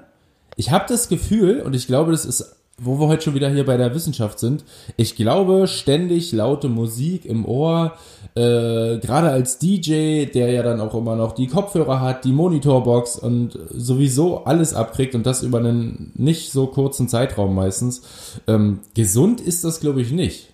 Ich 0.56 0.70
habe 0.70 0.84
das 0.88 1.08
Gefühl, 1.08 1.60
und 1.60 1.74
ich 1.74 1.86
glaube, 1.86 2.12
das 2.12 2.24
ist 2.24 2.56
wo 2.84 2.98
wir 2.98 3.08
heute 3.08 3.22
schon 3.22 3.34
wieder 3.34 3.48
hier 3.48 3.64
bei 3.64 3.76
der 3.76 3.94
Wissenschaft 3.94 4.38
sind, 4.38 4.64
ich 4.96 5.16
glaube, 5.16 5.66
ständig 5.66 6.32
laute 6.32 6.68
Musik 6.68 7.24
im 7.24 7.44
Ohr, 7.44 7.94
äh, 8.34 8.98
gerade 8.98 9.30
als 9.30 9.58
DJ, 9.58 10.26
der 10.26 10.50
ja 10.50 10.62
dann 10.62 10.80
auch 10.80 10.94
immer 10.94 11.16
noch 11.16 11.32
die 11.32 11.46
Kopfhörer 11.46 12.00
hat, 12.00 12.24
die 12.24 12.32
Monitorbox 12.32 13.16
und 13.16 13.58
sowieso 13.70 14.44
alles 14.44 14.74
abkriegt 14.74 15.14
und 15.14 15.26
das 15.26 15.42
über 15.42 15.58
einen 15.58 16.12
nicht 16.16 16.52
so 16.52 16.66
kurzen 16.66 17.08
Zeitraum 17.08 17.54
meistens. 17.54 18.02
Ähm, 18.46 18.80
gesund 18.94 19.40
ist 19.40 19.64
das, 19.64 19.80
glaube 19.80 20.00
ich, 20.00 20.12
nicht. 20.12 20.52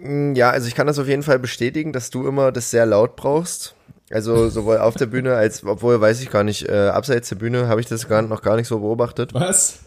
Mm, 0.00 0.34
ja, 0.34 0.50
also 0.50 0.68
ich 0.68 0.74
kann 0.74 0.86
das 0.86 0.98
auf 0.98 1.08
jeden 1.08 1.22
Fall 1.22 1.38
bestätigen, 1.38 1.92
dass 1.92 2.10
du 2.10 2.26
immer 2.26 2.52
das 2.52 2.70
sehr 2.70 2.86
laut 2.86 3.16
brauchst. 3.16 3.74
Also 4.14 4.48
sowohl 4.48 4.78
auf 4.78 4.94
der 4.94 5.06
Bühne 5.06 5.34
als, 5.34 5.64
obwohl 5.64 6.00
weiß 6.00 6.20
ich 6.20 6.30
gar 6.30 6.44
nicht, 6.44 6.68
äh, 6.68 6.86
abseits 6.86 7.30
der 7.30 7.34
Bühne 7.34 7.66
habe 7.66 7.80
ich 7.80 7.88
das 7.88 8.06
gar, 8.06 8.22
noch 8.22 8.42
gar 8.42 8.54
nicht 8.54 8.68
so 8.68 8.78
beobachtet. 8.78 9.34
Was? 9.34 9.80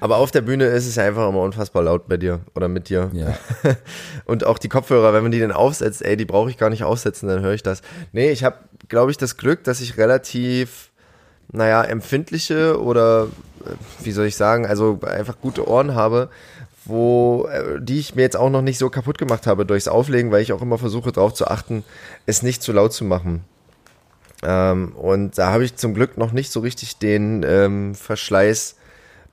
Aber 0.00 0.18
auf 0.18 0.30
der 0.30 0.42
Bühne 0.42 0.66
ist 0.66 0.86
es 0.86 0.98
einfach 0.98 1.26
immer 1.26 1.40
unfassbar 1.40 1.82
laut 1.82 2.08
bei 2.08 2.18
dir 2.18 2.40
oder 2.54 2.68
mit 2.68 2.90
dir. 2.90 3.10
Ja. 3.14 3.38
Und 4.26 4.44
auch 4.44 4.58
die 4.58 4.68
Kopfhörer, 4.68 5.14
wenn 5.14 5.22
man 5.22 5.32
die 5.32 5.40
dann 5.40 5.52
aufsetzt, 5.52 6.04
ey, 6.04 6.18
die 6.18 6.26
brauche 6.26 6.50
ich 6.50 6.58
gar 6.58 6.68
nicht 6.68 6.84
aufsetzen, 6.84 7.26
dann 7.26 7.40
höre 7.40 7.54
ich 7.54 7.62
das. 7.62 7.80
Nee, 8.12 8.30
ich 8.32 8.44
habe, 8.44 8.56
glaube 8.88 9.10
ich, 9.12 9.16
das 9.16 9.38
Glück, 9.38 9.64
dass 9.64 9.80
ich 9.80 9.96
relativ, 9.96 10.90
naja, 11.50 11.82
empfindliche 11.82 12.78
oder, 12.78 13.28
äh, 13.64 13.70
wie 14.04 14.12
soll 14.12 14.26
ich 14.26 14.36
sagen, 14.36 14.66
also 14.66 15.00
einfach 15.06 15.40
gute 15.40 15.66
Ohren 15.66 15.94
habe, 15.94 16.28
wo, 16.88 17.48
äh, 17.50 17.80
die 17.80 17.98
ich 17.98 18.14
mir 18.14 18.22
jetzt 18.22 18.36
auch 18.36 18.50
noch 18.50 18.62
nicht 18.62 18.78
so 18.78 18.90
kaputt 18.90 19.18
gemacht 19.18 19.46
habe 19.46 19.66
durchs 19.66 19.88
Auflegen, 19.88 20.30
weil 20.30 20.42
ich 20.42 20.52
auch 20.52 20.62
immer 20.62 20.78
versuche 20.78 21.12
darauf 21.12 21.34
zu 21.34 21.46
achten, 21.46 21.84
es 22.26 22.42
nicht 22.42 22.62
zu 22.62 22.72
laut 22.72 22.92
zu 22.92 23.04
machen. 23.04 23.44
Ähm, 24.42 24.92
und 24.96 25.36
da 25.38 25.52
habe 25.52 25.64
ich 25.64 25.76
zum 25.76 25.94
Glück 25.94 26.16
noch 26.16 26.32
nicht 26.32 26.52
so 26.52 26.60
richtig 26.60 26.98
den 26.98 27.44
ähm, 27.46 27.94
Verschleiß 27.94 28.76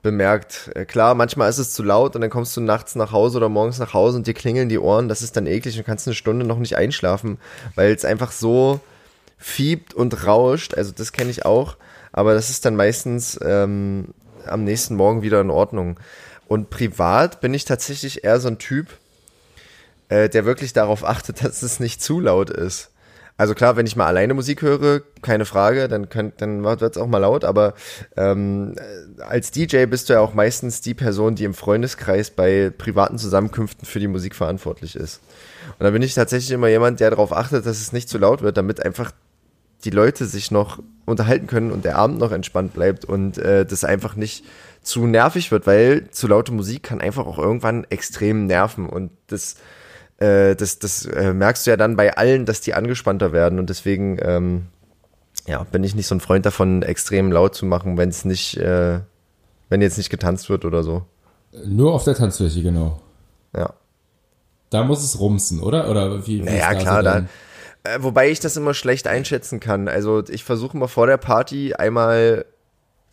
bemerkt. 0.01 0.71
Äh, 0.75 0.85
klar, 0.85 1.15
manchmal 1.15 1.49
ist 1.49 1.57
es 1.57 1.73
zu 1.73 1.83
laut 1.83 2.15
und 2.15 2.21
dann 2.21 2.29
kommst 2.29 2.55
du 2.57 2.61
nachts 2.61 2.95
nach 2.95 3.11
Hause 3.11 3.37
oder 3.37 3.49
morgens 3.49 3.79
nach 3.79 3.93
Hause 3.93 4.17
und 4.17 4.27
dir 4.27 4.33
klingeln 4.33 4.69
die 4.69 4.79
Ohren. 4.79 5.09
Das 5.09 5.21
ist 5.21 5.35
dann 5.37 5.47
eklig 5.47 5.77
und 5.77 5.85
kannst 5.85 6.07
eine 6.07 6.15
Stunde 6.15 6.45
noch 6.45 6.59
nicht 6.59 6.77
einschlafen, 6.77 7.37
weil 7.75 7.93
es 7.93 8.05
einfach 8.05 8.31
so 8.31 8.79
fiebt 9.37 9.93
und 9.93 10.25
rauscht. 10.25 10.75
Also 10.75 10.91
das 10.95 11.11
kenne 11.11 11.31
ich 11.31 11.45
auch. 11.45 11.77
Aber 12.11 12.33
das 12.33 12.49
ist 12.49 12.65
dann 12.65 12.75
meistens 12.75 13.37
ähm, 13.43 14.13
am 14.45 14.63
nächsten 14.63 14.95
Morgen 14.95 15.21
wieder 15.21 15.41
in 15.41 15.49
Ordnung. 15.49 15.99
Und 16.47 16.69
privat 16.69 17.41
bin 17.41 17.53
ich 17.53 17.65
tatsächlich 17.65 18.23
eher 18.23 18.39
so 18.39 18.47
ein 18.47 18.57
Typ, 18.57 18.87
äh, 20.09 20.29
der 20.29 20.45
wirklich 20.45 20.73
darauf 20.73 21.03
achtet, 21.03 21.43
dass 21.43 21.63
es 21.63 21.79
nicht 21.79 22.01
zu 22.01 22.19
laut 22.19 22.49
ist. 22.49 22.91
Also 23.37 23.53
klar, 23.53 23.75
wenn 23.75 23.85
ich 23.85 23.97
mal 23.97 24.05
alleine 24.05 24.33
Musik 24.33 24.61
höre, 24.61 25.01
keine 25.21 25.43
Frage, 25.43 25.89
dann, 25.89 26.07
könnt, 26.07 26.41
dann 26.41 26.63
wird 26.63 26.81
es 26.81 26.97
auch 26.97 27.07
mal 27.07 27.17
laut, 27.17 27.43
aber 27.43 27.73
ähm, 28.15 28.75
als 29.19 29.51
DJ 29.51 29.87
bist 29.87 30.07
du 30.07 30.13
ja 30.13 30.21
auch 30.21 30.33
meistens 30.33 30.79
die 30.79 30.93
Person, 30.93 31.35
die 31.35 31.43
im 31.43 31.53
Freundeskreis 31.53 32.31
bei 32.31 32.71
privaten 32.75 33.17
Zusammenkünften 33.17 33.85
für 33.85 33.99
die 33.99 34.07
Musik 34.07 34.35
verantwortlich 34.35 34.95
ist. 34.95 35.19
Und 35.77 35.83
da 35.83 35.89
bin 35.89 36.01
ich 36.01 36.13
tatsächlich 36.13 36.51
immer 36.51 36.69
jemand, 36.69 37.01
der 37.01 37.09
darauf 37.09 37.33
achtet, 37.33 37.65
dass 37.65 37.81
es 37.81 37.91
nicht 37.91 38.07
zu 38.07 38.17
laut 38.17 38.41
wird, 38.41 38.55
damit 38.55 38.85
einfach 38.85 39.11
die 39.83 39.89
Leute 39.89 40.25
sich 40.25 40.49
noch 40.49 40.79
unterhalten 41.05 41.47
können 41.47 41.71
und 41.71 41.85
der 41.85 41.97
Abend 41.97 42.19
noch 42.19 42.31
entspannt 42.31 42.73
bleibt 42.73 43.05
und 43.05 43.37
äh, 43.37 43.65
das 43.65 43.83
einfach 43.83 44.15
nicht 44.15 44.43
zu 44.81 45.07
nervig 45.07 45.51
wird, 45.51 45.67
weil 45.67 46.09
zu 46.11 46.27
laute 46.27 46.51
Musik 46.51 46.83
kann 46.83 47.01
einfach 47.01 47.25
auch 47.25 47.39
irgendwann 47.39 47.85
extrem 47.85 48.45
nerven 48.45 48.87
und 48.87 49.11
das, 49.27 49.55
äh, 50.17 50.55
das, 50.55 50.79
das 50.79 51.05
äh, 51.05 51.33
merkst 51.33 51.65
du 51.65 51.71
ja 51.71 51.77
dann 51.77 51.95
bei 51.95 52.17
allen, 52.17 52.45
dass 52.45 52.61
die 52.61 52.73
angespannter 52.73 53.31
werden 53.31 53.59
und 53.59 53.69
deswegen 53.69 54.17
ähm, 54.21 54.65
ja, 55.47 55.63
bin 55.63 55.83
ich 55.83 55.95
nicht 55.95 56.07
so 56.07 56.15
ein 56.15 56.21
Freund 56.21 56.45
davon, 56.45 56.81
extrem 56.81 57.31
laut 57.31 57.55
zu 57.55 57.65
machen, 57.65 57.97
wenn 57.97 58.09
es 58.09 58.25
nicht, 58.25 58.57
äh, 58.57 58.99
wenn 59.69 59.81
jetzt 59.81 59.97
nicht 59.97 60.09
getanzt 60.09 60.49
wird 60.49 60.65
oder 60.65 60.83
so. 60.83 61.03
Nur 61.65 61.93
auf 61.93 62.03
der 62.03 62.15
Tanzfläche, 62.15 62.61
genau. 62.61 62.99
Ja. 63.55 63.73
Da 64.69 64.83
muss 64.83 65.03
es 65.03 65.19
rumsen, 65.19 65.61
oder? 65.61 65.89
Oder 65.89 66.25
wie? 66.27 66.41
wie 66.41 66.45
naja, 66.45 66.73
klar, 66.73 67.03
da, 67.03 67.25
wobei 67.99 68.29
ich 68.29 68.39
das 68.39 68.57
immer 68.57 68.73
schlecht 68.73 69.07
einschätzen 69.07 69.59
kann. 69.59 69.87
Also 69.87 70.23
ich 70.29 70.43
versuche 70.43 70.77
mal 70.77 70.87
vor 70.87 71.07
der 71.07 71.17
Party 71.17 71.73
einmal 71.73 72.45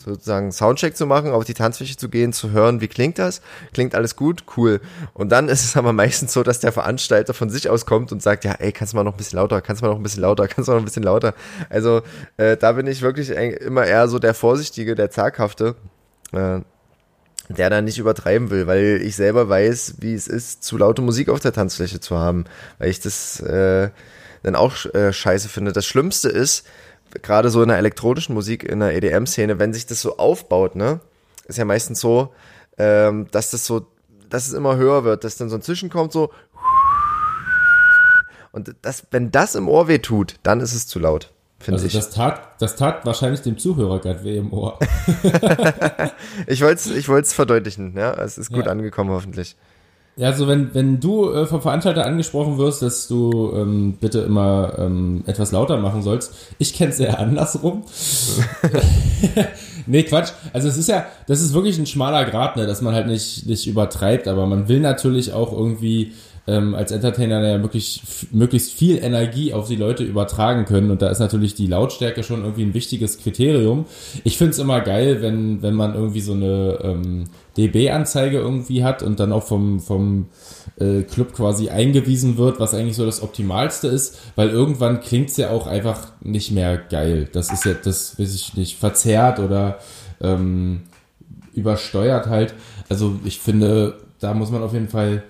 sozusagen 0.05 0.53
Soundcheck 0.53 0.97
zu 0.97 1.07
machen, 1.07 1.31
auf 1.31 1.45
die 1.45 1.55
Tanzfläche 1.55 1.97
zu 1.97 2.09
gehen, 2.09 2.33
zu 2.33 2.51
hören, 2.51 2.81
wie 2.81 2.89
klingt 2.89 3.19
das? 3.19 3.41
Klingt 3.73 3.95
alles 3.95 4.17
gut? 4.17 4.45
Cool. 4.57 4.81
Und 5.15 5.31
dann 5.31 5.49
ist 5.49 5.65
es 5.65 5.77
aber 5.77 5.93
meistens 5.93 6.33
so, 6.33 6.43
dass 6.43 6.61
der 6.61 6.73
Veranstalter 6.73 7.35
von 7.35 7.51
sich 7.51 7.69
aus 7.69 7.87
kommt 7.87 8.13
und 8.13 8.23
sagt, 8.23 8.45
ja, 8.45 8.53
ey, 8.53 8.73
kannst 8.73 8.93
du 8.93 8.97
mal 8.97 9.05
noch 9.05 9.15
ein 9.15 9.19
bisschen 9.19 9.39
lauter, 9.39 9.61
kannst 9.61 9.83
du 9.83 9.87
mal 9.87 9.93
noch 9.93 10.01
ein 10.01 10.03
bisschen 10.03 10.23
lauter, 10.23 10.49
kannst 10.49 10.69
du 10.69 10.73
mal 10.73 10.77
noch 10.77 10.83
ein 10.83 10.87
bisschen 10.87 11.03
lauter. 11.03 11.35
Also 11.71 12.03
äh, 12.37 12.57
da 12.57 12.73
bin 12.73 12.87
ich 12.87 13.03
wirklich 13.03 13.31
immer 13.31 13.85
eher 13.85 14.09
so 14.09 14.19
der 14.19 14.35
Vorsichtige, 14.35 14.95
der 14.95 15.11
Zaghafte. 15.11 15.77
Äh, 16.33 16.61
der 17.49 17.69
da 17.69 17.83
nicht 17.83 17.99
übertreiben 17.99 18.51
will, 18.51 18.67
weil 18.67 19.03
ich 19.03 19.17
selber 19.17 19.49
weiß, 19.49 19.97
wie 19.99 20.15
es 20.15 20.29
ist, 20.29 20.63
zu 20.63 20.79
laute 20.79 21.03
Musik 21.03 21.29
auf 21.29 21.41
der 21.41 21.53
Tanzfläche 21.53 22.01
zu 22.01 22.17
haben, 22.17 22.45
weil 22.79 22.89
ich 22.89 23.01
das 23.01 23.41
äh, 23.41 23.91
dann 24.43 24.57
auch 24.57 24.87
äh, 24.95 25.13
scheiße 25.13 25.49
finde. 25.49 25.73
Das 25.73 25.87
Schlimmste 25.87 26.29
ist, 26.29 26.67
gerade 27.23 27.51
so 27.51 27.63
in 27.63 27.69
der 27.69 27.79
elektronischen 27.79 28.35
Musik, 28.35 28.65
in 28.65 28.81
der 28.81 28.95
EDM-Szene, 28.95 29.59
wenn 29.59 29.73
sich 29.73 29.87
das 29.87 30.01
so 30.01 30.17
aufbaut, 30.17 30.77
ne, 30.77 31.01
ist 31.47 31.59
ja 31.59 31.65
meistens 31.65 32.01
so, 32.01 32.33
ähm, 32.79 33.27
dass 33.31 33.51
das 33.51 33.67
so, 33.67 33.87
dass 34.31 34.47
es 34.47 34.55
immer 34.55 34.77
höher 34.77 35.05
wird, 35.05 35.25
dass 35.25 35.37
dann 35.37 35.49
so 35.49 35.57
ein 35.57 35.63
Zwischenkommt, 35.63 36.13
so 36.13 36.31
und 38.53 38.75
das, 38.83 39.07
wenn 39.11 39.31
das 39.31 39.55
im 39.55 39.67
Ohr 39.67 39.89
weh 39.89 39.99
tut, 39.99 40.37
dann 40.43 40.61
ist 40.61 40.75
es 40.75 40.87
zu 40.87 40.99
laut. 40.99 41.31
Also 41.67 41.87
ich. 41.87 41.93
das 41.93 42.11
tat, 42.11 42.61
das 42.61 42.77
tat 42.77 43.07
wahrscheinlich 43.07 43.41
dem 43.43 43.57
Zuhörer 43.57 44.01
gerade 44.01 44.25
weh 44.25 44.37
im 44.37 44.53
Ohr. 44.53 44.79
ich 46.47 46.61
wollte 46.61 46.75
es 46.75 46.87
ich 46.91 47.09
wollt's 47.09 47.33
verdeutlichen, 47.33 47.97
ja. 47.97 48.13
Es 48.15 48.37
ist 48.37 48.53
gut 48.53 48.67
ja. 48.67 48.73
angekommen, 48.73 49.11
hoffentlich. 49.11 49.57
Ja, 50.17 50.29
also 50.29 50.47
wenn, 50.47 50.75
wenn 50.75 51.01
du 51.01 51.31
äh, 51.31 51.47
vom 51.47 51.63
Veranstalter 51.63 52.05
angesprochen 52.05 52.59
wirst, 52.59 52.83
dass 52.83 53.09
du 53.09 53.51
ähm, 53.57 53.95
bitte 53.99 54.21
immer 54.21 54.75
ähm, 54.79 55.25
etwas 55.27 55.53
lauter 55.53 55.79
machen 55.79 56.03
sollst, 56.03 56.35
ich 56.59 56.75
kenne 56.75 56.93
es 56.93 57.01
eher 57.01 57.19
andersrum. 57.19 57.85
nee, 59.87 60.03
Quatsch. 60.03 60.33
Also 60.53 60.69
es 60.69 60.77
ist 60.77 60.91
ja, 60.91 61.07
das 61.27 61.41
ist 61.41 61.55
wirklich 61.55 61.79
ein 61.79 61.87
schmaler 61.87 62.27
Grad, 62.27 62.57
ne, 62.57 62.67
dass 62.67 62.83
man 62.83 62.95
halt 62.95 63.07
nicht, 63.07 63.47
nicht 63.47 63.67
übertreibt, 63.67 64.29
aber 64.29 64.47
man 64.47 64.69
will 64.69 64.81
natürlich 64.81 65.33
auch 65.33 65.51
irgendwie 65.51 66.13
ähm, 66.47 66.75
als 66.75 66.91
Entertainer 66.91 67.47
ja 67.47 67.63
wirklich 67.63 68.03
möglichst 68.33 68.73
viel 68.73 68.99
Energie 68.99 69.53
auf 69.53 69.69
die 69.69 69.77
Leute 69.77 70.03
übertragen 70.03 70.65
können. 70.65 70.91
Und 70.91 71.01
da 71.01 71.09
ist 71.09 71.21
natürlich 71.21 71.55
die 71.55 71.69
Lautstärke 71.69 72.25
schon 72.25 72.43
irgendwie 72.43 72.65
ein 72.65 72.75
wichtiges 72.75 73.19
Kriterium. 73.19 73.87
Ich 74.25 74.39
finde 74.39 74.53
es 74.53 74.59
immer 74.59 74.81
geil, 74.81 75.23
wenn, 75.23 75.63
wenn 75.63 75.75
man 75.75 75.95
irgendwie 75.95 76.21
so 76.21 76.33
eine 76.33 76.79
ähm, 76.83 77.25
DB-Anzeige 77.57 78.39
irgendwie 78.39 78.83
hat 78.83 79.03
und 79.03 79.21
dann 79.21 79.31
auch 79.31 79.45
vom, 79.45 79.79
vom 79.79 80.27
äh, 80.79 81.03
Club 81.03 81.33
quasi 81.33 81.69
eingewiesen 81.69 82.37
wird, 82.39 82.59
was 82.59 82.75
eigentlich 82.75 82.97
so 82.97 83.07
das 83.07 83.23
Optimalste 83.23 83.87
ist, 83.87 84.19
weil 84.35 84.49
irgendwann 84.49 85.01
klingt 85.01 85.31
es 85.31 85.37
ja 85.37 85.51
auch 85.51 85.69
einfach 85.69 86.09
nicht 86.23 86.51
mehr 86.51 86.77
geil. 86.77 87.29
Das 87.33 87.53
ist 87.53 87.65
ja, 87.65 87.75
das 87.75 88.19
weiß 88.19 88.35
ich 88.35 88.55
nicht, 88.55 88.79
verzerrt 88.79 89.39
oder 89.39 89.79
ähm, 90.21 90.83
übersteuert 91.55 92.27
halt. 92.27 92.55
Also 92.89 93.21
ich 93.25 93.39
finde, 93.39 93.99
da 94.19 94.35
muss 94.35 94.51
man 94.51 94.63
auf 94.63 94.73
jeden 94.73 94.89
Fall 94.89 95.23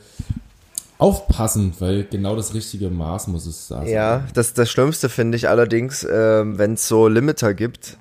aufpassen, 1.03 1.75
weil 1.81 2.05
genau 2.05 2.37
das 2.37 2.55
richtige 2.55 2.89
Maß 2.89 3.27
muss 3.27 3.47
es 3.47 3.67
sein. 3.67 3.89
Ja, 3.89 4.25
das, 4.35 4.55
das 4.55 4.71
Schlimmste 4.71 5.09
finde 5.09 5.37
ich 5.37 5.49
allerdings, 5.49 6.05
äh, 6.05 6.45
wenn 6.47 6.75
es 6.75 6.87
so 6.87 7.09
Limiter 7.09 7.55
gibt, 7.55 7.99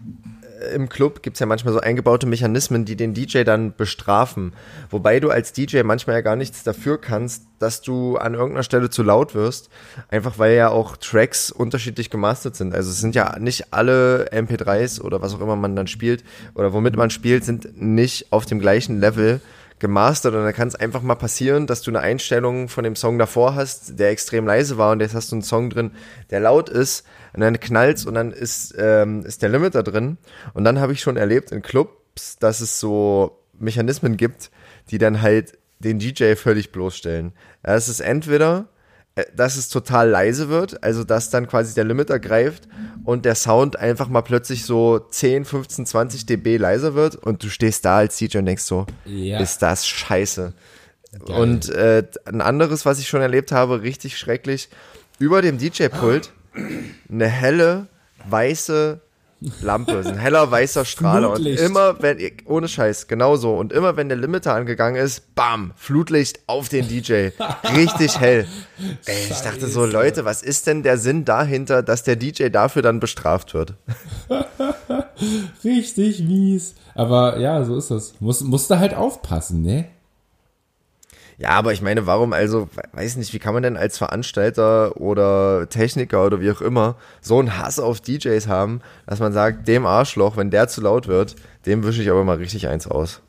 im 0.75 0.89
Club 0.89 1.23
gibt 1.23 1.35
es 1.35 1.39
ja 1.39 1.45
manchmal 1.45 1.73
so 1.73 1.79
eingebaute 1.79 2.27
Mechanismen, 2.27 2.85
die 2.85 2.95
den 2.95 3.13
DJ 3.15 3.43
dann 3.43 3.73
bestrafen. 3.75 4.53
Wobei 4.89 5.19
du 5.19 5.29
als 5.29 5.53
DJ 5.53 5.81
manchmal 5.83 6.17
ja 6.17 6.21
gar 6.21 6.35
nichts 6.35 6.63
dafür 6.63 6.99
kannst, 6.99 7.45
dass 7.59 7.81
du 7.81 8.17
an 8.17 8.33
irgendeiner 8.33 8.63
Stelle 8.63 8.89
zu 8.89 9.03
laut 9.03 9.33
wirst. 9.33 9.69
Einfach 10.09 10.37
weil 10.37 10.55
ja 10.55 10.69
auch 10.69 10.97
Tracks 10.97 11.51
unterschiedlich 11.51 12.09
gemastert 12.09 12.55
sind. 12.55 12.75
Also 12.75 12.91
es 12.91 12.99
sind 12.99 13.15
ja 13.15 13.37
nicht 13.39 13.73
alle 13.73 14.29
MP3s 14.31 15.01
oder 15.01 15.21
was 15.21 15.33
auch 15.33 15.41
immer 15.41 15.55
man 15.55 15.75
dann 15.75 15.87
spielt 15.87 16.23
oder 16.53 16.73
womit 16.73 16.95
man 16.95 17.09
spielt, 17.09 17.43
sind 17.43 17.81
nicht 17.81 18.31
auf 18.31 18.45
dem 18.45 18.59
gleichen 18.59 18.99
Level 18.99 19.41
gemastert 19.81 20.35
und 20.35 20.43
dann 20.43 20.53
kann 20.53 20.67
es 20.67 20.75
einfach 20.75 21.01
mal 21.01 21.15
passieren, 21.15 21.65
dass 21.65 21.81
du 21.81 21.89
eine 21.91 21.99
Einstellung 21.99 22.69
von 22.69 22.83
dem 22.83 22.95
Song 22.95 23.17
davor 23.17 23.55
hast, 23.55 23.99
der 23.99 24.11
extrem 24.11 24.45
leise 24.45 24.77
war 24.77 24.91
und 24.91 25.01
jetzt 25.01 25.15
hast 25.15 25.31
du 25.31 25.35
einen 25.35 25.41
Song 25.41 25.71
drin, 25.71 25.91
der 26.29 26.39
laut 26.39 26.69
ist 26.69 27.03
und 27.33 27.41
dann 27.41 27.59
knallt's 27.59 28.05
und 28.05 28.13
dann 28.13 28.31
ist, 28.31 28.75
ähm, 28.77 29.25
ist 29.25 29.41
der 29.41 29.49
Limiter 29.49 29.81
drin 29.81 30.17
und 30.53 30.63
dann 30.63 30.79
habe 30.79 30.93
ich 30.93 31.01
schon 31.01 31.17
erlebt 31.17 31.51
in 31.51 31.63
Clubs, 31.63 32.37
dass 32.37 32.61
es 32.61 32.79
so 32.79 33.39
Mechanismen 33.59 34.17
gibt, 34.17 34.51
die 34.91 34.99
dann 34.99 35.21
halt 35.21 35.57
den 35.79 35.97
DJ 35.97 36.35
völlig 36.35 36.71
bloßstellen. 36.71 37.33
Es 37.63 37.89
ist 37.89 38.01
entweder 38.01 38.67
dass 39.35 39.57
es 39.57 39.67
total 39.69 40.09
leise 40.09 40.49
wird, 40.49 40.83
also 40.83 41.03
dass 41.03 41.29
dann 41.29 41.47
quasi 41.47 41.73
der 41.73 41.83
Limiter 41.83 42.19
greift 42.19 42.67
und 43.03 43.25
der 43.25 43.35
Sound 43.35 43.75
einfach 43.77 44.07
mal 44.07 44.21
plötzlich 44.21 44.63
so 44.65 44.99
10, 44.99 45.45
15, 45.45 45.85
20 45.85 46.25
dB 46.25 46.57
leiser 46.57 46.93
wird 46.93 47.15
und 47.15 47.43
du 47.43 47.49
stehst 47.49 47.83
da 47.83 47.97
als 47.97 48.17
DJ 48.17 48.37
und 48.37 48.45
denkst 48.45 48.63
so, 48.63 48.85
ja. 49.05 49.39
ist 49.39 49.61
das 49.61 49.85
scheiße. 49.85 50.53
Geil. 51.25 51.37
Und 51.37 51.69
äh, 51.69 52.07
ein 52.25 52.41
anderes, 52.41 52.85
was 52.85 52.99
ich 52.99 53.09
schon 53.09 53.21
erlebt 53.21 53.51
habe, 53.51 53.81
richtig 53.81 54.17
schrecklich, 54.17 54.69
über 55.19 55.41
dem 55.41 55.57
DJ-Pult 55.57 56.31
eine 57.11 57.27
helle, 57.27 57.87
weiße 58.29 59.01
Lampe, 59.61 60.03
ein 60.05 60.19
heller 60.19 60.51
weißer 60.51 60.85
Strahler. 60.85 61.31
Und 61.31 61.45
immer, 61.47 62.01
wenn, 62.01 62.19
ohne 62.45 62.67
Scheiß, 62.67 63.07
genauso. 63.07 63.55
Und 63.55 63.73
immer, 63.73 63.97
wenn 63.97 64.07
der 64.07 64.17
Limiter 64.17 64.53
angegangen 64.53 65.01
ist, 65.01 65.33
bam, 65.33 65.71
Flutlicht 65.75 66.41
auf 66.45 66.69
den 66.69 66.87
DJ. 66.87 67.29
Richtig 67.75 68.19
hell. 68.19 68.45
Ey, 69.05 69.27
ich 69.31 69.41
dachte 69.41 69.67
so, 69.67 69.85
Leute, 69.85 70.25
was 70.25 70.43
ist 70.43 70.67
denn 70.67 70.83
der 70.83 70.99
Sinn 70.99 71.25
dahinter, 71.25 71.81
dass 71.81 72.03
der 72.03 72.17
DJ 72.17 72.49
dafür 72.49 72.83
dann 72.83 72.99
bestraft 72.99 73.55
wird? 73.55 73.73
Richtig 75.63 76.19
mies. 76.19 76.75
Aber 76.93 77.39
ja, 77.39 77.63
so 77.63 77.77
ist 77.77 77.89
das. 77.89 78.13
Muss, 78.19 78.41
musst 78.41 78.69
du 78.69 78.77
halt 78.77 78.93
aufpassen, 78.93 79.63
ne? 79.63 79.85
Ja, 81.41 81.49
aber 81.49 81.73
ich 81.73 81.81
meine, 81.81 82.05
warum 82.05 82.33
also, 82.33 82.69
weiß 82.93 83.15
nicht, 83.15 83.33
wie 83.33 83.39
kann 83.39 83.55
man 83.55 83.63
denn 83.63 83.75
als 83.75 83.97
Veranstalter 83.97 84.95
oder 84.97 85.67
Techniker 85.67 86.23
oder 86.23 86.39
wie 86.39 86.51
auch 86.51 86.61
immer 86.61 86.97
so 87.19 87.39
einen 87.39 87.57
Hass 87.57 87.79
auf 87.79 87.99
DJs 87.99 88.47
haben, 88.47 88.81
dass 89.07 89.19
man 89.19 89.33
sagt, 89.33 89.67
dem 89.67 89.87
Arschloch, 89.87 90.37
wenn 90.37 90.51
der 90.51 90.67
zu 90.67 90.81
laut 90.81 91.07
wird, 91.07 91.35
dem 91.65 91.83
wische 91.83 92.03
ich 92.03 92.11
aber 92.11 92.23
mal 92.23 92.37
richtig 92.37 92.67
eins 92.67 92.85
aus. 92.85 93.21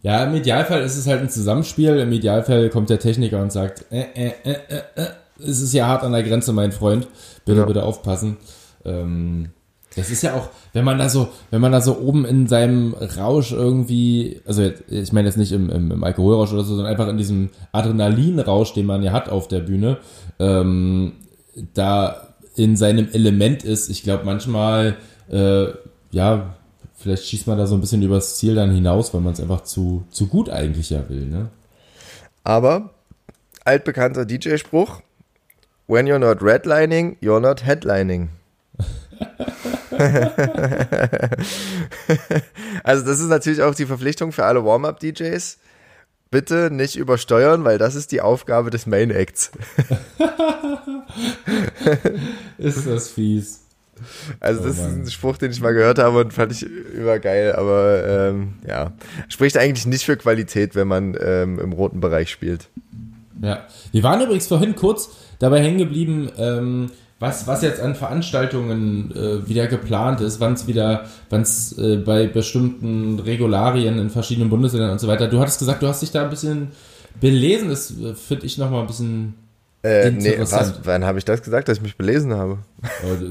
Ja, 0.00 0.24
im 0.24 0.34
Idealfall 0.34 0.80
ist 0.82 0.96
es 0.96 1.06
halt 1.06 1.20
ein 1.20 1.28
Zusammenspiel. 1.28 1.98
Im 1.98 2.10
Idealfall 2.10 2.70
kommt 2.70 2.88
der 2.88 2.98
Techniker 2.98 3.42
und 3.42 3.52
sagt, 3.52 3.84
äh, 3.90 4.06
äh, 4.14 4.32
äh, 4.42 4.56
äh, 4.68 4.82
äh 4.94 5.06
es 5.46 5.60
ist 5.60 5.74
ja 5.74 5.86
hart 5.86 6.04
an 6.04 6.12
der 6.12 6.22
Grenze, 6.22 6.54
mein 6.54 6.72
Freund. 6.72 7.06
Bitte, 7.44 7.60
ja. 7.60 7.66
bitte 7.66 7.82
aufpassen. 7.82 8.38
Ähm, 8.86 9.50
das 9.96 10.10
ist 10.10 10.22
ja 10.22 10.34
auch, 10.34 10.48
wenn 10.72 10.84
man 10.84 10.98
da 10.98 11.08
so, 11.08 11.28
wenn 11.50 11.60
man 11.60 11.72
da 11.72 11.80
so 11.80 11.98
oben 11.98 12.24
in 12.24 12.48
seinem 12.48 12.94
Rausch 12.94 13.52
irgendwie, 13.52 14.40
also 14.46 14.70
ich 14.88 15.12
meine 15.12 15.28
jetzt 15.28 15.36
nicht 15.36 15.52
im, 15.52 15.70
im, 15.70 15.90
im 15.92 16.04
Alkoholrausch 16.04 16.52
oder 16.52 16.64
so, 16.64 16.74
sondern 16.74 16.92
einfach 16.92 17.08
in 17.08 17.16
diesem 17.16 17.50
Adrenalinrausch, 17.72 18.74
den 18.74 18.86
man 18.86 19.02
ja 19.02 19.12
hat 19.12 19.28
auf 19.28 19.46
der 19.46 19.60
Bühne, 19.60 19.98
ähm, 20.38 21.12
da 21.74 22.34
in 22.56 22.76
seinem 22.76 23.08
Element 23.12 23.62
ist. 23.62 23.88
Ich 23.88 24.02
glaube 24.02 24.24
manchmal, 24.24 24.96
äh, 25.30 25.66
ja, 26.10 26.54
vielleicht 26.96 27.26
schießt 27.26 27.46
man 27.46 27.58
da 27.58 27.66
so 27.66 27.74
ein 27.76 27.80
bisschen 27.80 28.02
übers 28.02 28.36
Ziel 28.36 28.54
dann 28.54 28.72
hinaus, 28.72 29.14
weil 29.14 29.20
man 29.20 29.34
es 29.34 29.40
einfach 29.40 29.62
zu, 29.62 30.04
zu 30.10 30.26
gut 30.26 30.50
eigentlich 30.50 30.90
ja 30.90 31.08
will, 31.08 31.26
ne? 31.26 31.50
Aber 32.42 32.90
altbekannter 33.64 34.26
DJ-Spruch: 34.26 35.00
When 35.86 36.06
you're 36.06 36.18
not 36.18 36.42
redlining, 36.42 37.16
you're 37.20 37.40
not 37.40 37.64
headlining. 37.64 38.30
also 42.84 43.04
das 43.04 43.20
ist 43.20 43.28
natürlich 43.28 43.62
auch 43.62 43.74
die 43.74 43.86
Verpflichtung 43.86 44.32
für 44.32 44.44
alle 44.44 44.64
Warm-up-DJs. 44.64 45.58
Bitte 46.30 46.70
nicht 46.72 46.96
übersteuern, 46.96 47.64
weil 47.64 47.78
das 47.78 47.94
ist 47.94 48.12
die 48.12 48.20
Aufgabe 48.20 48.70
des 48.70 48.86
Main 48.86 49.10
Acts. 49.10 49.52
ist 52.58 52.86
das 52.86 53.10
fies. 53.10 53.60
Also 54.40 54.62
oh 54.62 54.66
das 54.66 54.78
Mann. 54.78 54.86
ist 54.86 54.96
ein 54.96 55.10
Spruch, 55.10 55.36
den 55.36 55.52
ich 55.52 55.60
mal 55.60 55.72
gehört 55.72 55.98
habe 55.98 56.18
und 56.18 56.32
fand 56.32 56.52
ich 56.52 56.62
übergeil, 56.62 57.52
aber 57.52 58.04
ähm, 58.06 58.54
ja, 58.66 58.92
spricht 59.28 59.56
eigentlich 59.56 59.86
nicht 59.86 60.04
für 60.04 60.16
Qualität, 60.16 60.74
wenn 60.74 60.88
man 60.88 61.16
ähm, 61.20 61.60
im 61.60 61.72
roten 61.72 62.00
Bereich 62.00 62.30
spielt. 62.30 62.68
Ja, 63.40 63.66
wir 63.92 64.02
waren 64.02 64.20
übrigens 64.20 64.46
vorhin 64.46 64.74
kurz 64.74 65.10
dabei 65.38 65.62
hängen 65.62 65.78
geblieben, 65.78 66.30
ähm, 66.36 66.90
was, 67.20 67.46
was 67.46 67.62
jetzt 67.62 67.80
an 67.80 67.94
Veranstaltungen 67.94 69.12
äh, 69.16 69.48
wieder 69.48 69.66
geplant 69.66 70.20
ist, 70.20 70.40
wann 70.40 70.54
es 70.54 70.66
wieder, 70.66 71.04
wann 71.30 71.42
es 71.42 71.76
äh, 71.78 71.96
bei 71.96 72.26
bestimmten 72.26 73.18
Regularien 73.20 73.98
in 73.98 74.10
verschiedenen 74.10 74.50
Bundesländern 74.50 74.90
und 74.90 75.00
so 75.00 75.08
weiter. 75.08 75.28
Du 75.28 75.40
hattest 75.40 75.58
gesagt, 75.58 75.82
du 75.82 75.86
hast 75.86 76.02
dich 76.02 76.10
da 76.10 76.24
ein 76.24 76.30
bisschen 76.30 76.68
belesen. 77.20 77.68
Das 77.68 77.90
äh, 77.90 78.14
finde 78.14 78.46
ich 78.46 78.58
nochmal 78.58 78.80
ein 78.80 78.86
bisschen 78.86 79.34
äh, 79.84 80.10
nee, 80.10 80.34
was, 80.38 80.80
wann 80.84 81.04
habe 81.04 81.18
ich 81.18 81.26
das 81.26 81.42
gesagt, 81.42 81.68
dass 81.68 81.76
ich 81.76 81.82
mich 81.82 81.98
belesen 81.98 82.32
habe? 82.32 82.56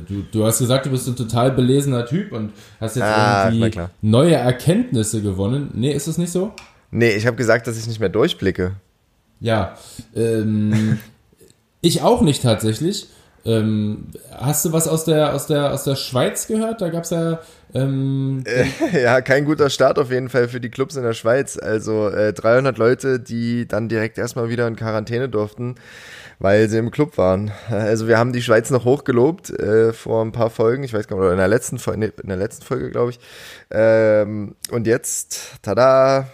Du, 0.08 0.24
du, 0.32 0.46
hast 0.46 0.60
gesagt, 0.60 0.86
du 0.86 0.92
bist 0.92 1.08
ein 1.08 1.16
total 1.16 1.52
belesener 1.52 2.06
Typ 2.06 2.32
und 2.32 2.52
hast 2.80 2.96
jetzt 2.96 3.06
ah, 3.06 3.50
irgendwie 3.50 3.82
neue 4.04 4.36
Erkenntnisse 4.36 5.24
gewonnen. 5.24 5.72
Nee, 5.74 5.92
ist 5.94 6.08
das 6.08 6.20
nicht 6.20 6.32
so? 6.32 6.54
Nee, 6.92 7.16
ich 7.16 7.26
habe 7.26 7.38
gesagt, 7.38 7.66
dass 7.66 7.76
ich 7.80 7.88
nicht 7.88 8.00
mehr 8.00 8.10
durchblicke. 8.10 8.74
Ja, 9.40 9.76
ähm, 10.16 11.00
ich 11.82 12.04
auch 12.04 12.22
nicht 12.22 12.44
tatsächlich. 12.44 13.08
Ähm, 13.46 14.08
hast 14.32 14.64
du 14.64 14.72
was 14.72 14.88
aus 14.88 15.04
der, 15.04 15.34
aus 15.34 15.48
der, 15.48 15.74
aus 15.74 15.84
der 15.84 15.96
Schweiz 15.96 16.48
gehört? 16.48 16.82
Da 16.82 16.90
gab 16.90 17.04
es 17.04 17.10
ja. 17.10 17.40
Ähm, 17.74 18.44
ja, 18.94 19.22
kein 19.22 19.46
guter 19.46 19.70
Start 19.70 20.00
auf 20.00 20.12
jeden 20.12 20.30
Fall 20.30 20.48
für 20.48 20.62
die 20.62 20.70
Clubs 20.70 20.96
in 20.96 21.04
der 21.04 21.14
Schweiz. 21.14 21.58
Also 21.58 22.10
äh, 22.10 22.32
300 22.32 22.78
Leute, 22.78 23.20
die 23.20 23.68
dann 23.68 23.90
direkt 23.90 24.18
erstmal 24.18 24.50
wieder 24.50 24.68
in 24.68 24.76
Quarantäne 24.76 25.28
durften, 25.28 25.76
weil 26.40 26.70
sie 26.70 26.78
im 26.78 26.92
Club 26.92 27.18
waren. 27.18 27.52
Also 27.70 28.08
wir 28.08 28.18
haben 28.18 28.32
die 28.32 28.42
Schweiz 28.42 28.70
noch 28.70 28.86
hochgelobt 28.86 29.50
äh, 29.50 29.92
vor 29.92 30.24
ein 30.24 30.32
paar 30.32 30.50
Folgen, 30.50 30.84
ich 30.84 30.94
weiß 30.94 31.08
gar 31.08 31.18
nicht, 31.18 31.24
oder 31.24 31.34
in 31.34 31.40
der 31.40 31.48
letzten, 31.48 31.80
Folge, 31.80 32.14
in 32.22 32.30
der 32.30 32.38
letzten 32.38 32.64
Folge, 32.64 32.92
glaube 32.92 33.12
ich. 33.12 33.20
Ähm, 33.72 34.56
und 34.72 34.88
jetzt, 34.88 35.58
tada, 35.64 36.30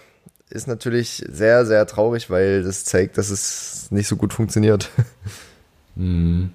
ist 0.49 0.67
natürlich 0.67 1.23
sehr, 1.29 1.65
sehr 1.65 1.85
traurig, 1.87 2.29
weil 2.29 2.63
das 2.63 2.83
zeigt, 2.83 3.17
dass 3.17 3.29
es 3.29 3.87
nicht 3.89 4.07
so 4.07 4.15
gut 4.15 4.33
funktioniert. 4.33 4.89
Mhm. 5.95 6.51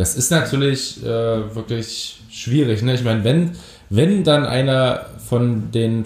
Das 0.00 0.16
ist 0.16 0.30
natürlich 0.30 1.04
äh, 1.04 1.54
wirklich 1.54 2.22
schwierig. 2.30 2.80
Ne? 2.80 2.94
Ich 2.94 3.04
meine, 3.04 3.22
wenn, 3.22 3.50
wenn 3.90 4.24
dann 4.24 4.46
einer 4.46 5.04
von 5.28 5.70
den 5.72 6.04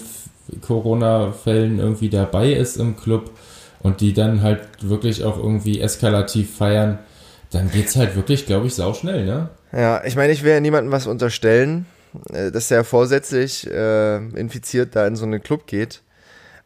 Corona-Fällen 0.62 1.78
irgendwie 1.78 2.08
dabei 2.08 2.54
ist 2.54 2.76
im 2.76 2.96
Club 2.96 3.30
und 3.78 4.00
die 4.00 4.12
dann 4.12 4.42
halt 4.42 4.62
wirklich 4.80 5.22
auch 5.22 5.36
irgendwie 5.36 5.80
eskalativ 5.80 6.56
feiern, 6.56 6.98
dann 7.52 7.70
geht 7.70 7.86
es 7.86 7.94
halt 7.94 8.16
wirklich, 8.16 8.46
glaube 8.46 8.66
ich, 8.66 8.74
sauschnell, 8.74 9.24
ne? 9.24 9.50
Ja, 9.70 10.02
ich 10.04 10.16
meine, 10.16 10.32
ich 10.32 10.42
will 10.42 10.50
ja 10.50 10.58
niemandem 10.58 10.90
was 10.90 11.06
unterstellen, 11.06 11.86
äh, 12.32 12.50
dass 12.50 12.72
er 12.72 12.82
vorsätzlich 12.82 13.70
äh, 13.70 14.16
infiziert 14.16 14.96
da 14.96 15.06
in 15.06 15.14
so 15.14 15.24
einen 15.24 15.40
Club 15.40 15.68
geht. 15.68 16.02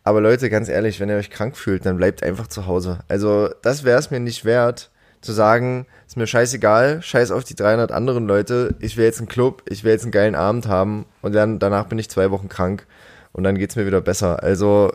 Aber 0.03 0.23
Leute, 0.23 0.49
ganz 0.49 0.71
ehrlich, 0.71 0.99
wenn 0.99 1.11
ihr 1.11 1.17
euch 1.17 1.29
krank 1.29 1.59
fühlt, 1.59 1.85
dann 1.85 1.99
bleibt 1.99 2.23
einfach 2.23 2.47
zu 2.47 2.67
Hause. 2.67 3.01
Also, 3.07 3.51
das 3.61 3.85
wäre 3.85 3.99
es 3.99 4.11
mir 4.11 4.19
nicht 4.21 4.47
wert, 4.47 4.91
zu 5.21 5.33
sagen, 5.33 5.87
ist 6.07 6.17
mir 6.17 6.27
scheißegal, 6.27 7.03
scheiß 7.03 7.31
auf 7.31 7.45
die 7.45 7.55
300 7.55 7.93
anderen 7.93 8.27
Leute, 8.27 8.75
ich 8.81 8.97
will 8.97 9.05
jetzt 9.05 9.19
einen 9.19 9.29
Club, 9.29 9.63
ich 9.69 9.85
will 9.85 9.93
jetzt 9.93 10.05
einen 10.05 10.13
geilen 10.13 10.35
Abend 10.35 10.67
haben 10.69 11.07
und 11.23 11.35
dann 11.35 11.59
danach 11.59 11.87
bin 11.87 11.99
ich 11.99 12.09
zwei 12.09 12.31
Wochen 12.31 12.49
krank 12.49 12.87
und 13.33 13.45
dann 13.45 13.59
geht's 13.59 13.77
mir 13.77 13.87
wieder 13.87 14.01
besser. 14.01 14.43
Also 14.43 14.93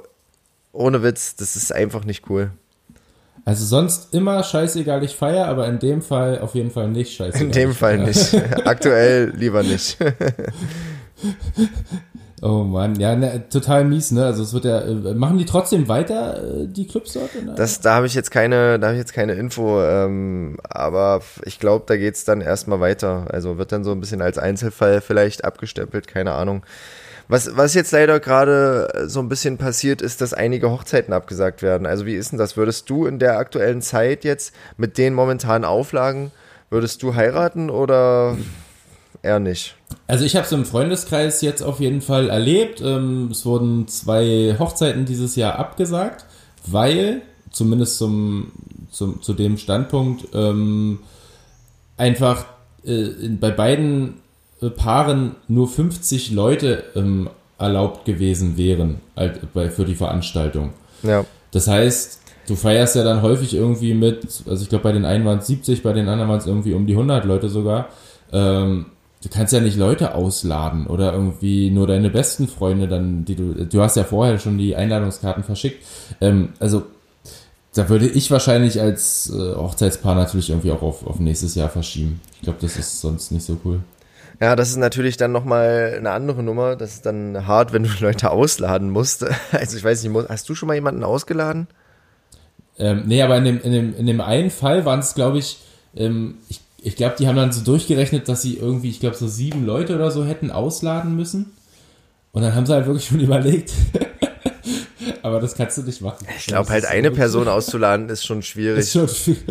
ohne 0.71 1.03
Witz, 1.03 1.35
das 1.35 1.55
ist 1.55 1.73
einfach 1.73 2.03
nicht 2.05 2.29
cool. 2.29 2.51
Also 3.45 3.65
sonst 3.65 4.13
immer 4.13 4.41
scheißegal, 4.43 5.03
ich 5.03 5.15
feiere, 5.15 5.47
aber 5.47 5.67
in 5.67 5.79
dem 5.79 6.01
Fall 6.01 6.39
auf 6.39 6.55
jeden 6.55 6.71
Fall 6.71 6.87
nicht 6.87 7.15
scheißegal. 7.15 7.45
In 7.45 7.51
dem 7.51 7.73
Fall 7.73 7.97
nicht. 7.97 8.33
Aktuell 8.65 9.33
lieber 9.35 9.63
nicht. 9.63 9.97
Oh 12.45 12.65
Mann, 12.65 12.99
ja, 12.99 13.15
ne, 13.15 13.45
total 13.49 13.85
mies, 13.85 14.11
ne? 14.11 14.25
Also 14.25 14.43
es 14.43 14.53
wird 14.53 14.65
ja, 14.65 14.81
äh, 14.81 15.13
machen 15.13 15.37
die 15.37 15.45
trotzdem 15.45 15.87
weiter, 15.87 16.43
äh, 16.43 16.67
die 16.67 16.85
Clubs 16.85 17.13
dort? 17.13 17.29
Das, 17.55 17.79
da 17.79 17.95
habe 17.95 18.05
ich 18.05 18.15
jetzt 18.15 18.31
keine, 18.31 18.79
da 18.79 18.87
habe 18.87 18.97
ich 18.97 18.99
jetzt 18.99 19.13
keine 19.13 19.31
Info, 19.35 19.81
ähm, 19.81 20.57
aber 20.67 21.21
ich 21.45 21.57
glaube, 21.57 21.85
da 21.87 21.95
geht's 21.95 22.25
dann 22.25 22.41
erstmal 22.41 22.81
weiter. 22.81 23.27
Also 23.29 23.57
wird 23.57 23.71
dann 23.71 23.85
so 23.85 23.91
ein 23.91 24.01
bisschen 24.01 24.21
als 24.21 24.37
Einzelfall 24.37 24.99
vielleicht 24.99 25.45
abgestempelt, 25.45 26.09
keine 26.09 26.33
Ahnung. 26.33 26.65
Was, 27.29 27.55
was 27.55 27.75
jetzt 27.75 27.93
leider 27.93 28.19
gerade 28.19 29.05
so 29.07 29.21
ein 29.21 29.29
bisschen 29.29 29.57
passiert, 29.57 30.01
ist, 30.01 30.19
dass 30.19 30.33
einige 30.33 30.69
Hochzeiten 30.69 31.13
abgesagt 31.13 31.61
werden. 31.61 31.87
Also 31.87 32.05
wie 32.05 32.15
ist 32.15 32.33
denn 32.33 32.39
das? 32.39 32.57
Würdest 32.57 32.89
du 32.89 33.05
in 33.05 33.19
der 33.19 33.37
aktuellen 33.37 33.81
Zeit 33.81 34.25
jetzt 34.25 34.53
mit 34.75 34.97
den 34.97 35.13
momentanen 35.13 35.63
Auflagen, 35.63 36.31
würdest 36.69 37.03
du 37.03 37.15
heiraten 37.15 37.69
oder 37.69 38.35
eher 39.23 39.39
nicht. 39.39 39.75
Also 40.05 40.25
ich 40.25 40.35
habe 40.35 40.45
es 40.45 40.51
im 40.51 40.65
Freundeskreis 40.65 41.41
jetzt 41.41 41.63
auf 41.63 41.79
jeden 41.79 42.01
Fall 42.01 42.29
erlebt. 42.29 42.81
Ähm, 42.81 43.29
es 43.31 43.45
wurden 43.45 43.87
zwei 43.87 44.55
Hochzeiten 44.59 45.05
dieses 45.05 45.35
Jahr 45.35 45.57
abgesagt, 45.57 46.25
weil, 46.67 47.21
zumindest 47.49 47.97
zum, 47.97 48.51
zum, 48.91 49.21
zu 49.21 49.33
dem 49.33 49.57
Standpunkt, 49.57 50.27
ähm, 50.33 50.99
einfach 51.97 52.45
äh, 52.85 53.09
bei 53.39 53.49
beiden 53.49 54.15
Paaren 54.69 55.35
nur 55.47 55.67
50 55.67 56.31
Leute 56.31 56.83
ähm, 56.95 57.29
erlaubt 57.57 58.05
gewesen 58.05 58.57
wären 58.57 59.01
halt, 59.15 59.39
für 59.73 59.85
die 59.85 59.95
Veranstaltung. 59.95 60.71
Ja. 61.01 61.25
Das 61.51 61.67
heißt, 61.67 62.21
du 62.47 62.55
feierst 62.55 62.95
ja 62.95 63.03
dann 63.03 63.21
häufig 63.21 63.53
irgendwie 63.53 63.93
mit, 63.93 64.25
also 64.47 64.63
ich 64.63 64.69
glaube 64.69 64.83
bei 64.83 64.91
den 64.91 65.05
einen 65.05 65.25
waren 65.25 65.39
es 65.39 65.47
70, 65.47 65.83
bei 65.83 65.93
den 65.93 66.07
anderen 66.07 66.29
waren 66.29 66.39
es 66.39 66.47
irgendwie 66.47 66.73
um 66.73 66.87
die 66.87 66.93
100 66.93 67.25
Leute 67.25 67.49
sogar. 67.49 67.89
Ähm, 68.31 68.87
du 69.23 69.29
kannst 69.29 69.53
ja 69.53 69.61
nicht 69.61 69.77
Leute 69.77 70.15
ausladen 70.15 70.85
oder 70.87 71.13
irgendwie 71.13 71.71
nur 71.71 71.87
deine 71.87 72.09
besten 72.09 72.47
Freunde 72.47 72.87
dann, 72.87 73.25
die 73.25 73.35
du, 73.35 73.65
du 73.65 73.81
hast 73.81 73.95
ja 73.95 74.03
vorher 74.03 74.37
schon 74.37 74.57
die 74.57 74.75
Einladungskarten 74.75 75.43
verschickt. 75.43 75.83
Ähm, 76.19 76.49
also 76.59 76.83
da 77.73 77.89
würde 77.89 78.07
ich 78.07 78.29
wahrscheinlich 78.29 78.81
als 78.81 79.31
äh, 79.33 79.55
Hochzeitspaar 79.55 80.15
natürlich 80.15 80.49
irgendwie 80.49 80.71
auch 80.71 80.81
auf, 80.81 81.07
auf 81.07 81.19
nächstes 81.19 81.55
Jahr 81.55 81.69
verschieben. 81.69 82.19
Ich 82.35 82.41
glaube, 82.41 82.59
das 82.61 82.77
ist 82.77 83.01
sonst 83.01 83.31
nicht 83.31 83.45
so 83.45 83.57
cool. 83.63 83.79
Ja, 84.41 84.55
das 84.55 84.69
ist 84.69 84.77
natürlich 84.77 85.15
dann 85.15 85.31
nochmal 85.31 85.95
eine 85.97 86.11
andere 86.11 86.43
Nummer. 86.43 86.75
Das 86.75 86.95
ist 86.95 87.05
dann 87.05 87.47
hart, 87.47 87.71
wenn 87.71 87.83
du 87.83 87.89
Leute 88.01 88.31
ausladen 88.31 88.89
musst. 88.89 89.25
Also 89.51 89.77
ich 89.77 89.83
weiß 89.83 90.03
nicht, 90.03 90.29
hast 90.29 90.49
du 90.49 90.55
schon 90.55 90.67
mal 90.67 90.73
jemanden 90.73 91.03
ausgeladen? 91.03 91.67
Ähm, 92.77 93.03
nee, 93.05 93.21
aber 93.21 93.37
in 93.37 93.45
dem, 93.45 93.61
in 93.61 93.71
dem, 93.71 93.95
in 93.95 94.05
dem 94.05 94.19
einen 94.19 94.49
Fall 94.49 94.83
waren 94.83 94.99
es, 94.99 95.13
glaube 95.13 95.37
ich, 95.37 95.59
ähm, 95.95 96.39
ich, 96.49 96.59
ich 96.83 96.95
glaube, 96.95 97.15
die 97.17 97.27
haben 97.27 97.35
dann 97.35 97.51
so 97.51 97.61
durchgerechnet, 97.61 98.27
dass 98.27 98.41
sie 98.41 98.57
irgendwie, 98.57 98.89
ich 98.89 98.99
glaube, 98.99 99.15
so 99.15 99.27
sieben 99.27 99.65
Leute 99.65 99.95
oder 99.95 100.11
so 100.11 100.25
hätten 100.25 100.51
ausladen 100.51 101.15
müssen. 101.15 101.53
Und 102.31 102.41
dann 102.41 102.53
haben 102.53 102.65
sie 102.65 102.73
halt 102.73 102.85
wirklich 102.85 103.05
schon 103.07 103.19
überlegt. 103.19 103.71
aber 105.23 105.39
das 105.39 105.55
kannst 105.55 105.77
du 105.77 105.83
nicht 105.83 106.01
machen. 106.01 106.27
Ich 106.37 106.47
glaube, 106.47 106.69
halt 106.69 106.85
eine 106.85 107.11
Person 107.11 107.47
auszuladen 107.47 108.09
ist 108.09 108.25
schon 108.25 108.41
schwierig. 108.41 108.79
Ist 108.79 108.93
schon 108.93 109.07
schwierig. 109.07 109.43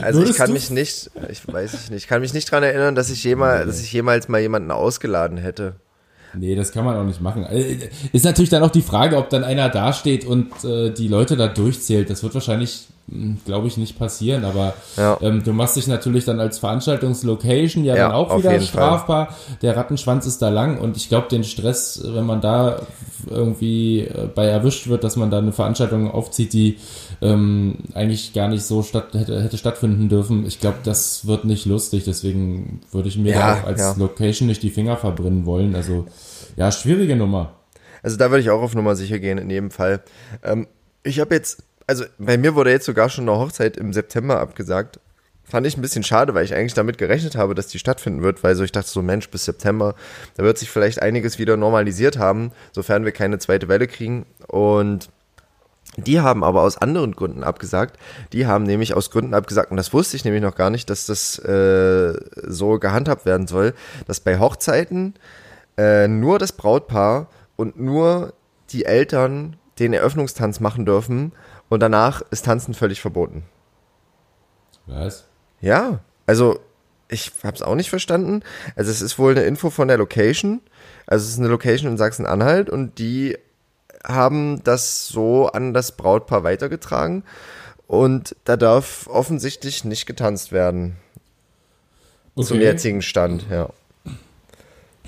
Also 0.00 0.20
Würdest 0.20 0.38
ich 0.38 0.38
kann 0.38 0.52
mich 0.52 0.70
nicht, 0.70 1.10
ich 1.28 1.46
weiß 1.46 1.74
ich 1.74 1.90
nicht, 1.90 2.08
kann 2.08 2.20
mich 2.20 2.32
nicht 2.32 2.50
dran 2.50 2.62
erinnern, 2.62 2.94
dass 2.94 3.10
ich 3.10 3.22
jemals, 3.24 3.66
dass 3.66 3.82
ich 3.82 3.92
jemals 3.92 4.28
mal 4.28 4.40
jemanden 4.40 4.70
ausgeladen 4.70 5.38
hätte. 5.38 5.74
Nee, 6.34 6.54
das 6.54 6.72
kann 6.72 6.84
man 6.84 6.96
auch 6.96 7.04
nicht 7.04 7.20
machen. 7.20 7.44
Äh, 7.44 7.90
ist 8.12 8.24
natürlich 8.24 8.48
dann 8.48 8.62
auch 8.62 8.70
die 8.70 8.82
Frage, 8.82 9.16
ob 9.16 9.28
dann 9.28 9.44
einer 9.44 9.68
dasteht 9.68 10.24
und 10.24 10.64
äh, 10.64 10.90
die 10.90 11.08
Leute 11.08 11.36
da 11.36 11.48
durchzählt. 11.48 12.08
Das 12.08 12.22
wird 12.22 12.32
wahrscheinlich, 12.34 12.86
glaube 13.44 13.66
ich, 13.66 13.76
nicht 13.76 13.98
passieren. 13.98 14.44
Aber 14.44 14.74
ja. 14.96 15.18
ähm, 15.20 15.42
du 15.42 15.52
machst 15.52 15.76
dich 15.76 15.86
natürlich 15.86 16.24
dann 16.24 16.40
als 16.40 16.58
Veranstaltungslocation 16.58 17.84
ja, 17.84 17.96
ja 17.96 18.08
dann 18.08 18.12
auch 18.12 18.36
wieder 18.38 18.60
strafbar. 18.60 19.26
Fall. 19.26 19.36
Der 19.62 19.76
Rattenschwanz 19.76 20.26
ist 20.26 20.40
da 20.42 20.48
lang 20.48 20.78
und 20.78 20.96
ich 20.96 21.08
glaube, 21.08 21.28
den 21.28 21.44
Stress, 21.44 22.02
wenn 22.04 22.26
man 22.26 22.40
da 22.40 22.82
irgendwie 23.28 24.00
äh, 24.00 24.28
bei 24.34 24.46
erwischt 24.46 24.88
wird, 24.88 25.04
dass 25.04 25.16
man 25.16 25.30
da 25.30 25.38
eine 25.38 25.52
Veranstaltung 25.52 26.10
aufzieht, 26.10 26.52
die 26.52 26.78
ähm, 27.20 27.78
eigentlich 27.94 28.32
gar 28.32 28.48
nicht 28.48 28.64
so 28.64 28.82
statt, 28.82 29.14
hätte, 29.14 29.42
hätte 29.42 29.58
stattfinden 29.58 30.08
dürfen. 30.08 30.46
Ich 30.46 30.60
glaube, 30.60 30.78
das 30.84 31.26
wird 31.26 31.44
nicht 31.44 31.66
lustig. 31.66 32.04
Deswegen 32.04 32.80
würde 32.90 33.08
ich 33.08 33.18
mir 33.18 33.32
ja, 33.32 33.54
auch 33.54 33.66
als 33.66 33.96
Location 33.96 34.48
nicht 34.48 34.62
die 34.62 34.70
Finger 34.70 34.96
verbrennen 34.96 35.46
wollen. 35.46 35.74
Also 35.74 36.06
ja, 36.56 36.70
schwierige 36.72 37.16
Nummer. 37.16 37.52
Also 38.02 38.16
da 38.16 38.30
würde 38.30 38.40
ich 38.40 38.50
auch 38.50 38.62
auf 38.62 38.74
Nummer 38.74 38.96
sicher 38.96 39.18
gehen 39.18 39.38
in 39.38 39.50
jedem 39.50 39.70
Fall. 39.70 40.02
Ähm, 40.42 40.66
ich 41.04 41.20
habe 41.20 41.34
jetzt, 41.34 41.62
also 41.86 42.04
bei 42.18 42.36
mir 42.38 42.54
wurde 42.54 42.70
jetzt 42.70 42.86
sogar 42.86 43.08
schon 43.08 43.28
eine 43.28 43.38
Hochzeit 43.38 43.76
im 43.76 43.92
September 43.92 44.40
abgesagt. 44.40 45.00
Fand 45.44 45.66
ich 45.66 45.76
ein 45.76 45.82
bisschen 45.82 46.04
schade, 46.04 46.34
weil 46.34 46.44
ich 46.44 46.54
eigentlich 46.54 46.74
damit 46.74 46.98
gerechnet 46.98 47.36
habe, 47.36 47.54
dass 47.54 47.66
die 47.66 47.78
stattfinden 47.78 48.22
wird, 48.22 48.42
weil 48.42 48.54
so 48.54 48.62
ich 48.62 48.72
dachte 48.72 48.88
so, 48.88 49.02
Mensch, 49.02 49.28
bis 49.28 49.44
September, 49.44 49.94
da 50.36 50.44
wird 50.44 50.56
sich 50.56 50.70
vielleicht 50.70 51.02
einiges 51.02 51.38
wieder 51.38 51.56
normalisiert 51.56 52.18
haben, 52.18 52.52
sofern 52.72 53.04
wir 53.04 53.12
keine 53.12 53.38
zweite 53.38 53.68
Welle 53.68 53.86
kriegen. 53.86 54.24
Und 54.46 55.10
die 55.96 56.20
haben 56.20 56.42
aber 56.42 56.62
aus 56.62 56.78
anderen 56.78 57.12
Gründen 57.12 57.44
abgesagt. 57.44 57.98
Die 58.32 58.46
haben 58.46 58.64
nämlich 58.64 58.94
aus 58.94 59.10
Gründen 59.10 59.34
abgesagt, 59.34 59.70
und 59.70 59.76
das 59.76 59.92
wusste 59.92 60.16
ich 60.16 60.24
nämlich 60.24 60.42
noch 60.42 60.54
gar 60.54 60.70
nicht, 60.70 60.88
dass 60.88 61.06
das 61.06 61.38
äh, 61.40 62.14
so 62.46 62.78
gehandhabt 62.78 63.26
werden 63.26 63.46
soll, 63.46 63.74
dass 64.06 64.20
bei 64.20 64.38
Hochzeiten 64.38 65.14
äh, 65.76 66.08
nur 66.08 66.38
das 66.38 66.52
Brautpaar 66.52 67.28
und 67.56 67.78
nur 67.78 68.32
die 68.70 68.86
Eltern 68.86 69.56
den 69.78 69.92
Eröffnungstanz 69.92 70.60
machen 70.60 70.86
dürfen 70.86 71.32
und 71.72 71.80
danach 71.80 72.20
ist 72.30 72.44
Tanzen 72.44 72.74
völlig 72.74 73.00
verboten. 73.00 73.44
Was? 74.84 75.24
Ja, 75.62 76.00
also 76.26 76.60
ich 77.08 77.32
habe 77.44 77.56
es 77.56 77.62
auch 77.62 77.76
nicht 77.76 77.88
verstanden. 77.88 78.42
Also 78.76 78.90
es 78.90 79.00
ist 79.00 79.18
wohl 79.18 79.32
eine 79.32 79.44
Info 79.44 79.70
von 79.70 79.88
der 79.88 79.96
Location. 79.96 80.60
Also 81.06 81.24
es 81.24 81.30
ist 81.30 81.38
eine 81.38 81.48
Location 81.48 81.92
in 81.92 81.96
Sachsen-Anhalt 81.96 82.68
und 82.68 82.98
die 82.98 83.38
haben 84.04 84.62
das 84.64 85.08
so 85.08 85.46
an 85.46 85.72
das 85.72 85.96
Brautpaar 85.96 86.44
weitergetragen 86.44 87.24
und 87.86 88.36
da 88.44 88.58
darf 88.58 89.06
offensichtlich 89.06 89.82
nicht 89.82 90.04
getanzt 90.04 90.52
werden. 90.52 90.96
Okay. 92.34 92.48
Zum 92.48 92.60
jetzigen 92.60 93.00
Stand, 93.00 93.46
ja. 93.50 93.70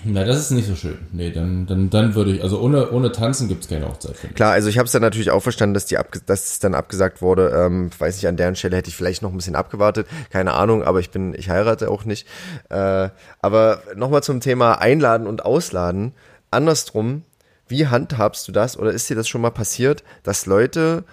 Na, 0.05 0.25
das 0.25 0.39
ist 0.39 0.51
nicht 0.51 0.67
so 0.67 0.75
schön. 0.75 0.99
Nee, 1.13 1.31
dann, 1.31 1.67
dann, 1.67 1.91
dann 1.91 2.15
würde 2.15 2.33
ich, 2.33 2.43
also 2.43 2.61
ohne, 2.61 2.91
ohne 2.91 3.13
Tanzen 3.13 3.49
gibt 3.49 3.65
es 3.65 3.69
keine 3.69 3.89
Hochzeit. 3.89 4.15
Klar, 4.35 4.53
also 4.53 4.69
ich 4.69 4.79
habe 4.79 4.87
es 4.87 4.93
dann 4.93 5.03
natürlich 5.03 5.31
auch 5.31 5.43
verstanden, 5.43 5.75
dass, 5.75 5.87
die 5.87 5.99
abge, 5.99 6.21
dass 6.25 6.53
es 6.53 6.59
dann 6.59 6.75
abgesagt 6.75 7.23
wurde. 7.23 7.51
Ähm, 7.51 7.91
weiß 7.97 8.17
nicht, 8.17 8.29
an 8.29 8.37
deren 8.37 8.57
Stelle 8.57 8.77
hätte 8.77 8.89
ich 8.89 8.97
vielleicht 8.97 9.23
noch 9.23 9.31
ein 9.31 9.37
bisschen 9.37 9.57
abgewartet. 9.57 10.07
Keine 10.31 10.53
Ahnung, 10.55 10.83
aber 10.83 11.01
ich 11.01 11.11
bin, 11.11 11.35
ich 11.35 11.49
heirate 11.49 11.91
auch 11.91 12.05
nicht. 12.05 12.29
Äh, 12.71 13.09
aber 13.41 13.83
nochmal 13.97 14.23
zum 14.23 14.41
Thema 14.41 14.81
Einladen 14.81 15.27
und 15.27 15.45
Ausladen. 15.45 16.13
Andersrum, 16.51 17.23
wie 17.69 17.87
handhabst 17.87 18.47
du 18.47 18.53
das 18.53 18.79
oder 18.79 18.93
ist 18.93 19.09
dir 19.09 19.17
das 19.17 19.29
schon 19.29 19.41
mal 19.41 19.51
passiert, 19.51 20.05
dass 20.23 20.47
Leute 20.47 21.05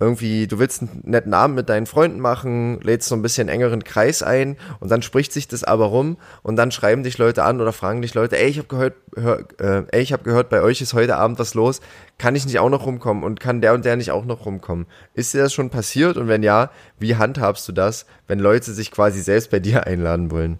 irgendwie, 0.00 0.46
du 0.46 0.58
willst 0.58 0.80
einen 0.80 1.02
netten 1.04 1.34
Abend 1.34 1.56
mit 1.56 1.68
deinen 1.68 1.84
Freunden 1.84 2.20
machen, 2.20 2.80
lädst 2.80 3.08
so 3.08 3.14
ein 3.14 3.20
bisschen 3.20 3.48
engeren 3.48 3.84
Kreis 3.84 4.22
ein 4.22 4.56
und 4.80 4.90
dann 4.90 5.02
spricht 5.02 5.30
sich 5.32 5.46
das 5.46 5.62
aber 5.62 5.84
rum 5.84 6.16
und 6.42 6.56
dann 6.56 6.70
schreiben 6.70 7.02
dich 7.02 7.18
Leute 7.18 7.44
an 7.44 7.60
oder 7.60 7.74
fragen 7.74 8.00
dich 8.00 8.14
Leute, 8.14 8.38
ey, 8.38 8.48
ich 8.48 8.56
habe 8.56 8.68
gehört, 8.68 8.94
hör, 9.14 9.40
äh, 9.58 9.82
ey, 9.92 10.00
ich 10.00 10.14
habe 10.14 10.24
gehört, 10.24 10.48
bei 10.48 10.62
euch 10.62 10.80
ist 10.80 10.94
heute 10.94 11.16
Abend 11.16 11.38
was 11.38 11.52
los, 11.52 11.80
kann 12.16 12.34
ich 12.34 12.46
nicht 12.46 12.58
auch 12.58 12.70
noch 12.70 12.86
rumkommen 12.86 13.22
und 13.22 13.40
kann 13.40 13.60
der 13.60 13.74
und 13.74 13.84
der 13.84 13.96
nicht 13.96 14.10
auch 14.10 14.24
noch 14.24 14.46
rumkommen? 14.46 14.86
Ist 15.12 15.34
dir 15.34 15.42
das 15.42 15.52
schon 15.52 15.68
passiert 15.68 16.16
und 16.16 16.28
wenn 16.28 16.42
ja, 16.42 16.70
wie 16.98 17.16
handhabst 17.16 17.68
du 17.68 17.72
das, 17.72 18.06
wenn 18.26 18.38
Leute 18.38 18.72
sich 18.72 18.90
quasi 18.90 19.20
selbst 19.20 19.50
bei 19.50 19.60
dir 19.60 19.86
einladen 19.86 20.30
wollen? 20.30 20.58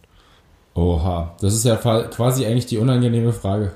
Oha, 0.75 1.35
das 1.41 1.55
ist 1.55 1.65
ja 1.65 1.77
quasi 1.77 2.45
eigentlich 2.45 2.67
die 2.67 2.79
unangenehme 2.79 3.33
Frage. 3.33 3.73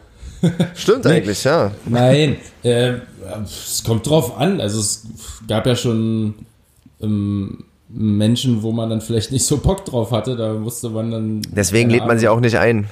Stimmt 0.75 1.07
eigentlich, 1.07 1.45
ja. 1.45 1.73
Nein, 1.87 2.37
äh, 2.63 2.95
es 3.45 3.83
kommt 3.85 4.07
drauf 4.07 4.39
an. 4.39 4.61
Also 4.61 4.81
es 4.81 5.07
gab 5.49 5.67
ja 5.67 5.77
schon 5.77 6.35
ähm, 7.01 7.65
Menschen, 7.89 8.63
wo 8.63 8.73
man 8.73 8.91
dann 8.91 9.01
vielleicht 9.01 9.33
nicht 9.33 9.45
so 9.45 9.59
Bock 9.59 9.85
drauf 9.85 10.11
hatte. 10.11 10.37
Da 10.37 10.55
musste 10.55 10.91
man 10.91 11.11
dann. 11.11 11.43
Deswegen 11.51 11.91
lädt 11.91 12.07
man 12.07 12.19
sie 12.19 12.29
auch 12.29 12.41
nicht 12.41 12.59
ein. 12.59 12.89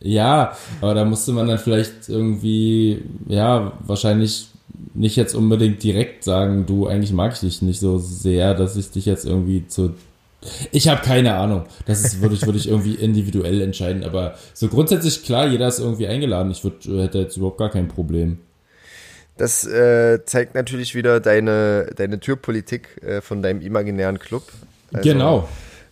ja, 0.00 0.52
aber 0.80 0.94
da 0.94 1.04
musste 1.04 1.32
man 1.32 1.48
dann 1.48 1.58
vielleicht 1.58 2.08
irgendwie, 2.08 3.02
ja, 3.28 3.72
wahrscheinlich 3.80 4.48
nicht 4.94 5.16
jetzt 5.16 5.34
unbedingt 5.34 5.82
direkt 5.82 6.24
sagen, 6.24 6.66
du, 6.66 6.86
eigentlich 6.86 7.12
mag 7.12 7.32
ich 7.32 7.40
dich 7.40 7.62
nicht 7.62 7.80
so 7.80 7.98
sehr, 7.98 8.54
dass 8.54 8.76
ich 8.76 8.90
dich 8.90 9.06
jetzt 9.06 9.24
irgendwie 9.24 9.66
zu 9.66 9.94
ich 10.70 10.88
habe 10.88 11.02
keine 11.02 11.34
Ahnung. 11.34 11.64
Das 11.86 12.04
ist, 12.04 12.22
würde 12.22 12.34
ich, 12.34 12.46
würde 12.46 12.58
ich 12.58 12.68
irgendwie 12.68 12.94
individuell 12.94 13.60
entscheiden. 13.60 14.04
Aber 14.04 14.36
so 14.54 14.68
grundsätzlich 14.68 15.24
klar, 15.24 15.46
jeder 15.46 15.68
ist 15.68 15.80
irgendwie 15.80 16.06
eingeladen. 16.06 16.50
Ich 16.50 16.62
würd, 16.62 16.84
hätte 16.84 17.18
jetzt 17.18 17.36
überhaupt 17.36 17.58
gar 17.58 17.70
kein 17.70 17.88
Problem. 17.88 18.38
Das 19.36 19.64
äh, 19.66 20.24
zeigt 20.24 20.54
natürlich 20.54 20.94
wieder 20.94 21.20
deine, 21.20 21.90
deine 21.96 22.18
Türpolitik 22.18 23.02
äh, 23.02 23.20
von 23.20 23.42
deinem 23.42 23.60
imaginären 23.62 24.18
Club. 24.18 24.42
Also, 24.92 25.08
genau. 25.08 25.48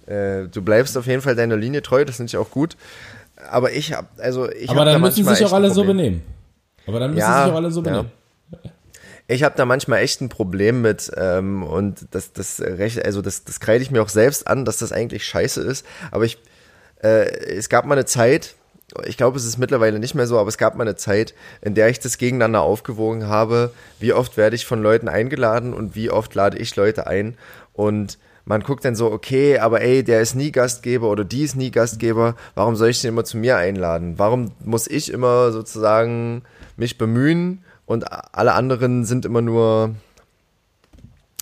Äh, 0.07 0.49
du 0.49 0.63
bleibst 0.63 0.97
auf 0.97 1.07
jeden 1.07 1.23
Fall 1.23 1.37
deiner 1.37 1.57
Linie 1.57 1.83
treu, 1.83 2.05
das 2.05 2.17
finde 2.17 2.31
ich 2.31 2.37
auch 2.37 2.51
gut. 2.51 2.77
Aber 3.51 3.73
ich 3.73 3.93
habe, 3.93 4.09
also 4.19 4.51
ich 4.51 4.71
Aber 4.71 4.85
dann 4.85 4.95
da 4.95 4.99
müssen 4.99 5.25
sich 5.25 5.45
auch 5.45 5.53
alle 5.53 5.71
so 5.71 5.85
benehmen. 5.85 6.23
Aber 6.87 7.01
dann 7.01 7.11
müssen 7.11 7.21
ja, 7.21 7.45
sich 7.45 7.53
auch 7.53 7.57
alle 7.57 7.71
so 7.71 7.83
benehmen. 7.83 8.07
Ja. 8.07 8.16
Ich 9.29 9.43
habe 9.43 9.57
da 9.57 9.65
manchmal 9.65 10.01
echt 10.01 10.21
ein 10.21 10.29
Problem 10.29 10.83
mit 10.83 11.11
ähm, 11.17 11.63
und 11.65 12.07
das, 12.13 12.33
das 12.33 12.61
also 12.61 13.23
das, 13.23 13.45
das 13.45 13.59
kreide 13.59 13.83
ich 13.83 13.91
mir 13.91 14.03
auch 14.03 14.09
selbst 14.09 14.47
an, 14.47 14.65
dass 14.65 14.79
das 14.79 14.93
eigentlich 14.93 15.25
scheiße 15.25 15.61
ist. 15.63 15.85
Aber 16.13 16.25
ich, 16.25 16.39
äh, 17.03 17.27
es 17.57 17.69
gab 17.69 17.87
mal 17.87 17.95
eine 17.95 18.05
Zeit, 18.05 18.55
ich 19.05 19.17
glaube, 19.17 19.37
es 19.37 19.45
ist 19.45 19.59
mittlerweile 19.59 19.99
nicht 19.99 20.15
mehr 20.15 20.29
so, 20.29 20.39
aber 20.39 20.49
es 20.49 20.59
gab 20.59 20.77
mal 20.77 20.85
eine 20.85 20.95
Zeit, 20.95 21.35
in 21.61 21.75
der 21.75 21.89
ich 21.89 21.99
das 21.99 22.19
gegeneinander 22.19 22.63
aufgewogen 22.63 23.27
habe. 23.27 23.73
Wie 23.99 24.13
oft 24.13 24.37
werde 24.37 24.55
ich 24.55 24.65
von 24.65 24.81
Leuten 24.81 25.09
eingeladen 25.09 25.75
und 25.75 25.97
wie 25.97 26.11
oft 26.11 26.33
lade 26.35 26.59
ich 26.59 26.77
Leute 26.77 27.07
ein 27.09 27.37
und 27.73 28.19
man 28.49 28.61
guckt 28.61 28.85
dann 28.85 28.95
so, 28.95 29.11
okay, 29.11 29.59
aber 29.59 29.81
ey, 29.81 30.05
der 30.05 30.21
ist 30.21 30.37
nie 30.37 30.53
Gastgeber 30.53 31.11
oder 31.11 31.25
die 31.25 31.43
ist 31.43 31.57
nie 31.57 31.73
Gastgeber, 31.73 32.37
warum 32.55 32.77
soll 32.77 32.91
ich 32.91 33.01
den 33.01 33.09
immer 33.09 33.25
zu 33.25 33.37
mir 33.37 33.57
einladen? 33.57 34.15
Warum 34.19 34.53
muss 34.65 34.87
ich 34.87 35.13
immer 35.13 35.51
sozusagen 35.51 36.43
mich 36.77 36.97
bemühen 36.97 37.65
und 37.87 38.05
alle 38.11 38.53
anderen 38.53 39.05
sind 39.05 39.25
immer 39.25 39.41
nur 39.41 39.95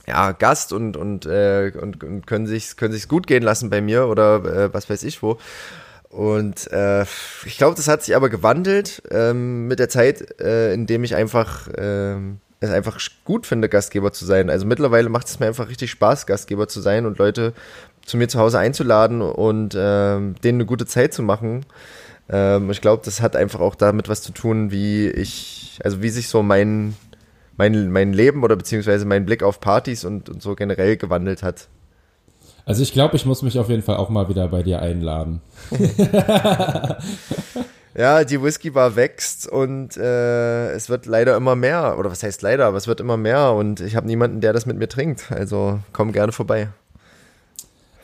ja, 0.06 0.32
Gast 0.32 0.72
und, 0.72 0.96
und, 0.96 1.26
äh, 1.26 1.72
und, 1.80 2.04
und 2.04 2.26
können 2.26 2.46
sich 2.46 2.76
können 2.76 2.92
sich's 2.92 3.08
gut 3.08 3.26
gehen 3.26 3.42
lassen 3.42 3.70
bei 3.70 3.80
mir 3.80 4.06
oder 4.06 4.44
äh, 4.44 4.74
was 4.74 4.88
weiß 4.88 5.02
ich 5.02 5.22
wo. 5.22 5.38
Und 6.10 6.70
äh, 6.70 7.02
ich 7.44 7.58
glaube, 7.58 7.74
das 7.74 7.88
hat 7.88 8.04
sich 8.04 8.14
aber 8.14 8.28
gewandelt 8.28 9.02
ähm, 9.10 9.66
mit 9.66 9.80
der 9.80 9.88
Zeit, 9.88 10.40
äh, 10.40 10.72
indem 10.72 11.02
ich 11.02 11.16
einfach 11.16 11.66
äh, 11.68 12.16
es 12.60 12.70
einfach 12.70 13.00
gut 13.24 13.46
finde, 13.46 13.68
Gastgeber 13.68 14.12
zu 14.12 14.24
sein. 14.24 14.50
Also 14.50 14.66
mittlerweile 14.66 15.08
macht 15.08 15.26
es 15.26 15.40
mir 15.40 15.46
einfach 15.46 15.68
richtig 15.68 15.90
Spaß, 15.90 16.26
Gastgeber 16.26 16.68
zu 16.68 16.80
sein 16.80 17.06
und 17.06 17.18
Leute 17.18 17.52
zu 18.06 18.16
mir 18.16 18.28
zu 18.28 18.38
Hause 18.38 18.58
einzuladen 18.58 19.22
und 19.22 19.74
äh, 19.74 19.78
denen 20.18 20.36
eine 20.44 20.66
gute 20.66 20.86
Zeit 20.86 21.14
zu 21.14 21.22
machen. 21.22 21.66
Ähm, 22.28 22.70
ich 22.70 22.80
glaube, 22.80 23.02
das 23.04 23.20
hat 23.20 23.36
einfach 23.36 23.60
auch 23.60 23.74
damit 23.74 24.08
was 24.08 24.22
zu 24.22 24.32
tun, 24.32 24.70
wie 24.70 25.08
ich, 25.08 25.78
also 25.84 26.02
wie 26.02 26.10
sich 26.10 26.28
so 26.28 26.42
mein, 26.42 26.96
mein, 27.56 27.90
mein 27.90 28.12
Leben 28.12 28.42
oder 28.42 28.56
beziehungsweise 28.56 29.04
mein 29.04 29.26
Blick 29.26 29.42
auf 29.42 29.60
Partys 29.60 30.04
und, 30.04 30.28
und 30.28 30.42
so 30.42 30.54
generell 30.54 30.96
gewandelt 30.96 31.42
hat. 31.42 31.68
Also 32.66 32.82
ich 32.82 32.92
glaube, 32.92 33.16
ich 33.16 33.26
muss 33.26 33.42
mich 33.42 33.58
auf 33.58 33.68
jeden 33.68 33.82
Fall 33.82 33.96
auch 33.96 34.08
mal 34.08 34.28
wieder 34.28 34.48
bei 34.48 34.62
dir 34.62 34.80
einladen. 34.80 35.42
ja, 37.94 38.24
die 38.24 38.42
Whisky-Bar 38.42 38.96
wächst 38.96 39.46
und 39.46 39.98
äh, 39.98 40.70
es 40.70 40.88
wird 40.88 41.04
leider 41.04 41.36
immer 41.36 41.56
mehr. 41.56 41.98
Oder 41.98 42.10
was 42.10 42.22
heißt 42.22 42.40
leider, 42.40 42.64
aber 42.64 42.78
es 42.78 42.86
wird 42.86 43.00
immer 43.00 43.18
mehr 43.18 43.52
und 43.52 43.80
ich 43.80 43.96
habe 43.96 44.06
niemanden, 44.06 44.40
der 44.40 44.54
das 44.54 44.64
mit 44.64 44.78
mir 44.78 44.88
trinkt. 44.88 45.30
Also 45.30 45.80
komm 45.92 46.12
gerne 46.12 46.32
vorbei. 46.32 46.68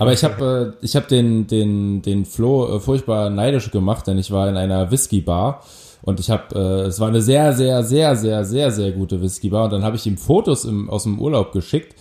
Aber 0.00 0.14
ich 0.14 0.24
habe 0.24 0.74
äh, 0.80 0.84
ich 0.84 0.96
hab 0.96 1.08
den, 1.08 1.46
den, 1.46 2.00
den 2.00 2.24
Flo 2.24 2.76
äh, 2.76 2.80
furchtbar 2.80 3.28
neidisch 3.28 3.70
gemacht, 3.70 4.06
denn 4.06 4.18
ich 4.18 4.30
war 4.30 4.48
in 4.48 4.56
einer 4.56 4.90
Whisky-Bar 4.90 5.62
und 6.00 6.18
ich 6.18 6.30
habe, 6.30 6.54
äh, 6.54 6.86
es 6.86 6.98
war 7.00 7.08
eine 7.08 7.20
sehr, 7.20 7.52
sehr, 7.52 7.84
sehr, 7.84 8.16
sehr, 8.16 8.46
sehr, 8.46 8.70
sehr 8.70 8.92
gute 8.92 9.20
Whisky-Bar 9.20 9.64
und 9.64 9.74
dann 9.74 9.84
habe 9.84 9.96
ich 9.96 10.06
ihm 10.06 10.16
Fotos 10.16 10.64
im, 10.64 10.88
aus 10.88 11.02
dem 11.02 11.20
Urlaub 11.20 11.52
geschickt 11.52 11.96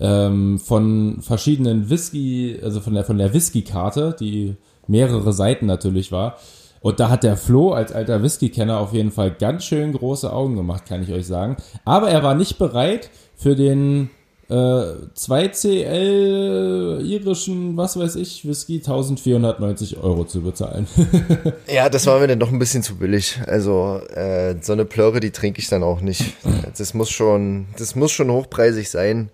ähm, 0.00 0.58
von 0.60 1.18
verschiedenen 1.20 1.90
Whisky, 1.90 2.58
also 2.62 2.80
von 2.80 2.94
der, 2.94 3.04
von 3.04 3.18
der 3.18 3.34
Whisky-Karte, 3.34 4.16
die 4.18 4.56
mehrere 4.86 5.34
Seiten 5.34 5.66
natürlich 5.66 6.10
war. 6.10 6.38
Und 6.80 7.00
da 7.00 7.10
hat 7.10 7.22
der 7.22 7.36
Flo 7.36 7.72
als 7.72 7.92
alter 7.92 8.22
Whisky-Kenner 8.22 8.78
auf 8.78 8.94
jeden 8.94 9.10
Fall 9.10 9.30
ganz 9.30 9.64
schön 9.64 9.92
große 9.92 10.32
Augen 10.32 10.56
gemacht, 10.56 10.86
kann 10.86 11.02
ich 11.02 11.12
euch 11.12 11.26
sagen. 11.26 11.58
Aber 11.84 12.08
er 12.08 12.22
war 12.22 12.34
nicht 12.34 12.56
bereit 12.56 13.10
für 13.36 13.54
den 13.54 14.08
äh, 14.52 15.08
2CL 15.16 17.00
irischen, 17.00 17.76
was 17.76 17.98
weiß 17.98 18.16
ich, 18.16 18.46
Whisky 18.46 18.76
1490 18.76 19.98
Euro 19.98 20.24
zu 20.24 20.42
bezahlen. 20.42 20.86
ja, 21.72 21.88
das 21.88 22.06
war 22.06 22.20
mir 22.20 22.28
dann 22.28 22.40
doch 22.40 22.52
ein 22.52 22.58
bisschen 22.58 22.82
zu 22.82 22.96
billig. 22.96 23.40
Also 23.46 24.00
äh, 24.14 24.56
so 24.60 24.72
eine 24.74 24.84
Plöre, 24.84 25.20
die 25.20 25.30
trinke 25.30 25.60
ich 25.60 25.68
dann 25.68 25.82
auch 25.82 26.00
nicht. 26.00 26.34
Das 26.76 26.94
muss 26.94 27.10
schon, 27.10 27.66
das 27.78 27.94
muss 27.94 28.12
schon 28.12 28.30
hochpreisig 28.30 28.90
sein 28.90 29.30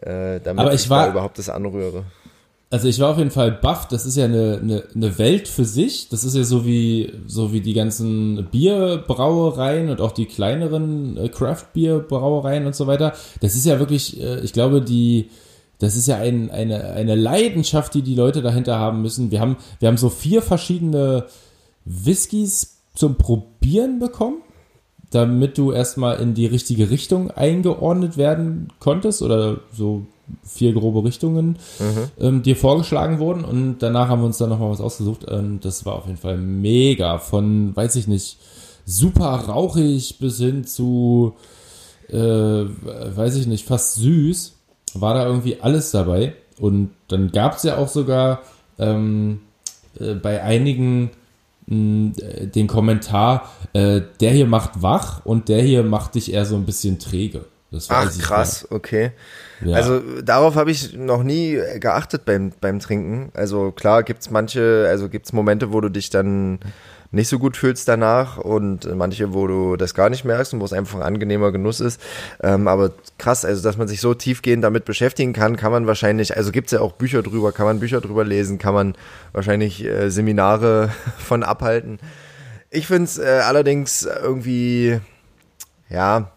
äh, 0.00 0.40
damit 0.40 0.60
Aber 0.60 0.74
ich, 0.74 0.82
ich 0.82 0.90
war, 0.90 1.08
überhaupt 1.08 1.38
das 1.38 1.48
anrühre. 1.48 2.04
Also 2.70 2.88
ich 2.88 2.98
war 2.98 3.10
auf 3.10 3.18
jeden 3.18 3.30
Fall 3.30 3.52
baff. 3.52 3.86
Das 3.88 4.04
ist 4.04 4.16
ja 4.16 4.24
eine, 4.24 4.58
eine, 4.60 4.84
eine 4.94 5.18
Welt 5.18 5.46
für 5.48 5.64
sich. 5.64 6.08
Das 6.08 6.24
ist 6.24 6.34
ja 6.34 6.44
so 6.44 6.66
wie, 6.66 7.12
so 7.26 7.52
wie 7.52 7.60
die 7.60 7.74
ganzen 7.74 8.48
Bierbrauereien 8.50 9.90
und 9.90 10.00
auch 10.00 10.12
die 10.12 10.26
kleineren 10.26 11.16
äh, 11.16 11.28
Craft-Bier-Brauereien 11.28 12.66
und 12.66 12.74
so 12.74 12.86
weiter. 12.86 13.14
Das 13.40 13.54
ist 13.54 13.64
ja 13.64 13.78
wirklich, 13.78 14.20
äh, 14.20 14.40
ich 14.40 14.52
glaube, 14.52 14.80
die, 14.80 15.30
das 15.78 15.94
ist 15.94 16.08
ja 16.08 16.16
ein, 16.16 16.50
eine, 16.50 16.92
eine 16.92 17.14
Leidenschaft, 17.14 17.94
die 17.94 18.02
die 18.02 18.16
Leute 18.16 18.42
dahinter 18.42 18.78
haben 18.78 19.02
müssen. 19.02 19.30
Wir 19.30 19.40
haben, 19.40 19.56
wir 19.78 19.88
haben 19.88 19.96
so 19.96 20.08
vier 20.08 20.42
verschiedene 20.42 21.26
Whiskys 21.84 22.78
zum 22.94 23.16
Probieren 23.16 23.98
bekommen 23.98 24.38
damit 25.14 25.58
du 25.58 25.70
erstmal 25.70 26.18
in 26.20 26.34
die 26.34 26.46
richtige 26.46 26.90
Richtung 26.90 27.30
eingeordnet 27.30 28.16
werden 28.16 28.72
konntest 28.80 29.22
oder 29.22 29.60
so 29.72 30.06
vier 30.42 30.72
grobe 30.72 31.04
Richtungen 31.04 31.58
mhm. 31.78 32.08
ähm, 32.18 32.42
dir 32.42 32.56
vorgeschlagen 32.56 33.18
wurden 33.18 33.44
und 33.44 33.78
danach 33.78 34.08
haben 34.08 34.22
wir 34.22 34.26
uns 34.26 34.38
dann 34.38 34.48
nochmal 34.48 34.70
was 34.70 34.80
ausgesucht 34.80 35.24
und 35.24 35.64
das 35.64 35.84
war 35.84 35.94
auf 35.94 36.06
jeden 36.06 36.18
Fall 36.18 36.38
mega 36.38 37.18
von, 37.18 37.74
weiß 37.74 37.96
ich 37.96 38.08
nicht, 38.08 38.38
super 38.86 39.26
rauchig 39.26 40.18
bis 40.18 40.38
hin 40.38 40.64
zu, 40.64 41.34
äh, 42.08 42.16
weiß 42.16 43.36
ich 43.36 43.46
nicht, 43.46 43.66
fast 43.66 43.96
süß, 43.96 44.54
war 44.94 45.14
da 45.14 45.26
irgendwie 45.26 45.60
alles 45.60 45.90
dabei 45.90 46.34
und 46.58 46.90
dann 47.08 47.30
gab 47.32 47.56
es 47.56 47.62
ja 47.64 47.78
auch 47.78 47.88
sogar 47.88 48.42
ähm, 48.78 49.40
äh, 49.98 50.14
bei 50.14 50.42
einigen 50.42 51.10
äh, 51.68 52.46
den 52.46 52.66
Kommentar, 52.66 53.50
äh, 53.72 54.02
der 54.20 54.32
hier 54.32 54.46
macht 54.46 54.82
wach 54.82 55.24
und 55.24 55.48
der 55.48 55.62
hier 55.62 55.82
macht 55.82 56.14
dich 56.14 56.32
eher 56.32 56.44
so 56.44 56.56
ein 56.56 56.66
bisschen 56.66 56.98
träge. 56.98 57.46
Ach, 57.88 58.18
krass, 58.18 58.66
mal. 58.70 58.76
okay. 58.76 59.12
Ja. 59.64 59.76
Also 59.76 60.00
darauf 60.22 60.56
habe 60.56 60.70
ich 60.70 60.94
noch 60.94 61.22
nie 61.22 61.58
geachtet 61.78 62.24
beim, 62.24 62.52
beim 62.60 62.80
Trinken. 62.80 63.30
Also 63.34 63.72
klar 63.72 64.02
gibt's 64.02 64.30
manche, 64.30 64.86
also 64.88 65.08
gibt's 65.08 65.32
Momente, 65.32 65.72
wo 65.72 65.80
du 65.80 65.88
dich 65.88 66.10
dann 66.10 66.58
nicht 67.14 67.28
so 67.28 67.38
gut 67.38 67.56
fühlst 67.56 67.88
danach 67.88 68.38
und 68.38 68.92
manche, 68.94 69.32
wo 69.32 69.46
du 69.46 69.76
das 69.76 69.94
gar 69.94 70.10
nicht 70.10 70.24
merkst 70.24 70.52
und 70.52 70.60
wo 70.60 70.64
es 70.64 70.72
einfach 70.72 70.98
ein 70.98 71.02
angenehmer 71.02 71.52
Genuss 71.52 71.80
ist. 71.80 72.00
Ähm, 72.42 72.68
aber 72.68 72.90
krass, 73.18 73.44
also 73.44 73.62
dass 73.62 73.76
man 73.76 73.88
sich 73.88 74.00
so 74.00 74.14
tiefgehend 74.14 74.64
damit 74.64 74.84
beschäftigen 74.84 75.32
kann, 75.32 75.56
kann 75.56 75.72
man 75.72 75.86
wahrscheinlich, 75.86 76.36
also 76.36 76.50
gibt 76.50 76.66
es 76.66 76.72
ja 76.72 76.80
auch 76.80 76.92
Bücher 76.92 77.22
drüber, 77.22 77.52
kann 77.52 77.66
man 77.66 77.80
Bücher 77.80 78.00
drüber 78.00 78.24
lesen, 78.24 78.58
kann 78.58 78.74
man 78.74 78.94
wahrscheinlich 79.32 79.84
äh, 79.84 80.10
Seminare 80.10 80.90
von 81.18 81.42
abhalten. 81.42 81.98
Ich 82.70 82.88
finde 82.88 83.04
es 83.04 83.18
äh, 83.18 83.42
allerdings 83.44 84.02
irgendwie, 84.02 84.98
ja, 85.88 86.32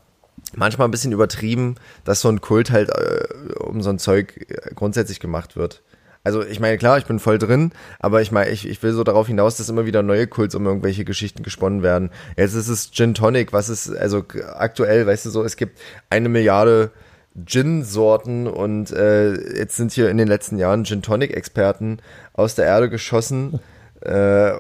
manchmal 0.56 0.88
ein 0.88 0.92
bisschen 0.92 1.12
übertrieben, 1.12 1.76
dass 2.04 2.22
so 2.22 2.30
ein 2.30 2.42
Kult 2.42 2.72
halt 2.72 2.90
äh, 2.90 3.54
um 3.60 3.82
so 3.82 3.90
ein 3.90 4.00
Zeug 4.00 4.46
äh, 4.50 4.74
grundsätzlich 4.74 5.20
gemacht 5.20 5.56
wird. 5.56 5.84
Also 6.24 6.44
ich 6.44 6.60
meine, 6.60 6.78
klar, 6.78 6.98
ich 6.98 7.06
bin 7.06 7.20
voll 7.20 7.38
drin, 7.38 7.72
aber 8.00 8.22
ich 8.22 8.34
meine, 8.34 8.50
ich, 8.50 8.68
ich 8.68 8.84
will 8.84 8.92
so 8.92 9.06
darauf 9.06 9.28
hinaus, 9.28 9.56
dass 9.56 9.70
immer 9.70 9.86
wieder 9.86 10.04
neue 10.04 10.28
Kults 10.28 10.56
um 10.56 10.66
irgendwelche 10.66 11.06
Geschichten 11.06 11.42
gesponnen 11.42 11.84
werden. 11.84 12.10
Jetzt 12.36 12.54
ist 12.54 12.68
es 12.68 12.92
Gin 12.92 13.14
Tonic, 13.14 13.54
was 13.54 13.70
ist, 13.70 13.96
also 13.96 14.26
aktuell, 14.56 15.08
weißt 15.08 15.26
du 15.26 15.30
so, 15.30 15.44
es 15.46 15.56
gibt 15.56 15.80
eine 16.10 16.28
Milliarde 16.28 16.92
Gin-Sorten 17.46 18.48
und 18.48 18.92
äh, 18.92 19.58
jetzt 19.58 19.78
sind 19.78 19.94
hier 19.94 20.10
in 20.10 20.18
den 20.18 20.28
letzten 20.28 20.58
Jahren 20.58 20.84
Gin 20.84 21.02
Tonic-Experten 21.02 22.00
aus 22.34 22.56
der 22.56 22.66
Erde 22.66 22.90
geschossen. 22.90 23.60
Äh, 24.08 24.54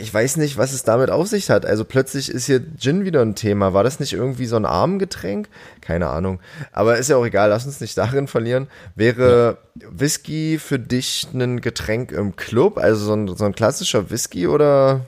ich 0.00 0.12
weiß 0.12 0.38
nicht, 0.38 0.56
was 0.56 0.72
es 0.72 0.82
damit 0.82 1.10
auf 1.10 1.26
sich 1.28 1.50
hat. 1.50 1.66
Also 1.66 1.84
plötzlich 1.84 2.30
ist 2.30 2.46
hier 2.46 2.62
Gin 2.78 3.04
wieder 3.04 3.20
ein 3.20 3.34
Thema. 3.34 3.74
War 3.74 3.84
das 3.84 4.00
nicht 4.00 4.14
irgendwie 4.14 4.46
so 4.46 4.56
ein 4.56 4.64
Armgetränk? 4.64 5.48
Keine 5.82 6.08
Ahnung. 6.08 6.40
Aber 6.72 6.96
ist 6.96 7.10
ja 7.10 7.16
auch 7.16 7.26
egal, 7.26 7.50
lass 7.50 7.66
uns 7.66 7.80
nicht 7.80 7.98
darin 7.98 8.28
verlieren. 8.28 8.68
Wäre. 8.94 9.58
Whisky 9.90 10.58
für 10.58 10.78
dich 10.78 11.26
ein 11.34 11.60
Getränk 11.60 12.12
im 12.12 12.36
Club? 12.36 12.78
Also 12.78 13.04
so 13.06 13.14
ein, 13.14 13.28
so 13.28 13.44
ein 13.44 13.54
klassischer 13.54 14.10
Whisky 14.10 14.46
oder 14.46 15.00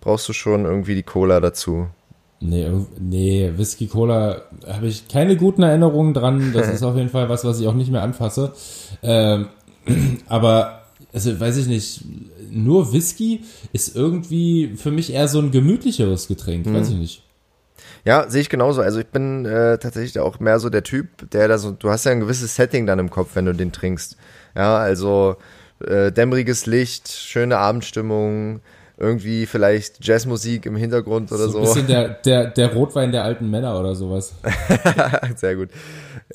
brauchst 0.00 0.28
du 0.28 0.32
schon 0.32 0.64
irgendwie 0.64 0.94
die 0.94 1.02
Cola 1.02 1.40
dazu? 1.40 1.88
Nee, 2.40 2.68
nee, 2.98 3.52
Whisky 3.54 3.86
Cola 3.86 4.42
habe 4.66 4.86
ich 4.86 5.06
keine 5.06 5.36
guten 5.36 5.62
Erinnerungen 5.62 6.14
dran. 6.14 6.52
Das 6.52 6.68
ist 6.72 6.82
auf 6.82 6.96
jeden 6.96 7.10
Fall 7.10 7.28
was, 7.28 7.44
was 7.44 7.60
ich 7.60 7.68
auch 7.68 7.74
nicht 7.74 7.92
mehr 7.92 8.02
anfasse. 8.02 8.52
Ähm, 9.02 9.48
aber 10.26 10.82
also 11.12 11.38
weiß 11.38 11.58
ich 11.58 11.66
nicht, 11.66 12.04
nur 12.52 12.92
Whisky 12.92 13.44
ist 13.72 13.96
irgendwie 13.96 14.74
für 14.76 14.90
mich 14.90 15.12
eher 15.12 15.28
so 15.28 15.38
ein 15.38 15.50
gemütlicheres 15.50 16.28
Getränk, 16.28 16.66
mhm. 16.66 16.74
weiß 16.74 16.90
ich 16.90 16.96
nicht. 16.96 17.22
Ja, 18.04 18.28
sehe 18.28 18.40
ich 18.40 18.48
genauso. 18.48 18.82
Also 18.82 19.00
ich 19.00 19.06
bin 19.06 19.44
äh, 19.44 19.78
tatsächlich 19.78 20.18
auch 20.18 20.40
mehr 20.40 20.58
so 20.58 20.70
der 20.70 20.82
Typ, 20.82 21.30
der 21.30 21.48
da 21.48 21.58
so, 21.58 21.70
du 21.70 21.90
hast 21.90 22.04
ja 22.04 22.12
ein 22.12 22.20
gewisses 22.20 22.56
Setting 22.56 22.86
dann 22.86 22.98
im 22.98 23.10
Kopf, 23.10 23.30
wenn 23.34 23.46
du 23.46 23.54
den 23.54 23.72
trinkst. 23.72 24.16
Ja, 24.56 24.76
also 24.76 25.36
äh, 25.86 26.10
dämmeriges 26.10 26.66
Licht, 26.66 27.08
schöne 27.08 27.58
Abendstimmung, 27.58 28.60
irgendwie 29.02 29.46
vielleicht 29.46 30.04
Jazzmusik 30.06 30.64
im 30.64 30.76
Hintergrund 30.76 31.32
oder 31.32 31.48
so. 31.48 31.52
so. 31.52 31.58
Ein 31.58 31.64
bisschen 31.64 31.86
der, 31.88 32.08
der, 32.24 32.46
der 32.46 32.72
Rotwein 32.72 33.10
der 33.10 33.24
alten 33.24 33.50
Männer 33.50 33.78
oder 33.78 33.96
sowas. 33.96 34.32
Sehr 35.36 35.56
gut. 35.56 35.70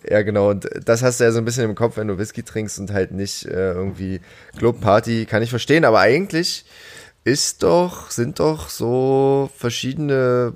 Ja, 0.08 0.22
genau. 0.22 0.50
Und 0.50 0.68
das 0.84 1.02
hast 1.02 1.20
du 1.20 1.24
ja 1.24 1.32
so 1.32 1.40
ein 1.40 1.46
bisschen 1.46 1.64
im 1.64 1.76
Kopf, 1.76 1.96
wenn 1.96 2.10
du 2.10 2.18
Whisky 2.18 2.44
trinkst 2.44 2.78
und 2.80 2.92
halt 2.92 3.12
nicht 3.12 3.46
äh, 3.46 3.72
irgendwie 3.72 4.20
Clubparty, 4.58 5.26
kann 5.26 5.42
ich 5.42 5.50
verstehen. 5.50 5.86
Aber 5.86 6.00
eigentlich 6.02 6.66
ist 7.24 7.64
doch, 7.64 8.12
sind 8.12 8.42
doch 8.42 8.68
so 8.68 9.50
verschiedene, 9.56 10.54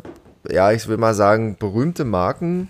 ja, 0.49 0.73
ich 0.73 0.89
will 0.89 0.97
mal 0.97 1.13
sagen, 1.13 1.55
berühmte 1.57 2.03
Marken 2.03 2.67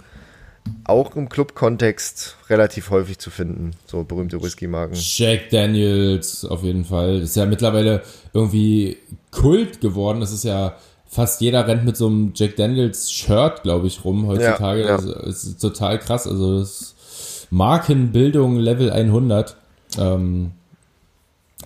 auch 0.83 1.15
im 1.15 1.29
Club-Kontext 1.29 2.37
relativ 2.49 2.89
häufig 2.89 3.17
zu 3.17 3.29
finden, 3.29 3.71
so 3.85 4.03
berühmte 4.03 4.41
Whisky-Marken. 4.41 4.95
Jack 4.97 5.49
Daniels 5.49 6.45
auf 6.45 6.63
jeden 6.63 6.85
Fall. 6.85 7.21
ist 7.21 7.35
ja 7.35 7.45
mittlerweile 7.45 8.03
irgendwie 8.33 8.97
Kult 9.31 9.81
geworden. 9.81 10.19
Das 10.19 10.31
ist 10.31 10.43
ja 10.43 10.75
fast 11.07 11.41
jeder 11.41 11.67
rennt 11.67 11.85
mit 11.85 11.97
so 11.97 12.07
einem 12.07 12.31
Jack 12.35 12.55
Daniels 12.55 13.11
Shirt, 13.11 13.63
glaube 13.63 13.87
ich, 13.87 14.03
rum 14.03 14.27
heutzutage. 14.27 14.81
Ja, 14.81 14.87
ja. 14.87 14.97
Das 14.97 15.43
ist 15.43 15.61
total 15.61 15.99
krass. 15.99 16.27
Also 16.27 16.59
das 16.59 16.95
Markenbildung 17.49 18.57
Level 18.57 18.91
100. 18.91 19.55
Ähm, 19.97 20.51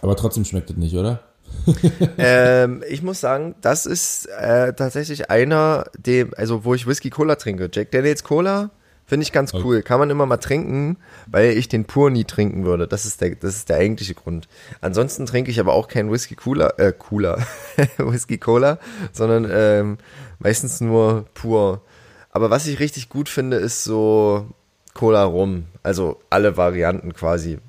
aber 0.01 0.15
trotzdem 0.15 0.45
schmeckt 0.45 0.71
es 0.71 0.77
nicht, 0.77 0.95
oder? 0.95 1.21
ähm, 2.17 2.83
ich 2.89 3.01
muss 3.01 3.21
sagen, 3.21 3.55
das 3.61 3.85
ist 3.85 4.27
äh, 4.27 4.73
tatsächlich 4.73 5.29
einer, 5.29 5.85
dem, 5.97 6.33
also 6.35 6.65
wo 6.65 6.73
ich 6.73 6.87
Whisky 6.87 7.09
Cola 7.09 7.35
trinke. 7.35 7.69
Jack 7.71 7.91
Daniels 7.91 8.23
Cola 8.23 8.71
Finde 9.07 9.23
ich 9.23 9.31
ganz 9.31 9.53
cool. 9.53 9.83
Kann 9.83 9.99
man 9.99 10.09
immer 10.09 10.25
mal 10.25 10.37
trinken, 10.37 10.97
weil 11.27 11.51
ich 11.51 11.67
den 11.67 11.85
pur 11.85 12.09
nie 12.09 12.23
trinken 12.23 12.65
würde. 12.65 12.87
Das 12.87 13.05
ist 13.05 13.21
der, 13.21 13.35
das 13.35 13.55
ist 13.55 13.69
der 13.69 13.77
eigentliche 13.77 14.15
Grund. 14.15 14.47
Ansonsten 14.81 15.27
trinke 15.27 15.51
ich 15.51 15.59
aber 15.59 15.73
auch 15.73 15.87
kein 15.87 16.11
Whisky 16.11 16.33
Cooler, 16.35 16.79
äh, 16.79 16.91
Cooler, 16.91 17.37
Whisky 17.97 18.39
Cola, 18.39 18.79
sondern 19.13 19.47
ähm, 19.51 19.97
meistens 20.39 20.81
nur 20.81 21.25
pur. 21.35 21.81
Aber 22.31 22.49
was 22.49 22.65
ich 22.65 22.79
richtig 22.79 23.09
gut 23.09 23.29
finde, 23.29 23.57
ist 23.57 23.83
so 23.83 24.47
Cola 24.95 25.23
Rum. 25.23 25.65
Also 25.83 26.19
alle 26.31 26.57
Varianten 26.57 27.13
quasi. 27.13 27.59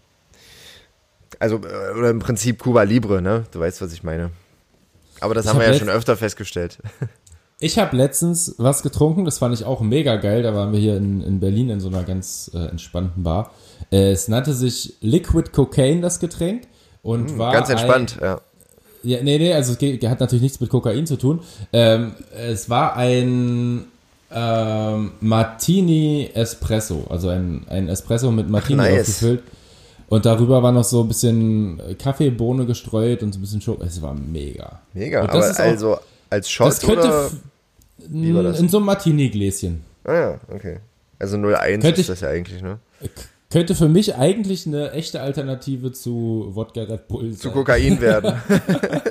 Also, 1.39 1.57
äh, 1.57 1.99
oder 1.99 2.09
im 2.09 2.21
Prinzip 2.21 2.61
Cuba 2.63 2.83
Libre, 2.85 3.21
ne? 3.21 3.45
Du 3.53 3.61
weißt, 3.61 3.83
was 3.83 3.93
ich 3.93 4.03
meine. 4.03 4.31
Aber 5.21 5.35
das 5.35 5.45
ich 5.45 5.51
haben 5.51 5.61
wir 5.61 5.67
ja 5.67 5.75
schon 5.75 5.91
öfter 5.91 6.17
festgestellt. 6.17 6.79
Ich 7.59 7.79
habe 7.79 7.97
letztens 7.97 8.55
was 8.59 8.83
getrunken, 8.83 9.25
das 9.25 9.39
fand 9.39 9.55
ich 9.55 9.65
auch 9.65 9.81
mega 9.81 10.17
geil. 10.17 10.43
Da 10.43 10.55
waren 10.55 10.73
wir 10.73 10.79
hier 10.79 10.97
in, 10.97 11.23
in 11.23 11.41
Berlin 11.41 11.71
in 11.71 11.81
so 11.81 11.89
einer 11.89 12.05
ganz 12.05 12.51
äh, 12.55 12.59
entspannten 12.67 13.23
Bar. 13.23 13.51
Äh, 13.91 14.13
es 14.13 14.29
nannte 14.29 14.53
sich 14.53 14.97
Liquid 15.01 15.53
Cocaine, 15.53 16.03
das 16.03 16.21
Getränk. 16.21 16.65
Und 17.03 17.35
mm, 17.35 17.39
war 17.39 17.53
ganz 17.53 17.71
entspannt, 17.71 18.19
ein, 18.21 18.25
ja. 18.25 18.41
Ja, 19.03 19.23
nee, 19.23 19.39
nee, 19.39 19.55
also 19.55 19.73
es 19.73 20.09
hat 20.09 20.21
natürlich 20.21 20.43
nichts 20.43 20.61
mit 20.61 20.69
Kokain 20.69 21.07
zu 21.07 21.17
tun. 21.17 21.41
Ähm, 21.73 22.15
es 22.35 22.69
war 22.69 22.97
ein 22.97 23.85
ähm, 24.33 25.13
Martini 25.21 26.29
Espresso, 26.35 27.05
also 27.09 27.29
ein, 27.29 27.65
ein 27.69 27.89
Espresso 27.89 28.33
mit 28.33 28.51
Martini 28.51 28.81
Ach, 28.81 28.89
nice. 28.89 29.01
aufgefüllt. 29.01 29.43
Und 30.09 30.27
darüber 30.27 30.63
war 30.63 30.73
noch 30.73 30.85
so 30.85 31.03
ein 31.03 31.09
bisschen 31.09 31.81
Kaffeebohne 31.99 32.67
gestreut 32.67 33.23
und 33.23 33.33
so 33.33 33.39
ein 33.39 33.43
bisschen 33.43 33.61
Schoko. 33.61 33.83
Es 33.85 34.03
war 34.03 34.15
mega. 34.15 34.81
Mega, 34.93 35.23
aber 35.23 35.35
also 35.35 35.99
als 36.31 36.51
Shot 36.51 36.69
das 36.69 36.81
könnte 36.81 37.01
oder 37.01 37.31
wie 38.09 38.35
war 38.35 38.43
das? 38.43 38.61
in 38.61 38.69
so 38.69 38.79
einem 38.79 38.87
Martini-Gläschen. 38.87 39.83
Ah 40.05 40.15
ja, 40.15 40.41
okay. 40.49 40.79
Also 41.19 41.37
01 41.37 41.83
könnte 41.83 42.01
ist 42.01 42.11
das 42.11 42.21
ja 42.21 42.29
eigentlich, 42.29 42.63
ne? 42.63 42.79
Könnte 43.51 43.75
für 43.75 43.89
mich 43.89 44.17
eigentlich 44.17 44.67
eine 44.67 44.93
echte 44.93 45.21
Alternative 45.21 45.93
zu 45.93 46.49
Wodka 46.51 46.83
Red 46.83 47.09
Bull 47.09 47.31
sein. 47.31 47.41
Zu 47.41 47.51
Kokain 47.53 48.01
werden. 48.01 48.41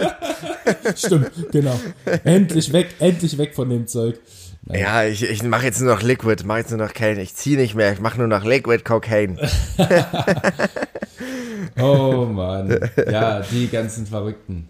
Stimmt, 0.96 1.32
genau. 1.52 1.80
Endlich 2.24 2.72
weg, 2.74 2.96
endlich 3.00 3.38
weg 3.38 3.56
von 3.56 3.70
dem 3.70 3.88
Zeug. 3.88 4.20
Nein. 4.66 4.80
Ja, 4.80 5.06
ich, 5.06 5.24
ich 5.24 5.44
mache 5.44 5.66
jetzt 5.66 5.80
nur 5.80 5.94
noch 5.94 6.02
Liquid, 6.02 6.44
mache 6.46 6.60
jetzt 6.60 6.72
nur 6.72 6.80
noch 6.80 6.94
kein, 6.94 7.20
ich 7.20 7.36
ziehe 7.36 7.58
nicht 7.58 7.76
mehr, 7.76 7.94
ich 7.94 8.00
mache 8.00 8.18
nur 8.18 8.28
noch 8.28 8.44
Liquid 8.44 8.84
Cocaine. 8.84 9.38
oh 11.80 12.26
Mann. 12.26 12.80
Ja, 13.10 13.42
die 13.42 13.68
ganzen 13.68 14.06
Verrückten. 14.06 14.68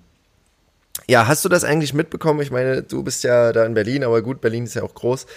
Ja, 1.08 1.28
hast 1.28 1.46
du 1.46 1.50
das 1.50 1.64
eigentlich 1.64 1.94
mitbekommen? 1.94 2.42
Ich 2.42 2.50
meine, 2.50 2.82
du 2.82 3.04
bist 3.04 3.24
ja 3.24 3.54
da 3.54 3.64
in 3.66 3.76
Berlin, 3.76 4.04
aber 4.04 4.24
gut, 4.24 4.42
Berlin 4.42 4.64
ist 4.64 4.74
ja 4.74 4.82
auch 4.82 4.96
groß. 4.96 5.28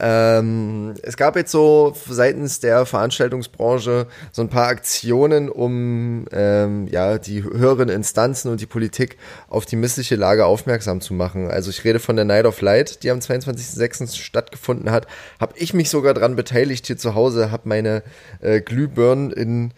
Ähm, 0.00 0.94
es 1.02 1.18
gab 1.18 1.36
jetzt 1.36 1.52
so 1.52 1.94
seitens 2.08 2.60
der 2.60 2.86
Veranstaltungsbranche 2.86 4.06
so 4.32 4.42
ein 4.42 4.48
paar 4.48 4.68
Aktionen, 4.68 5.50
um 5.50 6.24
ähm, 6.32 6.88
ja 6.88 7.18
die 7.18 7.42
höheren 7.42 7.90
Instanzen 7.90 8.50
und 8.50 8.62
die 8.62 8.66
Politik 8.66 9.18
auf 9.50 9.66
die 9.66 9.76
missliche 9.76 10.16
Lage 10.16 10.46
aufmerksam 10.46 11.02
zu 11.02 11.12
machen. 11.12 11.50
Also 11.50 11.68
ich 11.68 11.84
rede 11.84 11.98
von 11.98 12.16
der 12.16 12.24
Night 12.24 12.46
of 12.46 12.62
Light, 12.62 13.02
die 13.02 13.10
am 13.10 13.18
22.06. 13.18 14.16
stattgefunden 14.16 14.90
hat. 14.90 15.06
Habe 15.38 15.52
ich 15.56 15.74
mich 15.74 15.90
sogar 15.90 16.14
dran 16.14 16.36
beteiligt 16.36 16.86
hier 16.86 16.96
zu 16.96 17.14
Hause, 17.14 17.50
habe 17.50 17.68
meine 17.68 18.02
äh, 18.40 18.62
Glühbirnen 18.62 19.30
in 19.30 19.72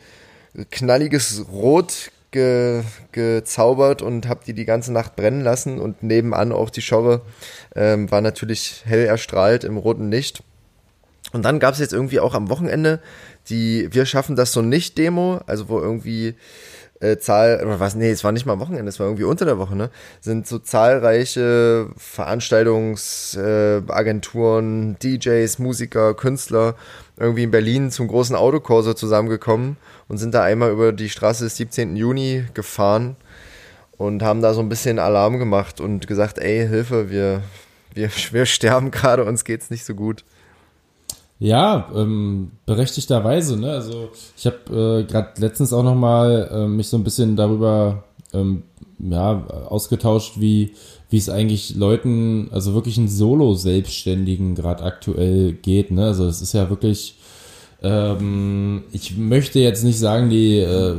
knalliges 0.70 1.46
Rot 1.50 2.12
ge, 2.30 2.82
gezaubert 3.12 4.02
und 4.02 4.28
habe 4.28 4.40
die 4.46 4.54
die 4.54 4.64
ganze 4.64 4.92
Nacht 4.92 5.16
brennen 5.16 5.42
lassen 5.42 5.78
und 5.78 6.02
nebenan 6.02 6.52
auch 6.52 6.70
die 6.70 6.82
Schorre 6.82 7.22
ähm, 7.74 8.10
war 8.10 8.20
natürlich 8.20 8.82
hell 8.84 9.04
erstrahlt 9.04 9.64
im 9.64 9.76
roten 9.76 10.10
Licht. 10.10 10.42
Und 11.32 11.44
dann 11.44 11.60
gab 11.60 11.74
es 11.74 11.80
jetzt 11.80 11.92
irgendwie 11.92 12.20
auch 12.20 12.34
am 12.34 12.48
Wochenende 12.48 13.00
die 13.48 13.88
Wir 13.92 14.06
schaffen 14.06 14.36
das 14.36 14.52
so 14.52 14.62
nicht 14.62 14.98
Demo, 14.98 15.40
also 15.46 15.68
wo 15.68 15.80
irgendwie 15.80 16.34
äh, 17.00 17.16
Zahl, 17.16 17.60
oder 17.64 17.80
was, 17.80 17.94
nee, 17.94 18.10
es 18.10 18.22
war 18.24 18.32
nicht 18.32 18.44
mal 18.46 18.60
Wochenende, 18.60 18.88
es 18.88 18.98
war 19.00 19.06
irgendwie 19.06 19.24
unter 19.24 19.46
der 19.46 19.58
Woche, 19.58 19.74
ne? 19.74 19.88
Sind 20.20 20.46
so 20.46 20.58
zahlreiche 20.58 21.88
Veranstaltungsagenturen, 21.96 24.94
äh, 24.94 24.98
DJs, 24.98 25.58
Musiker, 25.58 26.12
Künstler 26.14 26.74
irgendwie 27.16 27.44
in 27.44 27.50
Berlin 27.50 27.90
zum 27.90 28.08
großen 28.08 28.36
Autokorso 28.36 28.94
zusammengekommen 28.94 29.76
und 30.08 30.18
sind 30.18 30.34
da 30.34 30.42
einmal 30.42 30.70
über 30.70 30.92
die 30.92 31.10
Straße 31.10 31.44
des 31.44 31.56
17. 31.56 31.96
Juni 31.96 32.44
gefahren 32.54 33.16
und 33.96 34.22
haben 34.22 34.40
da 34.40 34.54
so 34.54 34.60
ein 34.60 34.68
bisschen 34.68 34.98
Alarm 34.98 35.38
gemacht 35.38 35.80
und 35.80 36.06
gesagt, 36.06 36.38
ey, 36.38 36.66
Hilfe, 36.66 37.10
wir, 37.10 37.42
wir, 37.94 38.10
wir 38.32 38.46
sterben 38.46 38.90
gerade, 38.90 39.24
uns 39.24 39.44
geht's 39.44 39.70
nicht 39.70 39.84
so 39.84 39.94
gut. 39.94 40.24
Ja, 41.40 41.90
ähm, 41.94 42.52
berechtigterweise. 42.66 43.58
Ne? 43.58 43.72
Also 43.72 44.10
ich 44.36 44.46
habe 44.46 45.00
äh, 45.00 45.04
gerade 45.10 45.40
letztens 45.40 45.72
auch 45.72 45.82
noch 45.82 45.94
mal 45.96 46.48
äh, 46.52 46.66
mich 46.68 46.88
so 46.88 46.96
ein 46.98 47.04
bisschen 47.04 47.34
darüber 47.34 48.04
ähm, 48.32 48.62
ja, 48.98 49.44
ausgetauscht, 49.46 50.34
wie 50.38 50.74
wie 51.10 51.16
es 51.16 51.28
eigentlich 51.28 51.74
Leuten, 51.74 52.48
also 52.52 52.72
wirklich 52.72 52.96
einen 52.96 53.08
Solo-Selbstständigen 53.08 54.54
gerade 54.54 54.84
aktuell 54.84 55.52
geht. 55.54 55.90
Ne? 55.90 56.04
Also 56.04 56.26
es 56.26 56.40
ist 56.40 56.52
ja 56.52 56.70
wirklich, 56.70 57.16
ähm, 57.82 58.82
ich 58.92 59.16
möchte 59.16 59.58
jetzt 59.58 59.84
nicht 59.84 59.98
sagen, 59.98 60.28
die 60.28 60.58
äh, 60.58 60.96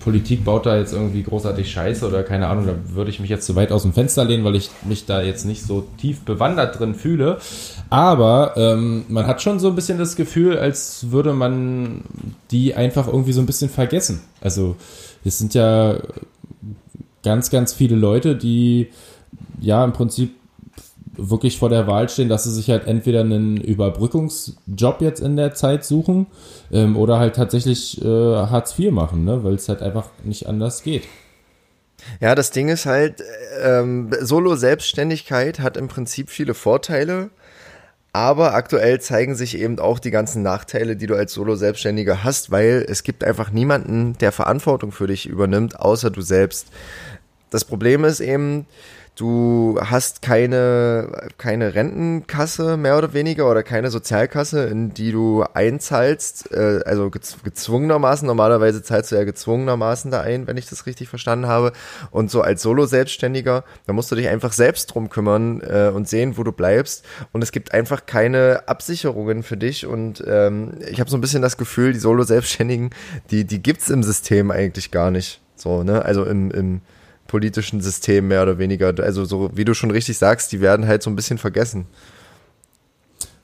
Politik 0.00 0.44
baut 0.44 0.64
da 0.64 0.78
jetzt 0.78 0.94
irgendwie 0.94 1.22
großartig 1.22 1.70
Scheiße 1.70 2.06
oder 2.06 2.22
keine 2.22 2.48
Ahnung, 2.48 2.66
da 2.66 2.94
würde 2.94 3.10
ich 3.10 3.20
mich 3.20 3.28
jetzt 3.28 3.46
zu 3.46 3.54
weit 3.56 3.72
aus 3.72 3.82
dem 3.82 3.92
Fenster 3.92 4.24
lehnen, 4.24 4.44
weil 4.44 4.56
ich 4.56 4.70
mich 4.84 5.04
da 5.04 5.22
jetzt 5.22 5.44
nicht 5.44 5.62
so 5.62 5.86
tief 5.98 6.20
bewandert 6.20 6.78
drin 6.78 6.94
fühle. 6.94 7.38
Aber 7.90 8.54
ähm, 8.56 9.04
man 9.08 9.26
hat 9.26 9.42
schon 9.42 9.58
so 9.58 9.68
ein 9.68 9.74
bisschen 9.74 9.98
das 9.98 10.16
Gefühl, 10.16 10.58
als 10.58 11.10
würde 11.10 11.34
man 11.34 12.02
die 12.50 12.74
einfach 12.74 13.06
irgendwie 13.06 13.32
so 13.32 13.40
ein 13.40 13.46
bisschen 13.46 13.68
vergessen. 13.68 14.22
Also 14.40 14.76
es 15.24 15.38
sind 15.38 15.52
ja 15.52 15.98
ganz, 17.22 17.50
ganz 17.50 17.74
viele 17.74 17.96
Leute, 17.96 18.34
die 18.34 18.88
ja 19.60 19.84
im 19.84 19.92
Prinzip 19.92 20.34
wirklich 21.16 21.58
vor 21.58 21.68
der 21.68 21.86
Wahl 21.86 22.08
stehen, 22.08 22.28
dass 22.28 22.44
sie 22.44 22.52
sich 22.52 22.70
halt 22.70 22.86
entweder 22.86 23.20
einen 23.20 23.58
Überbrückungsjob 23.58 25.00
jetzt 25.00 25.20
in 25.20 25.36
der 25.36 25.54
Zeit 25.54 25.84
suchen 25.84 26.26
ähm, 26.72 26.96
oder 26.96 27.18
halt 27.18 27.36
tatsächlich 27.36 28.02
äh, 28.02 28.06
Hartz 28.06 28.78
IV 28.78 28.90
machen, 28.90 29.24
ne? 29.24 29.44
weil 29.44 29.54
es 29.54 29.68
halt 29.68 29.82
einfach 29.82 30.06
nicht 30.24 30.46
anders 30.46 30.82
geht. 30.82 31.04
Ja, 32.20 32.34
das 32.34 32.50
Ding 32.50 32.68
ist 32.68 32.86
halt, 32.86 33.22
ähm, 33.62 34.10
Solo-Selbstständigkeit 34.20 35.60
hat 35.60 35.76
im 35.76 35.88
Prinzip 35.88 36.30
viele 36.30 36.54
Vorteile, 36.54 37.30
aber 38.12 38.54
aktuell 38.54 39.00
zeigen 39.00 39.34
sich 39.34 39.56
eben 39.56 39.78
auch 39.78 39.98
die 39.98 40.10
ganzen 40.10 40.42
Nachteile, 40.42 40.96
die 40.96 41.06
du 41.06 41.14
als 41.14 41.32
Solo-Selbstständiger 41.32 42.24
hast, 42.24 42.50
weil 42.50 42.84
es 42.88 43.04
gibt 43.04 43.22
einfach 43.22 43.50
niemanden, 43.50 44.18
der 44.18 44.32
Verantwortung 44.32 44.92
für 44.92 45.06
dich 45.06 45.26
übernimmt, 45.26 45.78
außer 45.78 46.10
du 46.10 46.22
selbst. 46.22 46.66
Das 47.50 47.64
Problem 47.64 48.04
ist 48.04 48.20
eben, 48.20 48.66
Du 49.14 49.78
hast 49.78 50.22
keine, 50.22 51.28
keine 51.36 51.74
Rentenkasse 51.74 52.78
mehr 52.78 52.96
oder 52.96 53.12
weniger 53.12 53.50
oder 53.50 53.62
keine 53.62 53.90
Sozialkasse, 53.90 54.64
in 54.64 54.94
die 54.94 55.12
du 55.12 55.44
einzahlst, 55.52 56.50
äh, 56.50 56.80
also 56.86 57.10
gezwungenermaßen. 57.10 58.26
Normalerweise 58.26 58.82
zahlst 58.82 59.12
du 59.12 59.16
ja 59.16 59.24
gezwungenermaßen 59.24 60.10
da 60.10 60.22
ein, 60.22 60.46
wenn 60.46 60.56
ich 60.56 60.66
das 60.66 60.86
richtig 60.86 61.10
verstanden 61.10 61.46
habe. 61.46 61.72
Und 62.10 62.30
so 62.30 62.40
als 62.40 62.62
Solo-Selbstständiger, 62.62 63.64
da 63.86 63.92
musst 63.92 64.10
du 64.10 64.16
dich 64.16 64.28
einfach 64.28 64.52
selbst 64.52 64.86
drum 64.86 65.10
kümmern 65.10 65.60
äh, 65.60 65.92
und 65.94 66.08
sehen, 66.08 66.38
wo 66.38 66.42
du 66.42 66.52
bleibst. 66.52 67.04
Und 67.32 67.42
es 67.42 67.52
gibt 67.52 67.74
einfach 67.74 68.06
keine 68.06 68.62
Absicherungen 68.66 69.42
für 69.42 69.58
dich. 69.58 69.84
Und 69.84 70.24
ähm, 70.26 70.78
ich 70.90 71.00
habe 71.00 71.10
so 71.10 71.18
ein 71.18 71.20
bisschen 71.20 71.42
das 71.42 71.58
Gefühl, 71.58 71.92
die 71.92 71.98
Solo-Selbstständigen, 71.98 72.88
die, 73.30 73.44
die 73.44 73.62
gibt's 73.62 73.90
im 73.90 74.02
System 74.02 74.50
eigentlich 74.50 74.90
gar 74.90 75.10
nicht. 75.10 75.42
So, 75.54 75.82
ne? 75.82 76.02
Also 76.02 76.24
im, 76.24 76.50
im 76.50 76.80
politischen 77.32 77.80
System 77.80 78.28
mehr 78.28 78.42
oder 78.42 78.58
weniger. 78.58 78.94
Also 78.98 79.24
so, 79.24 79.50
wie 79.54 79.64
du 79.64 79.72
schon 79.72 79.90
richtig 79.90 80.18
sagst, 80.18 80.52
die 80.52 80.60
werden 80.60 80.86
halt 80.86 81.02
so 81.02 81.08
ein 81.08 81.16
bisschen 81.16 81.38
vergessen. 81.38 81.86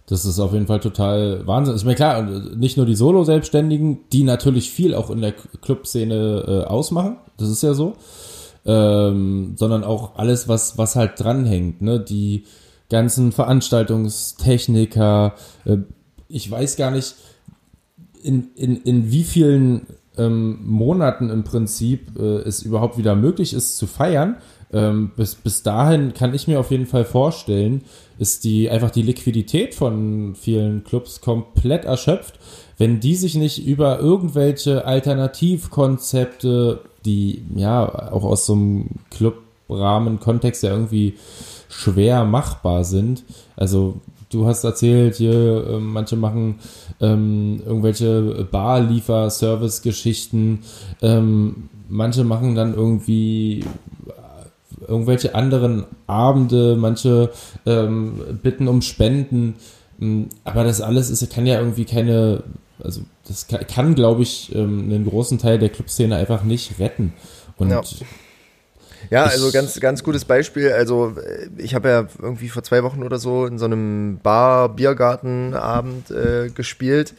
Das 0.05 0.26
ist 0.26 0.39
auf 0.39 0.53
jeden 0.53 0.66
Fall 0.66 0.80
total 0.80 1.47
Wahnsinn. 1.47 1.74
Ich 1.74 1.84
meine, 1.84 1.97
klar, 1.97 2.22
nicht 2.22 2.76
nur 2.76 2.84
die 2.84 2.95
Solo-Selbstständigen, 2.95 4.01
die 4.12 4.24
natürlich 4.24 4.70
viel 4.70 4.95
auch 4.95 5.09
in 5.09 5.22
der 5.22 5.32
Clubszene 5.32 6.45
äh, 6.47 6.64
ausmachen, 6.66 7.16
das 7.39 7.49
ist 7.49 7.62
ja 7.62 7.72
so, 7.72 7.95
ähm, 8.66 9.55
sondern 9.57 9.84
auch 9.84 10.16
alles, 10.16 10.49
was, 10.49 10.76
was 10.76 10.95
halt 10.95 11.18
dranhängt, 11.18 11.80
ne? 11.80 11.99
Die 11.99 12.45
ganzen 12.91 13.32
Veranstaltungstechniker, 13.32 15.34
äh, 15.64 15.78
ich 16.28 16.51
weiß 16.51 16.76
gar 16.76 16.91
nicht, 16.91 17.14
in, 18.22 18.51
in, 18.55 18.76
in 18.82 19.11
wie 19.11 19.24
vielen 19.24 19.86
ähm, 20.19 20.59
Monaten 20.64 21.31
im 21.31 21.45
Prinzip 21.45 22.19
äh, 22.19 22.39
es 22.39 22.62
überhaupt 22.62 22.99
wieder 22.99 23.14
möglich 23.16 23.55
ist 23.55 23.77
zu 23.77 23.87
feiern. 23.87 24.37
Ähm, 24.71 25.12
bis, 25.16 25.35
bis 25.35 25.62
dahin 25.62 26.12
kann 26.12 26.35
ich 26.35 26.47
mir 26.47 26.61
auf 26.61 26.71
jeden 26.71 26.87
Fall 26.87 27.07
vorstellen, 27.07 27.83
ist 28.19 28.45
die 28.45 28.69
einfach 28.69 28.91
die 28.91 29.03
Liquidität 29.03 29.75
von 29.75 30.35
vielen 30.35 30.85
Clubs 30.85 31.23
komplett 31.23 31.87
erschöpft, 31.87 32.39
wenn 32.77 33.01
die 33.01 33.14
sich 33.16 33.35
nicht 33.35 33.66
über 33.66 33.99
irgendwelche 33.99 34.85
Alternativkonzepte, 34.85 36.81
die 37.07 37.43
ja 37.55 38.12
auch 38.12 38.25
aus 38.25 38.45
so 38.45 38.53
einem 38.53 38.91
Clubrahmen 39.11 40.21
Kontext 40.21 40.62
ja 40.62 40.71
irgendwie 40.71 41.14
schwer 41.71 42.25
machbar 42.25 42.85
sind, 42.85 43.25
also 43.57 44.01
du 44.31 44.47
hast 44.47 44.64
erzählt, 44.64 45.16
hier, 45.16 45.66
äh, 45.68 45.79
manche 45.79 46.16
machen 46.16 46.61
ähm, 47.01 47.61
irgendwelche 47.64 48.47
Bar-Liefer-Service-Geschichten, 48.51 50.61
ähm, 51.03 51.68
manche 51.89 52.24
machen 52.24 52.55
dann 52.55 52.74
irgendwie 52.74 53.64
irgendwelche 54.87 55.35
anderen 55.35 55.85
Abende, 56.07 56.76
manche 56.76 57.31
ähm, 57.66 58.39
bitten 58.43 58.68
um 58.68 58.83
Spenden. 58.83 59.57
Ähm, 60.01 60.29
aber 60.45 60.64
das 60.64 60.81
alles 60.81 61.11
ist, 61.11 61.33
kann 61.33 61.47
ja 61.47 61.59
irgendwie 61.59 61.85
keine, 61.85 62.45
also 62.83 63.03
das 63.26 63.49
kann, 63.49 63.66
kann 63.66 63.95
glaube 63.95 64.22
ich, 64.22 64.55
ähm, 64.55 64.85
einen 64.85 65.07
großen 65.07 65.39
Teil 65.39 65.59
der 65.59 65.70
Clubszene 65.70 66.16
einfach 66.16 66.45
nicht 66.45 66.79
retten. 66.79 67.12
Und 67.57 67.70
ja. 67.70 67.83
Ja, 69.11 69.24
also 69.24 69.50
ganz, 69.50 69.80
ganz 69.80 70.02
gutes 70.02 70.24
Beispiel. 70.24 70.72
Also 70.72 71.16
ich 71.56 71.74
habe 71.74 71.88
ja 71.88 72.06
irgendwie 72.20 72.48
vor 72.48 72.62
zwei 72.62 72.82
Wochen 72.82 73.02
oder 73.02 73.18
so 73.18 73.46
in 73.46 73.59
so 73.59 73.64
einem 73.64 74.18
Bar-Biergarten-Abend 74.22 76.11
äh, 76.11 76.50
gespielt 76.50 77.14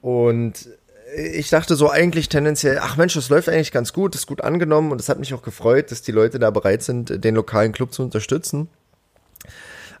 und 0.00 0.68
ich 1.16 1.50
dachte 1.50 1.74
so 1.74 1.90
eigentlich 1.90 2.28
tendenziell, 2.28 2.78
ach 2.80 2.96
Mensch, 2.96 3.14
das 3.14 3.28
läuft 3.28 3.48
eigentlich 3.48 3.72
ganz 3.72 3.92
gut, 3.92 4.14
ist 4.14 4.26
gut 4.26 4.42
angenommen 4.42 4.92
und 4.92 5.00
es 5.00 5.08
hat 5.08 5.18
mich 5.18 5.34
auch 5.34 5.42
gefreut, 5.42 5.90
dass 5.90 6.02
die 6.02 6.12
Leute 6.12 6.38
da 6.38 6.50
bereit 6.50 6.82
sind, 6.82 7.24
den 7.24 7.34
lokalen 7.34 7.72
Club 7.72 7.92
zu 7.92 8.02
unterstützen. 8.02 8.68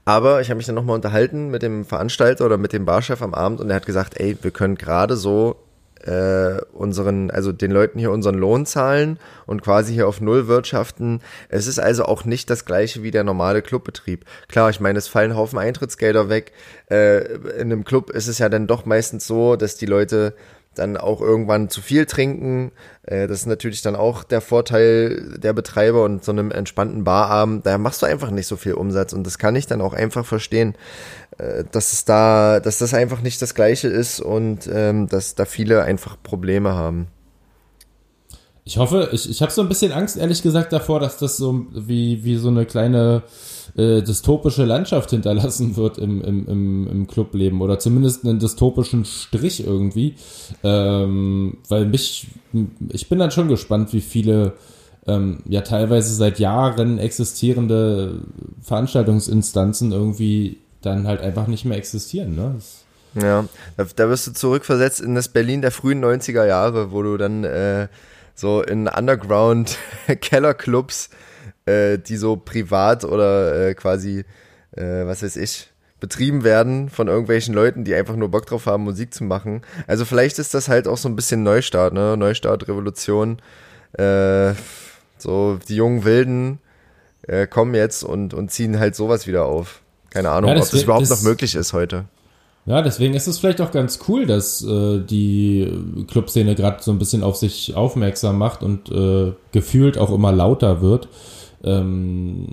Aber 0.04 0.40
ich 0.40 0.48
habe 0.48 0.56
mich 0.56 0.66
dann 0.66 0.74
nochmal 0.74 0.96
unterhalten 0.96 1.50
mit 1.50 1.62
dem 1.62 1.84
Veranstalter 1.84 2.46
oder 2.46 2.56
mit 2.56 2.72
dem 2.72 2.84
Barchef 2.84 3.22
am 3.22 3.34
Abend 3.34 3.60
und 3.60 3.70
er 3.70 3.76
hat 3.76 3.86
gesagt, 3.86 4.18
ey, 4.18 4.36
wir 4.40 4.50
können 4.50 4.76
gerade 4.76 5.16
so 5.16 5.56
äh, 6.04 6.60
unseren, 6.72 7.30
also 7.30 7.52
den 7.52 7.70
Leuten 7.70 7.98
hier 7.98 8.10
unseren 8.10 8.36
Lohn 8.36 8.66
zahlen 8.66 9.18
und 9.46 9.62
quasi 9.62 9.92
hier 9.92 10.08
auf 10.08 10.20
Null 10.20 10.48
wirtschaften. 10.48 11.20
Es 11.48 11.66
ist 11.66 11.78
also 11.78 12.04
auch 12.04 12.24
nicht 12.24 12.50
das 12.50 12.64
gleiche 12.64 13.02
wie 13.02 13.10
der 13.10 13.24
normale 13.24 13.62
Clubbetrieb. 13.62 14.24
Klar, 14.48 14.70
ich 14.70 14.80
meine, 14.80 14.98
es 14.98 15.08
fallen 15.08 15.36
Haufen 15.36 15.58
Eintrittsgelder 15.58 16.28
weg. 16.28 16.52
Äh, 16.90 17.34
in 17.58 17.72
einem 17.72 17.84
Club 17.84 18.10
ist 18.10 18.28
es 18.28 18.38
ja 18.38 18.48
dann 18.48 18.66
doch 18.66 18.84
meistens 18.86 19.26
so, 19.26 19.56
dass 19.56 19.76
die 19.76 19.86
Leute 19.86 20.34
dann 20.74 20.96
auch 20.96 21.20
irgendwann 21.20 21.68
zu 21.68 21.82
viel 21.82 22.06
trinken. 22.06 22.72
Äh, 23.02 23.26
das 23.26 23.40
ist 23.40 23.46
natürlich 23.46 23.82
dann 23.82 23.96
auch 23.96 24.24
der 24.24 24.40
Vorteil 24.40 25.38
der 25.38 25.52
Betreiber 25.52 26.04
und 26.04 26.24
so 26.24 26.32
einem 26.32 26.50
entspannten 26.50 27.04
Barabend. 27.04 27.66
Da 27.66 27.78
machst 27.78 28.02
du 28.02 28.06
einfach 28.06 28.30
nicht 28.30 28.46
so 28.46 28.56
viel 28.56 28.74
Umsatz 28.74 29.12
und 29.12 29.26
das 29.26 29.38
kann 29.38 29.56
ich 29.56 29.66
dann 29.66 29.80
auch 29.80 29.94
einfach 29.94 30.24
verstehen, 30.24 30.74
äh, 31.38 31.64
dass 31.70 31.92
es 31.92 32.04
da, 32.04 32.60
dass 32.60 32.78
das 32.78 32.94
einfach 32.94 33.20
nicht 33.20 33.42
das 33.42 33.54
Gleiche 33.54 33.88
ist 33.88 34.20
und 34.20 34.68
ähm, 34.72 35.08
dass 35.08 35.34
da 35.34 35.44
viele 35.44 35.82
einfach 35.82 36.16
Probleme 36.22 36.74
haben. 36.74 37.08
Ich 38.70 38.78
hoffe, 38.78 39.08
ich, 39.10 39.28
ich 39.28 39.42
habe 39.42 39.50
so 39.50 39.62
ein 39.62 39.68
bisschen 39.68 39.90
Angst, 39.90 40.16
ehrlich 40.16 40.42
gesagt, 40.42 40.72
davor, 40.72 41.00
dass 41.00 41.16
das 41.16 41.36
so 41.36 41.66
wie, 41.72 42.22
wie 42.22 42.36
so 42.36 42.50
eine 42.50 42.66
kleine 42.66 43.24
äh, 43.76 44.00
dystopische 44.00 44.64
Landschaft 44.64 45.10
hinterlassen 45.10 45.74
wird 45.74 45.98
im, 45.98 46.22
im, 46.22 46.46
im, 46.46 46.86
im 46.86 47.06
Clubleben 47.08 47.62
oder 47.62 47.80
zumindest 47.80 48.24
einen 48.24 48.38
dystopischen 48.38 49.04
Strich 49.04 49.66
irgendwie. 49.66 50.14
Ähm, 50.62 51.58
weil 51.68 51.84
mich, 51.86 52.28
ich 52.90 53.08
bin 53.08 53.18
dann 53.18 53.32
schon 53.32 53.48
gespannt, 53.48 53.92
wie 53.92 54.00
viele 54.00 54.52
ähm, 55.04 55.40
ja 55.48 55.62
teilweise 55.62 56.14
seit 56.14 56.38
Jahren 56.38 56.98
existierende 56.98 58.20
Veranstaltungsinstanzen 58.62 59.90
irgendwie 59.90 60.58
dann 60.80 61.08
halt 61.08 61.22
einfach 61.22 61.48
nicht 61.48 61.64
mehr 61.64 61.76
existieren. 61.76 62.36
Ne? 62.36 62.54
Ja, 63.20 63.46
da, 63.76 63.86
da 63.96 64.08
wirst 64.08 64.28
du 64.28 64.32
zurückversetzt 64.32 65.00
in 65.00 65.16
das 65.16 65.28
Berlin 65.28 65.60
der 65.60 65.72
frühen 65.72 66.04
90er 66.04 66.46
Jahre, 66.46 66.92
wo 66.92 67.02
du 67.02 67.16
dann 67.16 67.42
äh, 67.42 67.88
so 68.34 68.62
in 68.62 68.88
Underground-Kellerclubs 68.88 71.10
äh, 71.66 71.98
die 71.98 72.16
so 72.16 72.36
privat 72.36 73.04
oder 73.04 73.68
äh, 73.68 73.74
quasi, 73.74 74.24
äh, 74.76 75.06
was 75.06 75.22
weiß 75.22 75.36
ich, 75.36 75.70
betrieben 76.00 76.44
werden 76.44 76.88
von 76.88 77.08
irgendwelchen 77.08 77.54
Leuten, 77.54 77.84
die 77.84 77.94
einfach 77.94 78.16
nur 78.16 78.30
Bock 78.30 78.46
drauf 78.46 78.66
haben, 78.66 78.84
Musik 78.84 79.12
zu 79.12 79.24
machen. 79.24 79.62
Also 79.86 80.04
vielleicht 80.04 80.38
ist 80.38 80.54
das 80.54 80.68
halt 80.68 80.88
auch 80.88 80.96
so 80.96 81.08
ein 81.08 81.16
bisschen 81.16 81.42
Neustart, 81.42 81.92
ne? 81.92 82.16
Neustart, 82.16 82.66
Revolution. 82.68 83.38
Äh, 83.92 84.54
so 85.18 85.58
die 85.68 85.76
jungen 85.76 86.04
Wilden 86.04 86.58
äh, 87.28 87.46
kommen 87.46 87.74
jetzt 87.74 88.02
und, 88.02 88.32
und 88.32 88.50
ziehen 88.50 88.78
halt 88.78 88.96
sowas 88.96 89.26
wieder 89.26 89.44
auf. 89.44 89.82
Keine 90.08 90.30
Ahnung, 90.30 90.50
ja, 90.50 90.56
ob 90.56 90.70
das 90.70 90.82
überhaupt 90.82 91.02
das, 91.02 91.10
noch 91.10 91.22
möglich 91.22 91.54
ist 91.54 91.72
heute. 91.72 92.06
Ja, 92.66 92.82
deswegen 92.82 93.14
ist 93.14 93.26
es 93.26 93.38
vielleicht 93.38 93.60
auch 93.60 93.70
ganz 93.70 94.00
cool, 94.06 94.26
dass 94.26 94.62
äh, 94.62 95.00
die 95.00 95.72
Clubszene 96.08 96.54
gerade 96.54 96.82
so 96.82 96.90
ein 96.92 96.98
bisschen 96.98 97.22
auf 97.22 97.36
sich 97.36 97.74
aufmerksam 97.74 98.38
macht 98.38 98.62
und 98.62 98.90
äh, 98.90 99.32
gefühlt 99.52 99.98
auch 99.98 100.12
immer 100.12 100.30
lauter 100.30 100.82
wird. 100.82 101.08
Ähm, 101.64 102.46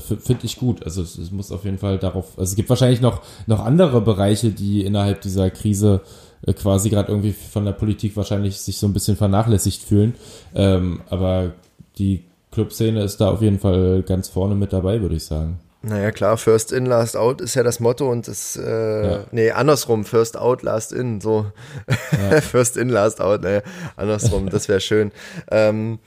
Finde 0.00 0.46
ich 0.46 0.56
gut. 0.56 0.84
Also 0.84 1.02
es, 1.02 1.18
es, 1.18 1.30
muss 1.30 1.52
auf 1.52 1.64
jeden 1.64 1.78
Fall 1.78 1.98
darauf. 1.98 2.38
Also 2.38 2.50
es 2.52 2.56
gibt 2.56 2.70
wahrscheinlich 2.70 3.00
noch, 3.00 3.20
noch 3.46 3.60
andere 3.60 4.00
Bereiche, 4.00 4.50
die 4.50 4.84
innerhalb 4.84 5.20
dieser 5.20 5.50
Krise 5.50 6.00
äh, 6.46 6.52
quasi 6.54 6.88
gerade 6.88 7.10
irgendwie 7.10 7.32
von 7.32 7.64
der 7.64 7.72
Politik 7.72 8.16
wahrscheinlich 8.16 8.58
sich 8.58 8.78
so 8.78 8.86
ein 8.86 8.92
bisschen 8.92 9.16
vernachlässigt 9.16 9.82
fühlen. 9.82 10.14
Ähm, 10.54 11.02
aber 11.10 11.52
die 11.98 12.24
Clubszene 12.52 13.02
ist 13.02 13.20
da 13.20 13.30
auf 13.30 13.42
jeden 13.42 13.58
Fall 13.58 14.02
ganz 14.02 14.28
vorne 14.28 14.54
mit 14.54 14.72
dabei, 14.72 15.00
würde 15.00 15.16
ich 15.16 15.24
sagen. 15.24 15.60
Naja, 15.82 16.12
klar, 16.12 16.36
First 16.36 16.70
in, 16.70 16.86
Last 16.86 17.16
out 17.16 17.40
ist 17.40 17.54
ja 17.56 17.64
das 17.64 17.80
Motto 17.80 18.10
und 18.10 18.28
das, 18.28 18.56
äh, 18.56 19.04
ja. 19.04 19.24
nee, 19.32 19.50
andersrum, 19.50 20.04
First 20.04 20.36
out, 20.36 20.62
Last 20.62 20.92
in, 20.92 21.20
so. 21.20 21.46
Ja. 22.30 22.40
first 22.40 22.76
in, 22.76 22.88
Last 22.88 23.20
out, 23.20 23.42
naja, 23.42 23.62
andersrum, 23.96 24.48
das 24.48 24.68
wäre 24.68 24.80
schön. 24.80 25.10
Ähm, 25.50 25.98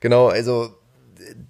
genau, 0.00 0.28
also 0.28 0.70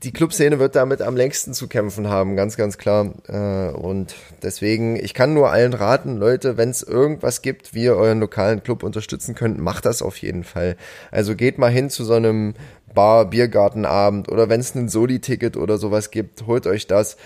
die 0.03 0.13
Clubszene 0.13 0.59
wird 0.59 0.77
damit 0.77 1.03
am 1.03 1.17
längsten 1.17 1.55
zu 1.55 1.69
kämpfen 1.69 2.09
haben, 2.09 2.37
ganz, 2.37 2.57
ganz 2.57 2.79
klar. 2.79 3.13
Äh, 3.29 3.75
und 3.75 4.15
deswegen, 4.43 4.97
ich 4.97 5.15
kann 5.15 5.35
nur 5.35 5.51
allen 5.51 5.75
raten, 5.75 6.17
Leute, 6.17 6.57
wenn 6.57 6.71
es 6.71 6.83
irgendwas 6.83 7.43
gibt, 7.43 7.75
wie 7.75 7.85
ihr 7.85 7.97
euren 7.97 8.21
lokalen 8.21 8.63
Club 8.63 8.83
unterstützen 8.83 9.35
könnt, 9.35 9.59
macht 9.59 9.85
das 9.85 10.03
auf 10.03 10.17
jeden 10.19 10.45
Fall. 10.45 10.77
Also 11.11 11.35
geht 11.35 11.59
mal 11.59 11.71
hin 11.71 11.91
zu 11.91 12.05
so 12.05 12.15
einem 12.15 12.55
Bar, 12.95 13.29
Biergartenabend 13.29 14.29
oder 14.31 14.49
wenn 14.49 14.61
es 14.61 14.75
ein 14.75 14.89
Soli-Ticket 14.89 15.57
oder 15.57 15.79
sowas 15.79 16.11
gibt, 16.11 16.47
holt 16.47 16.67
euch 16.67 16.87
das. 16.87 17.17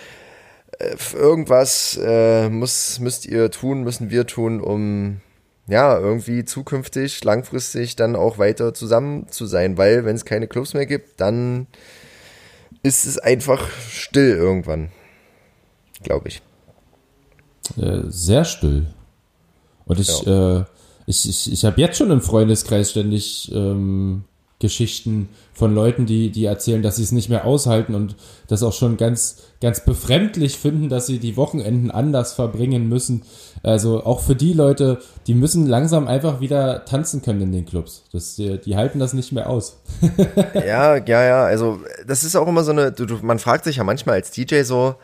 Äh, 0.78 0.96
irgendwas 1.14 1.98
äh, 2.02 2.48
muss, 2.48 3.00
müsst 3.00 3.26
ihr 3.26 3.50
tun, 3.50 3.82
müssen 3.82 4.10
wir 4.10 4.26
tun, 4.26 4.60
um 4.60 5.20
ja, 5.66 5.98
irgendwie 5.98 6.44
zukünftig, 6.44 7.22
langfristig 7.24 7.94
dann 7.94 8.16
auch 8.16 8.38
weiter 8.38 8.72
zusammen 8.72 9.28
zu 9.28 9.46
sein, 9.46 9.76
weil 9.76 10.04
wenn 10.04 10.16
es 10.16 10.24
keine 10.24 10.48
Clubs 10.48 10.72
mehr 10.72 10.86
gibt, 10.86 11.20
dann 11.20 11.66
ist 12.82 13.04
es 13.04 13.18
einfach 13.18 13.68
still 13.90 14.30
irgendwann. 14.30 14.90
Glaube 16.02 16.28
ich. 16.28 16.42
Äh, 17.76 18.04
sehr 18.08 18.44
still. 18.44 18.86
Und 19.84 20.00
ich, 20.00 20.22
ja. 20.22 20.60
äh, 20.60 20.64
ich, 21.06 21.28
ich, 21.28 21.52
ich 21.52 21.64
habe 21.64 21.80
jetzt 21.80 21.98
schon 21.98 22.10
im 22.10 22.22
Freundeskreis 22.22 22.90
ständig 22.90 23.50
ähm, 23.52 24.24
Geschichten 24.60 25.28
von 25.52 25.72
Leuten, 25.72 26.04
die, 26.04 26.30
die 26.30 26.44
erzählen, 26.44 26.82
dass 26.82 26.96
sie 26.96 27.04
es 27.04 27.12
nicht 27.12 27.28
mehr 27.28 27.44
aushalten 27.44 27.94
und 27.94 28.16
das 28.48 28.64
auch 28.64 28.72
schon 28.72 28.96
ganz, 28.96 29.36
ganz 29.60 29.84
befremdlich 29.84 30.58
finden, 30.58 30.88
dass 30.88 31.06
sie 31.06 31.20
die 31.20 31.36
Wochenenden 31.36 31.92
anders 31.92 32.32
verbringen 32.32 32.88
müssen. 32.88 33.22
Also 33.62 34.04
auch 34.04 34.20
für 34.20 34.34
die 34.34 34.52
Leute, 34.52 34.98
die 35.28 35.34
müssen 35.34 35.66
langsam 35.66 36.08
einfach 36.08 36.40
wieder 36.40 36.84
tanzen 36.84 37.22
können 37.22 37.42
in 37.42 37.52
den 37.52 37.66
Clubs. 37.66 38.04
Das, 38.12 38.34
die, 38.34 38.58
die 38.58 38.76
halten 38.76 38.98
das 38.98 39.12
nicht 39.12 39.30
mehr 39.32 39.48
aus. 39.48 39.80
ja, 40.54 40.96
ja, 40.96 41.24
ja. 41.24 41.44
Also 41.44 41.80
das 42.06 42.24
ist 42.24 42.34
auch 42.34 42.48
immer 42.48 42.64
so 42.64 42.72
eine, 42.72 42.90
du, 42.90 43.06
du, 43.06 43.18
man 43.22 43.38
fragt 43.38 43.64
sich 43.64 43.76
ja 43.76 43.84
manchmal 43.84 44.16
als 44.16 44.32
DJ 44.32 44.62
so, 44.62 44.96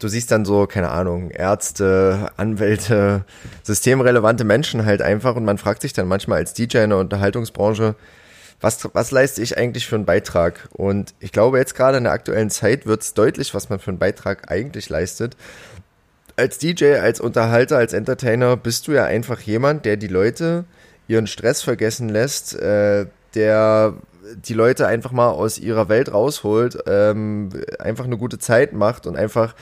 du 0.00 0.08
siehst 0.08 0.30
dann 0.30 0.44
so, 0.44 0.66
keine 0.66 0.90
Ahnung, 0.90 1.30
Ärzte, 1.30 2.30
Anwälte, 2.36 3.24
systemrelevante 3.62 4.44
Menschen 4.44 4.84
halt 4.84 5.02
einfach 5.02 5.36
und 5.36 5.44
man 5.44 5.58
fragt 5.58 5.82
sich 5.82 5.92
dann 5.92 6.08
manchmal 6.08 6.38
als 6.38 6.54
DJ 6.54 6.78
in 6.78 6.90
der 6.90 6.98
Unterhaltungsbranche, 6.98 7.94
was, 8.60 8.88
was 8.92 9.10
leiste 9.10 9.42
ich 9.42 9.56
eigentlich 9.56 9.86
für 9.86 9.96
einen 9.96 10.04
Beitrag? 10.04 10.68
Und 10.72 11.14
ich 11.20 11.32
glaube, 11.32 11.58
jetzt 11.58 11.74
gerade 11.74 11.98
in 11.98 12.04
der 12.04 12.12
aktuellen 12.12 12.50
Zeit 12.50 12.86
wird 12.86 13.02
es 13.02 13.14
deutlich, 13.14 13.54
was 13.54 13.68
man 13.68 13.78
für 13.78 13.90
einen 13.90 13.98
Beitrag 13.98 14.50
eigentlich 14.50 14.88
leistet. 14.88 15.36
Als 16.36 16.58
DJ, 16.58 16.94
als 16.96 17.20
Unterhalter, 17.20 17.78
als 17.78 17.92
Entertainer 17.92 18.56
bist 18.56 18.88
du 18.88 18.92
ja 18.92 19.04
einfach 19.04 19.40
jemand, 19.40 19.84
der 19.84 19.96
die 19.96 20.08
Leute 20.08 20.64
ihren 21.06 21.26
Stress 21.26 21.62
vergessen 21.62 22.08
lässt, 22.08 22.54
äh, 22.54 23.06
der 23.34 23.94
die 24.34 24.54
Leute 24.54 24.86
einfach 24.86 25.12
mal 25.12 25.30
aus 25.30 25.58
ihrer 25.58 25.88
Welt 25.88 26.12
rausholt, 26.12 26.78
ähm, 26.86 27.48
einfach 27.78 28.04
eine 28.04 28.18
gute 28.18 28.38
Zeit 28.38 28.72
macht 28.72 29.06
und 29.06 29.16
einfach 29.16 29.54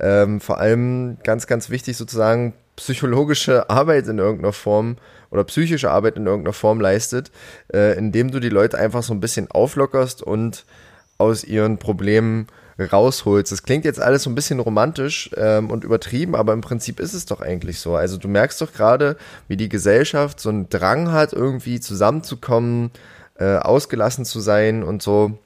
ähm, 0.00 0.40
vor 0.40 0.58
allem 0.58 1.18
ganz, 1.22 1.46
ganz 1.46 1.70
wichtig 1.70 1.96
sozusagen 1.96 2.54
psychologische 2.76 3.70
Arbeit 3.70 4.06
in 4.08 4.18
irgendeiner 4.18 4.52
Form 4.52 4.96
oder 5.30 5.44
psychische 5.44 5.90
Arbeit 5.90 6.16
in 6.16 6.26
irgendeiner 6.26 6.52
Form 6.52 6.80
leistet, 6.80 7.30
äh, 7.72 7.96
indem 7.96 8.30
du 8.30 8.40
die 8.40 8.48
Leute 8.48 8.78
einfach 8.78 9.02
so 9.02 9.12
ein 9.12 9.20
bisschen 9.20 9.50
auflockerst 9.50 10.22
und 10.22 10.64
aus 11.18 11.44
ihren 11.44 11.78
Problemen 11.78 12.46
rausholst. 12.78 13.52
Das 13.52 13.62
klingt 13.62 13.84
jetzt 13.84 14.00
alles 14.00 14.24
so 14.24 14.30
ein 14.30 14.34
bisschen 14.34 14.60
romantisch 14.60 15.30
ähm, 15.36 15.70
und 15.70 15.84
übertrieben, 15.84 16.34
aber 16.34 16.52
im 16.52 16.60
Prinzip 16.60 17.00
ist 17.00 17.14
es 17.14 17.26
doch 17.26 17.40
eigentlich 17.40 17.78
so. 17.78 17.94
Also 17.94 18.16
du 18.16 18.28
merkst 18.28 18.60
doch 18.60 18.72
gerade, 18.72 19.16
wie 19.48 19.56
die 19.56 19.68
Gesellschaft 19.68 20.40
so 20.40 20.48
einen 20.48 20.68
Drang 20.68 21.12
hat, 21.12 21.32
irgendwie 21.32 21.80
zusammenzukommen, 21.80 22.90
äh, 23.38 23.56
ausgelassen 23.56 24.24
zu 24.24 24.40
sein 24.40 24.82
und 24.82 25.02
so. 25.02 25.38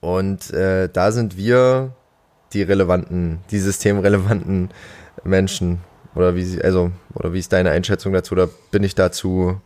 Und 0.00 0.50
äh, 0.52 0.88
da 0.88 1.12
sind 1.12 1.36
wir 1.36 1.94
die 2.52 2.62
relevanten, 2.62 3.38
die 3.50 3.58
systemrelevanten 3.58 4.70
Menschen? 5.24 5.80
Oder 6.14 6.34
wie 6.34 6.44
sie, 6.44 6.62
also, 6.62 6.90
oder 7.14 7.32
wie 7.32 7.38
ist 7.38 7.52
deine 7.52 7.70
Einschätzung 7.70 8.12
dazu? 8.12 8.32
Oder 8.34 8.48
bin 8.70 8.84
ich 8.84 8.94
dazu, 8.94 9.56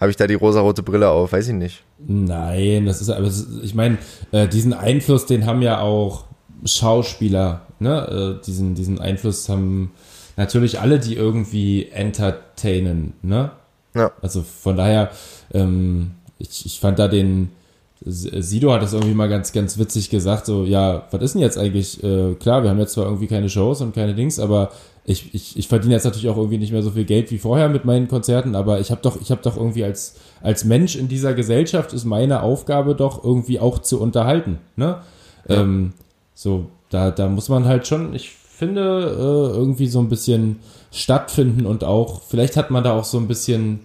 habe 0.00 0.10
ich 0.10 0.16
da 0.16 0.26
die 0.26 0.34
rosarote 0.34 0.82
Brille 0.82 1.08
auf? 1.08 1.32
Weiß 1.32 1.48
ich 1.48 1.54
nicht. 1.54 1.82
Nein, 1.98 2.86
das 2.86 3.00
ist, 3.00 3.10
aber 3.10 3.30
ich 3.62 3.74
meine, 3.74 3.98
äh, 4.32 4.48
diesen 4.48 4.72
Einfluss, 4.72 5.26
den 5.26 5.46
haben 5.46 5.62
ja 5.62 5.80
auch 5.80 6.24
Schauspieler, 6.64 7.66
ne? 7.78 8.38
Äh, 8.40 8.44
diesen, 8.44 8.74
diesen 8.74 9.00
Einfluss 9.00 9.48
haben 9.48 9.92
natürlich 10.36 10.80
alle, 10.80 10.98
die 10.98 11.14
irgendwie 11.14 11.88
entertainen, 11.90 13.14
ne? 13.22 13.52
Ja. 13.94 14.12
Also 14.20 14.42
von 14.42 14.76
daher, 14.76 15.10
ähm, 15.52 16.12
ich, 16.38 16.66
ich 16.66 16.80
fand 16.80 16.98
da 16.98 17.08
den, 17.08 17.50
Sido 18.04 18.72
hat 18.72 18.82
das 18.82 18.92
irgendwie 18.92 19.14
mal 19.14 19.28
ganz, 19.28 19.52
ganz 19.52 19.78
witzig 19.78 20.10
gesagt, 20.10 20.46
so, 20.46 20.64
ja, 20.64 21.06
was 21.10 21.22
ist 21.22 21.34
denn 21.34 21.42
jetzt 21.42 21.56
eigentlich? 21.56 22.02
Äh, 22.04 22.34
klar, 22.34 22.62
wir 22.62 22.70
haben 22.70 22.78
jetzt 22.78 22.92
zwar 22.92 23.04
irgendwie 23.06 23.26
keine 23.26 23.48
Shows 23.48 23.80
und 23.80 23.94
keine 23.94 24.14
Dings, 24.14 24.38
aber 24.38 24.70
ich, 25.04 25.34
ich, 25.34 25.56
ich 25.56 25.68
verdiene 25.68 25.94
jetzt 25.94 26.04
natürlich 26.04 26.28
auch 26.28 26.36
irgendwie 26.36 26.58
nicht 26.58 26.72
mehr 26.72 26.82
so 26.82 26.90
viel 26.90 27.04
Geld 27.04 27.30
wie 27.30 27.38
vorher 27.38 27.68
mit 27.68 27.84
meinen 27.84 28.08
Konzerten, 28.08 28.54
aber 28.54 28.80
ich 28.80 28.90
habe 28.90 29.00
doch, 29.02 29.20
ich 29.20 29.30
habe 29.30 29.40
doch 29.42 29.56
irgendwie 29.56 29.84
als, 29.84 30.16
als 30.42 30.64
Mensch 30.64 30.96
in 30.96 31.08
dieser 31.08 31.32
Gesellschaft 31.32 31.92
ist 31.92 32.04
meine 32.04 32.42
Aufgabe 32.42 32.94
doch 32.94 33.24
irgendwie 33.24 33.60
auch 33.60 33.78
zu 33.78 34.00
unterhalten, 34.00 34.58
ne? 34.76 35.00
Ja. 35.48 35.62
Ähm, 35.62 35.92
so, 36.34 36.66
da, 36.90 37.10
da 37.10 37.28
muss 37.28 37.48
man 37.48 37.64
halt 37.64 37.86
schon, 37.86 38.14
ich 38.14 38.30
finde, 38.30 38.80
äh, 38.80 39.56
irgendwie 39.56 39.86
so 39.86 40.00
ein 40.00 40.08
bisschen 40.08 40.58
stattfinden 40.90 41.66
und 41.66 41.84
auch, 41.84 42.22
vielleicht 42.22 42.56
hat 42.56 42.70
man 42.70 42.84
da 42.84 42.92
auch 42.92 43.04
so 43.04 43.18
ein 43.18 43.28
bisschen, 43.28 43.80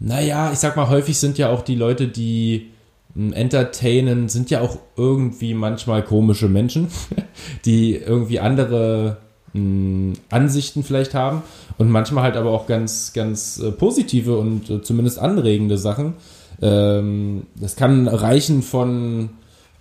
naja, 0.00 0.50
ich 0.52 0.58
sag 0.58 0.76
mal, 0.76 0.88
häufig 0.88 1.18
sind 1.18 1.38
ja 1.38 1.50
auch 1.50 1.62
die 1.62 1.74
Leute, 1.74 2.08
die 2.08 2.70
entertainen, 3.32 4.28
sind 4.28 4.50
ja 4.50 4.60
auch 4.60 4.78
irgendwie 4.96 5.54
manchmal 5.54 6.04
komische 6.04 6.48
Menschen, 6.48 6.88
die 7.64 7.96
irgendwie 7.96 8.40
andere 8.40 9.18
mh, 9.52 9.60
hm, 9.60 10.12
Ansichten 10.30 10.82
vielleicht 10.84 11.14
haben 11.14 11.42
und 11.78 11.90
manchmal 11.90 12.24
halt 12.24 12.36
aber 12.36 12.50
auch 12.50 12.66
ganz, 12.66 13.12
ganz 13.12 13.58
äh, 13.58 13.70
positive 13.72 14.38
und 14.38 14.70
äh, 14.70 14.82
zumindest 14.82 15.18
anregende 15.18 15.78
Sachen. 15.78 16.14
Ähm, 16.60 17.46
das 17.56 17.76
kann 17.76 18.08
reichen 18.08 18.62
von 18.62 19.30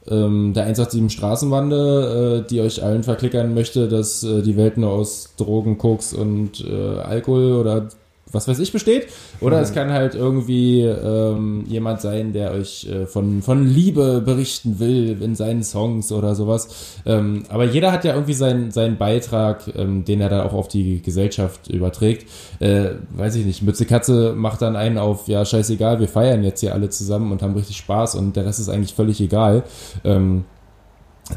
ähm, 0.09 0.53
der 0.53 0.63
187 0.63 1.11
Straßenwande, 1.11 2.43
äh, 2.43 2.49
die 2.49 2.61
euch 2.61 2.83
allen 2.83 3.03
verklickern 3.03 3.53
möchte, 3.53 3.87
dass 3.87 4.23
äh, 4.23 4.41
die 4.41 4.57
Welt 4.57 4.77
nur 4.77 4.91
aus 4.91 5.33
Drogen, 5.37 5.77
Koks 5.77 6.13
und 6.13 6.63
äh, 6.65 6.99
Alkohol 6.99 7.53
oder 7.53 7.89
was 8.31 8.47
weiß 8.47 8.59
ich 8.59 8.71
besteht. 8.71 9.07
Oder 9.39 9.57
mhm. 9.57 9.63
es 9.63 9.73
kann 9.73 9.91
halt 9.91 10.15
irgendwie 10.15 10.81
ähm, 10.81 11.63
jemand 11.67 12.01
sein, 12.01 12.33
der 12.33 12.51
euch 12.51 12.87
äh, 12.89 13.05
von, 13.05 13.41
von 13.41 13.65
Liebe 13.65 14.21
berichten 14.21 14.79
will 14.79 15.21
in 15.21 15.35
seinen 15.35 15.63
Songs 15.63 16.11
oder 16.11 16.35
sowas. 16.35 16.99
Ähm, 17.05 17.43
aber 17.49 17.65
jeder 17.65 17.91
hat 17.91 18.03
ja 18.03 18.13
irgendwie 18.13 18.33
seinen, 18.33 18.71
seinen 18.71 18.97
Beitrag, 18.97 19.63
ähm, 19.75 20.03
den 20.05 20.21
er 20.21 20.29
dann 20.29 20.41
auch 20.41 20.53
auf 20.53 20.67
die 20.67 21.01
Gesellschaft 21.01 21.67
überträgt. 21.69 22.29
Äh, 22.59 22.91
weiß 23.11 23.35
ich 23.35 23.45
nicht, 23.45 23.63
Mütze 23.63 23.85
Katze 23.85 24.33
macht 24.35 24.61
dann 24.61 24.75
einen 24.75 24.97
auf, 24.97 25.27
ja, 25.27 25.45
scheißegal, 25.45 25.99
wir 25.99 26.07
feiern 26.07 26.43
jetzt 26.43 26.59
hier 26.59 26.73
alle 26.73 26.89
zusammen 26.89 27.31
und 27.31 27.41
haben 27.41 27.55
richtig 27.55 27.77
Spaß 27.77 28.15
und 28.15 28.35
der 28.35 28.45
Rest 28.45 28.59
ist 28.59 28.69
eigentlich 28.69 28.93
völlig 28.93 29.21
egal. 29.21 29.63
Ähm, 30.03 30.43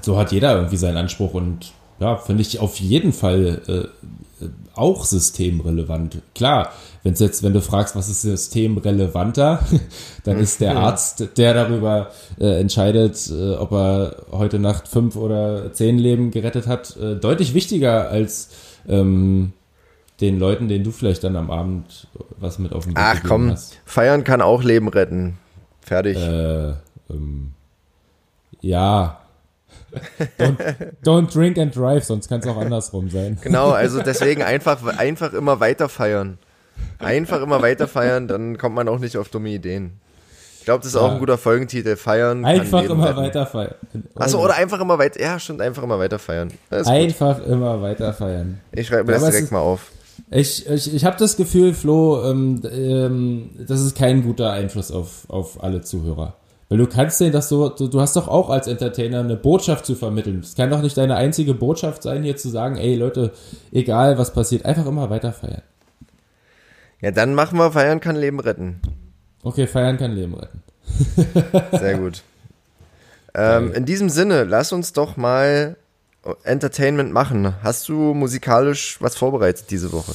so 0.03 0.19
hat 0.19 0.33
jeder 0.33 0.55
irgendwie 0.55 0.77
seinen 0.77 0.97
Anspruch 0.97 1.35
und 1.35 1.73
ja, 2.01 2.17
finde 2.17 2.43
ich 2.43 2.59
auf 2.61 2.77
jeden 2.81 3.13
Fall 3.13 3.61
äh, 3.69 4.07
auch 4.75 5.05
systemrelevant. 5.05 6.23
Klar, 6.35 6.73
wenn 7.03 7.15
jetzt, 7.15 7.43
wenn 7.43 7.53
du 7.53 7.61
fragst, 7.61 7.97
was 7.97 8.09
ist 8.09 8.23
systemrelevanter, 8.23 9.61
dann 10.25 10.39
ist 10.39 10.61
der 10.61 10.77
Arzt, 10.77 11.37
der 11.37 11.55
darüber 11.55 12.11
äh, 12.39 12.61
entscheidet, 12.61 13.31
äh, 13.31 13.55
ob 13.55 13.73
er 13.73 14.17
heute 14.33 14.59
Nacht 14.59 14.89
fünf 14.89 15.17
oder 15.17 15.73
zehn 15.73 15.99
Leben 15.99 16.31
gerettet 16.31 16.67
hat, 16.67 16.97
äh, 16.97 17.17
deutlich 17.17 17.55
wichtiger 17.55 18.11
als 18.11 18.51
ähm, 18.89 19.53
den 20.21 20.39
Leuten, 20.39 20.69
denen 20.69 20.85
du 20.85 20.91
vielleicht 20.91 21.25
dann 21.25 21.37
am 21.37 21.51
Abend 21.51 22.09
was 22.39 22.59
mit 22.59 22.73
auf 22.73 22.85
dem 22.85 22.93
Weg 22.93 23.03
Ach 23.03 23.21
komm, 23.27 23.51
hast. 23.51 23.79
feiern 23.85 24.25
kann 24.25 24.43
auch 24.43 24.63
Leben 24.63 24.89
retten. 24.89 25.39
Fertig. 25.81 26.17
Äh, 26.17 26.75
ähm, 27.11 27.53
ja, 28.61 29.20
Don't, 30.39 30.57
don't, 31.05 31.35
drink 31.35 31.59
and 31.59 31.75
drive, 31.75 32.05
sonst 32.05 32.29
kann 32.29 32.41
es 32.41 32.47
auch 32.47 32.57
andersrum 32.57 33.11
sein. 33.11 33.39
Genau, 33.43 33.71
also 33.71 34.03
deswegen 34.03 34.43
einfach, 34.43 34.85
einfach 34.99 35.33
immer 35.33 35.61
weiter 35.61 35.89
feiern. 35.89 36.39
Einfach 36.99 37.43
immer 37.43 37.63
weiter 37.63 37.89
feiern, 37.89 38.29
dann 38.29 38.59
kommt 38.59 38.75
man 38.75 38.89
auch 38.89 38.99
nicht 38.99 39.17
auf 39.17 39.29
dumme 39.29 39.51
Ideen. 39.51 40.01
Ich 40.61 40.67
glaube, 40.67 40.81
das 40.81 40.89
ist 40.89 40.95
ja. 40.95 41.01
auch 41.01 41.13
ein 41.13 41.19
guter 41.19 41.39
Folgentitel. 41.39 41.97
Feiern. 41.97 42.45
Einfach 42.45 42.83
immer 42.83 43.09
retten. 43.09 43.17
weiter 43.17 43.47
feiern. 43.47 43.75
Achso, 44.15 44.45
oder 44.45 44.57
einfach 44.57 44.79
immer 44.79 44.99
weiter. 44.99 45.19
Ja, 45.19 45.39
stimmt, 45.39 45.63
einfach 45.63 45.83
immer 45.83 45.99
weiter 45.99 46.19
feiern. 46.19 46.53
Einfach 46.69 47.39
gut. 47.39 47.47
immer 47.47 47.81
weiter 47.81 48.13
feiern. 48.13 48.61
Ich 48.73 48.89
schreibe 48.89 49.05
mir 49.05 49.13
ja, 49.13 49.21
das 49.21 49.31
direkt 49.31 49.45
ist, 49.45 49.53
mal 49.53 49.61
auf. 49.61 49.91
Ich, 50.31 50.69
ich, 50.69 50.95
ich 50.95 51.05
habe 51.07 51.17
das 51.17 51.39
Gefühl, 51.39 51.73
Flo, 51.73 52.23
ähm, 52.31 52.61
ähm, 52.71 53.51
das 53.67 53.81
ist 53.81 53.97
kein 53.97 54.23
guter 54.23 54.53
Einfluss 54.53 54.93
auf, 54.93 55.25
auf 55.29 55.63
alle 55.63 55.81
Zuhörer. 55.81 56.35
Weil 56.71 56.79
du 56.79 56.87
kannst 56.87 57.21
denen 57.21 57.33
das 57.33 57.49
so, 57.49 57.69
du, 57.69 57.89
du 57.89 58.01
hast 58.01 58.15
doch 58.15 58.29
auch 58.29 58.49
als 58.49 58.69
Entertainer 58.69 59.21
eine 59.21 59.37
Botschaft 59.37 59.85
zu 59.85 59.97
vermitteln. 59.97 60.39
Es 60.39 60.55
kann 60.55 60.71
doch 60.71 60.81
nicht 60.81 60.97
deine 60.97 61.17
einzige 61.17 61.53
Botschaft 61.53 62.05
sein, 62.05 62.23
hier 62.23 62.37
zu 62.37 62.49
sagen, 62.49 62.77
ey 62.77 62.95
Leute, 62.95 63.33
egal 63.73 64.19
was 64.19 64.33
passiert, 64.33 64.65
einfach 64.65 64.87
immer 64.87 65.11
weiter 65.11 65.33
feiern. 65.33 65.63
Ja, 67.01 67.11
dann 67.11 67.35
machen 67.35 67.59
wir 67.59 67.73
Feiern 67.73 67.99
kann 67.99 68.15
Leben 68.15 68.39
retten. 68.39 68.81
Okay, 69.43 69.67
Feiern 69.67 69.99
kann 69.99 70.13
Leben 70.13 70.35
retten. 70.35 70.63
Sehr 71.77 71.99
gut. 71.99 72.23
Ähm, 73.35 73.73
in 73.73 73.85
diesem 73.85 74.09
Sinne, 74.09 74.45
lass 74.45 74.73
uns 74.73 74.93
doch 74.93 75.17
mal 75.17 75.77
Entertainment 76.45 77.13
machen. 77.13 77.53
Hast 77.65 77.89
du 77.89 78.15
musikalisch 78.15 78.99
was 79.01 79.17
vorbereitet 79.17 79.71
diese 79.71 79.91
Woche? 79.93 80.13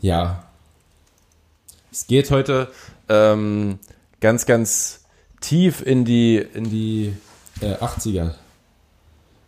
Ja. 0.00 0.44
Es 1.90 2.06
geht 2.06 2.30
heute 2.30 2.68
ähm, 3.08 3.78
ganz, 4.20 4.46
ganz 4.46 5.04
tief 5.40 5.84
in 5.84 6.04
die, 6.04 6.44
in 6.54 6.70
die 6.70 7.12
äh, 7.60 7.74
80er. 7.74 8.32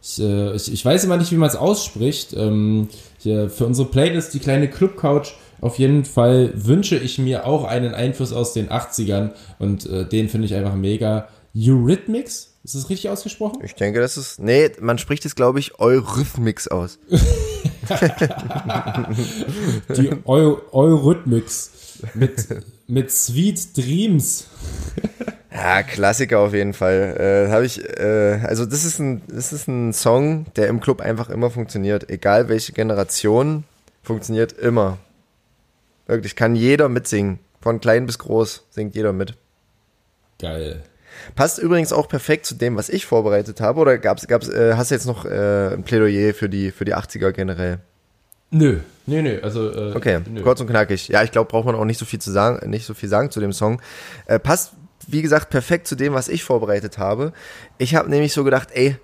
Ich, 0.03 0.21
äh, 0.21 0.55
ich, 0.55 0.73
ich, 0.73 0.85
weiß 0.85 1.05
immer 1.05 1.17
nicht, 1.17 1.33
wie 1.33 1.37
man 1.37 1.49
es 1.49 1.57
ausspricht. 1.57 2.35
Ähm, 2.35 2.89
hier, 3.19 3.51
für 3.51 3.67
unsere 3.67 3.89
Playlist, 3.89 4.35
die 4.35 4.39
kleine 4.39 4.69
Club 4.69 4.97
Couch, 4.97 5.33
auf 5.61 5.79
jeden 5.79 6.05
Fall 6.05 6.53
wünsche 6.55 6.97
ich 6.97 7.19
mir 7.19 7.47
auch 7.47 7.65
einen 7.65 7.95
Einfluss 7.95 8.33
aus 8.33 8.53
den 8.53 8.69
80ern 8.69 9.33
und 9.59 9.87
äh, 9.87 10.07
den 10.07 10.29
finde 10.29 10.47
ich 10.47 10.55
einfach 10.55 10.75
mega. 10.75 11.29
Eurythmics? 11.57 12.55
Ist 12.63 12.75
das 12.75 12.91
richtig 12.91 13.11
ausgesprochen? 13.11 13.61
Ich 13.65 13.75
denke, 13.75 14.01
das 14.01 14.17
ist. 14.17 14.39
Nee, 14.39 14.71
man 14.81 14.99
spricht 14.99 15.25
es, 15.25 15.35
glaube 15.35 15.59
ich, 15.59 15.81
Eurythmics 15.81 16.69
aus. 16.69 16.99
die 19.97 20.11
Eu 20.27 20.59
Eurythmics 20.73 21.71
mit 22.15 22.47
mit 22.89 23.13
Sweet 23.13 23.77
Dreams. 23.77 24.49
Ja, 25.53 25.83
Klassiker 25.83 26.41
auf 26.41 26.55
jeden 26.55 26.73
Fall. 26.73 27.47
Äh, 27.49 27.53
Habe 27.53 27.67
ich, 27.67 27.83
äh, 27.99 28.41
also 28.45 28.65
das 28.65 28.85
ist 28.85 28.99
ein, 28.99 29.23
das 29.29 29.53
ist 29.53 29.69
ein 29.69 29.93
Song, 29.93 30.47
der 30.57 30.69
im 30.69 30.81
Club 30.81 31.01
einfach 31.01 31.31
immer 31.31 31.51
funktioniert. 31.51 32.11
Egal 32.11 32.49
welche 32.49 32.73
Generation, 32.73 33.65
funktioniert 34.03 34.53
immer. 34.53 34.99
Wirklich, 36.07 36.37
kann 36.37 36.55
jeder 36.55 36.89
mitsingen. 36.89 37.39
Von 37.61 37.81
klein 37.81 38.07
bis 38.07 38.19
groß 38.19 38.67
singt 38.71 38.95
jeder 38.95 39.13
mit. 39.13 39.35
Geil. 40.39 40.83
Passt 41.35 41.59
übrigens 41.59 41.93
auch 41.93 42.09
perfekt 42.09 42.47
zu 42.47 42.55
dem, 42.55 42.77
was 42.77 42.89
ich 42.89 43.05
vorbereitet 43.05 43.61
habe. 43.61 43.81
Oder 43.81 43.99
gab's, 43.99 44.27
gab's, 44.29 44.49
äh, 44.49 44.75
hast 44.77 44.91
du 44.91 44.95
jetzt 44.95 45.07
noch 45.07 45.25
äh, 45.25 45.75
ein 45.75 45.83
Plädoyer 45.83 46.33
für 46.33 46.49
die, 46.49 46.71
für 46.71 46.85
die 46.85 46.95
80er 46.95 47.33
generell? 47.33 47.81
Nö, 48.51 48.79
nö, 49.07 49.23
nö. 49.23 49.41
Also, 49.43 49.71
äh, 49.71 49.95
okay, 49.95 50.21
nö. 50.29 50.43
kurz 50.43 50.61
und 50.61 50.69
knackig. 50.69 51.09
Ja, 51.09 51.23
ich 51.23 51.33
glaube, 51.33 51.51
braucht 51.51 51.67
man 51.67 51.75
auch 51.75 51.85
nicht 51.85 51.99
so 51.99 52.05
viel 52.05 52.21
zu 52.21 52.31
sagen, 52.31 52.69
nicht 52.71 52.87
so 52.87 52.95
viel 52.95 53.09
sagen 53.09 53.31
zu 53.31 53.41
dem 53.41 53.53
Song. 53.53 53.83
Äh, 54.27 54.39
passt, 54.39 54.73
wie 55.07 55.23
gesagt, 55.23 55.51
perfekt 55.51 55.87
zu 55.87 55.97
dem, 55.97 56.15
was 56.15 56.29
ich 56.29 56.45
vorbereitet 56.45 56.99
habe. 56.99 57.33
Ich 57.77 57.95
habe 57.95 58.09
nämlich 58.09 58.33
so 58.33 58.45
gedacht, 58.45 58.69
ey, 58.73 58.97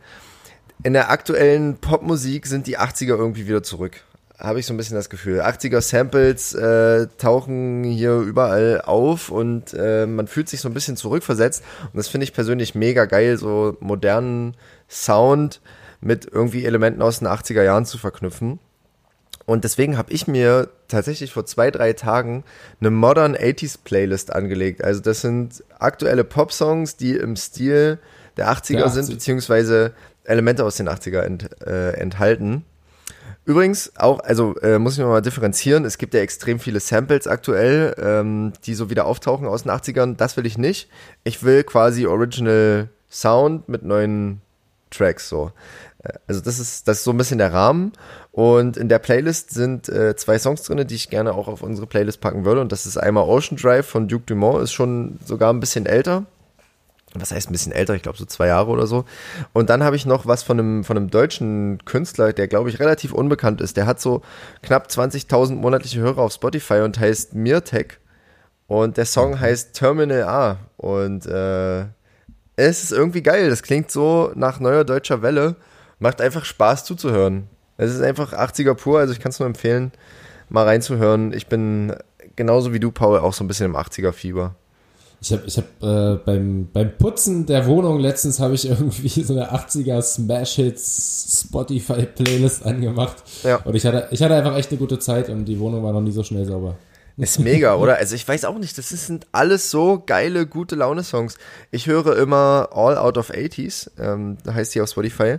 in 0.82 0.94
der 0.94 1.10
aktuellen 1.10 1.76
Popmusik 1.76 2.46
sind 2.46 2.66
die 2.66 2.78
80er 2.78 3.16
irgendwie 3.16 3.46
wieder 3.46 3.62
zurück. 3.62 4.02
Habe 4.38 4.58
ich 4.58 4.66
so 4.66 4.74
ein 4.74 4.76
bisschen 4.76 4.96
das 4.96 5.10
Gefühl. 5.10 5.40
80er 5.40 5.80
Samples 5.80 6.54
äh, 6.54 7.06
tauchen 7.18 7.84
hier 7.84 8.16
überall 8.16 8.82
auf 8.84 9.30
und 9.30 9.72
äh, 9.74 10.06
man 10.06 10.26
fühlt 10.26 10.48
sich 10.48 10.60
so 10.60 10.68
ein 10.68 10.74
bisschen 10.74 10.96
zurückversetzt. 10.96 11.62
Und 11.84 11.96
das 11.96 12.08
finde 12.08 12.24
ich 12.24 12.32
persönlich 12.32 12.74
mega 12.74 13.04
geil, 13.04 13.36
so 13.38 13.76
modernen 13.80 14.56
Sound 14.88 15.60
mit 16.00 16.26
irgendwie 16.30 16.64
Elementen 16.64 17.00
aus 17.00 17.20
den 17.20 17.28
80er 17.28 17.62
Jahren 17.62 17.86
zu 17.86 17.96
verknüpfen. 17.96 18.58
Und 19.46 19.64
deswegen 19.64 19.98
habe 19.98 20.12
ich 20.12 20.26
mir 20.26 20.68
tatsächlich 20.88 21.32
vor 21.32 21.44
zwei, 21.44 21.70
drei 21.70 21.92
Tagen 21.92 22.44
eine 22.80 22.90
Modern 22.90 23.36
80s 23.36 23.78
Playlist 23.84 24.32
angelegt. 24.32 24.82
Also 24.82 25.00
das 25.00 25.20
sind 25.20 25.62
aktuelle 25.78 26.24
Pop-Songs, 26.24 26.96
die 26.96 27.16
im 27.16 27.36
Stil 27.36 27.98
der 28.36 28.48
80er 28.48 28.76
der 28.76 28.86
80. 28.86 28.92
sind, 28.92 29.10
beziehungsweise 29.10 29.92
Elemente 30.24 30.64
aus 30.64 30.76
den 30.76 30.88
80er 30.88 31.20
ent, 31.20 31.50
äh, 31.66 31.92
enthalten. 31.92 32.64
Übrigens 33.44 33.92
auch, 33.96 34.20
also 34.20 34.56
äh, 34.60 34.78
muss 34.78 34.96
ich 34.96 35.04
mal 35.04 35.20
differenzieren, 35.20 35.84
es 35.84 35.98
gibt 35.98 36.14
ja 36.14 36.20
extrem 36.20 36.58
viele 36.58 36.80
Samples 36.80 37.26
aktuell, 37.26 37.94
ähm, 37.98 38.54
die 38.64 38.74
so 38.74 38.88
wieder 38.88 39.04
auftauchen 39.04 39.46
aus 39.46 39.64
den 39.64 39.72
80ern. 39.72 40.16
Das 40.16 40.38
will 40.38 40.46
ich 40.46 40.56
nicht. 40.56 40.88
Ich 41.24 41.42
will 41.42 41.62
quasi 41.62 42.06
Original 42.06 42.88
Sound 43.10 43.68
mit 43.68 43.82
neuen 43.82 44.40
Tracks 44.90 45.28
so. 45.28 45.52
Also 46.26 46.40
das 46.40 46.58
ist, 46.58 46.88
das 46.88 46.98
ist 46.98 47.04
so 47.04 47.12
ein 47.12 47.16
bisschen 47.16 47.38
der 47.38 47.52
Rahmen. 47.52 47.92
Und 48.32 48.76
in 48.76 48.88
der 48.88 48.98
Playlist 48.98 49.50
sind 49.50 49.88
äh, 49.88 50.16
zwei 50.16 50.38
Songs 50.38 50.62
drin, 50.62 50.86
die 50.86 50.94
ich 50.94 51.10
gerne 51.10 51.34
auch 51.34 51.48
auf 51.48 51.62
unsere 51.62 51.86
Playlist 51.86 52.20
packen 52.20 52.44
würde. 52.44 52.60
Und 52.60 52.72
das 52.72 52.86
ist 52.86 52.96
einmal 52.96 53.24
Ocean 53.24 53.56
Drive 53.56 53.86
von 53.86 54.08
Duke 54.08 54.24
Dumont, 54.26 54.62
ist 54.62 54.72
schon 54.72 55.18
sogar 55.24 55.52
ein 55.52 55.60
bisschen 55.60 55.86
älter. 55.86 56.24
Was 57.14 57.30
heißt 57.30 57.48
ein 57.48 57.52
bisschen 57.52 57.72
älter? 57.72 57.94
Ich 57.94 58.02
glaube 58.02 58.18
so 58.18 58.24
zwei 58.24 58.48
Jahre 58.48 58.70
oder 58.70 58.88
so. 58.88 59.04
Und 59.52 59.70
dann 59.70 59.84
habe 59.84 59.94
ich 59.94 60.04
noch 60.04 60.26
was 60.26 60.42
von 60.42 60.58
einem, 60.58 60.84
von 60.84 60.96
einem 60.96 61.10
deutschen 61.10 61.78
Künstler, 61.84 62.32
der 62.32 62.48
glaube 62.48 62.70
ich 62.70 62.80
relativ 62.80 63.12
unbekannt 63.12 63.60
ist. 63.60 63.76
Der 63.76 63.86
hat 63.86 64.00
so 64.00 64.22
knapp 64.62 64.88
20.000 64.88 65.54
monatliche 65.54 66.00
Hörer 66.00 66.22
auf 66.22 66.32
Spotify 66.32 66.80
und 66.80 66.98
heißt 66.98 67.34
Mirtech. 67.34 67.98
Und 68.66 68.96
der 68.96 69.04
Song 69.04 69.38
heißt 69.38 69.74
Terminal 69.74 70.24
A. 70.24 70.58
Und 70.76 71.26
äh, 71.26 71.82
es 72.56 72.82
ist 72.82 72.92
irgendwie 72.92 73.22
geil. 73.22 73.48
Das 73.48 73.62
klingt 73.62 73.92
so 73.92 74.32
nach 74.34 74.58
neuer 74.58 74.84
deutscher 74.84 75.22
Welle. 75.22 75.54
Macht 75.98 76.20
einfach 76.20 76.44
Spaß 76.44 76.84
zuzuhören. 76.84 77.48
Es 77.76 77.92
ist 77.92 78.02
einfach 78.02 78.32
80er 78.32 78.74
pur, 78.74 79.00
also 79.00 79.12
ich 79.12 79.20
kann 79.20 79.30
es 79.30 79.40
nur 79.40 79.46
empfehlen, 79.46 79.92
mal 80.48 80.64
reinzuhören. 80.64 81.32
Ich 81.32 81.46
bin 81.48 81.94
genauso 82.36 82.72
wie 82.72 82.80
du, 82.80 82.90
Paul, 82.90 83.18
auch 83.18 83.34
so 83.34 83.44
ein 83.44 83.48
bisschen 83.48 83.66
im 83.66 83.76
80er-Fieber. 83.76 84.54
Ich 85.20 85.32
habe 85.32 85.42
ich 85.46 85.56
hab, 85.56 85.64
äh, 85.82 86.18
beim, 86.24 86.68
beim 86.72 86.98
Putzen 86.98 87.46
der 87.46 87.66
Wohnung 87.66 87.98
letztens 87.98 88.40
habe 88.40 88.54
ich 88.54 88.68
irgendwie 88.68 89.22
so 89.22 89.32
eine 89.34 89.52
80er 89.52 90.02
Smash 90.02 90.56
Hits 90.56 91.44
Spotify 91.46 92.04
Playlist 92.04 92.64
angemacht. 92.64 93.16
Ja. 93.42 93.56
Und 93.64 93.74
ich 93.74 93.86
hatte, 93.86 94.08
ich 94.10 94.22
hatte 94.22 94.34
einfach 94.34 94.56
echt 94.56 94.70
eine 94.70 94.78
gute 94.78 94.98
Zeit 94.98 95.30
und 95.30 95.46
die 95.46 95.58
Wohnung 95.58 95.82
war 95.82 95.92
noch 95.92 96.02
nie 96.02 96.12
so 96.12 96.22
schnell 96.22 96.44
sauber. 96.44 96.76
Ist 97.16 97.38
mega, 97.38 97.74
oder? 97.78 97.96
Also 97.96 98.14
ich 98.14 98.26
weiß 98.26 98.44
auch 98.44 98.58
nicht, 98.58 98.76
das 98.76 98.90
sind 98.90 99.26
alles 99.32 99.70
so 99.70 100.02
geile, 100.04 100.46
gute 100.46 100.74
Laune-Songs. 100.74 101.38
Ich 101.70 101.86
höre 101.86 102.18
immer 102.18 102.68
All 102.72 102.98
Out 102.98 103.16
of 103.16 103.30
80s, 103.30 103.90
ähm, 103.98 104.36
heißt 104.46 104.74
die 104.74 104.82
auf 104.82 104.90
Spotify 104.90 105.38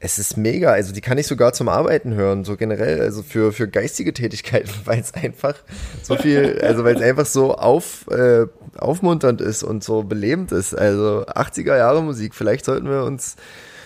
es 0.00 0.18
ist 0.18 0.36
mega, 0.36 0.70
also 0.70 0.92
die 0.92 1.00
kann 1.00 1.18
ich 1.18 1.26
sogar 1.26 1.52
zum 1.52 1.68
Arbeiten 1.68 2.14
hören, 2.14 2.44
so 2.44 2.56
generell, 2.56 3.00
also 3.00 3.22
für, 3.22 3.52
für 3.52 3.66
geistige 3.66 4.12
Tätigkeiten, 4.12 4.70
weil 4.84 5.00
es 5.00 5.12
einfach 5.14 5.54
so 6.02 6.16
viel, 6.16 6.60
also 6.62 6.84
weil 6.84 6.96
es 6.96 7.02
einfach 7.02 7.26
so 7.26 7.54
auf, 7.54 8.06
äh, 8.08 8.46
aufmunternd 8.76 9.40
ist 9.40 9.64
und 9.64 9.82
so 9.82 10.04
belebend 10.04 10.52
ist. 10.52 10.74
Also 10.74 11.24
80er 11.26 11.76
Jahre 11.76 12.02
Musik, 12.02 12.34
vielleicht 12.34 12.64
sollten 12.64 12.88
wir 12.88 13.02
uns 13.04 13.36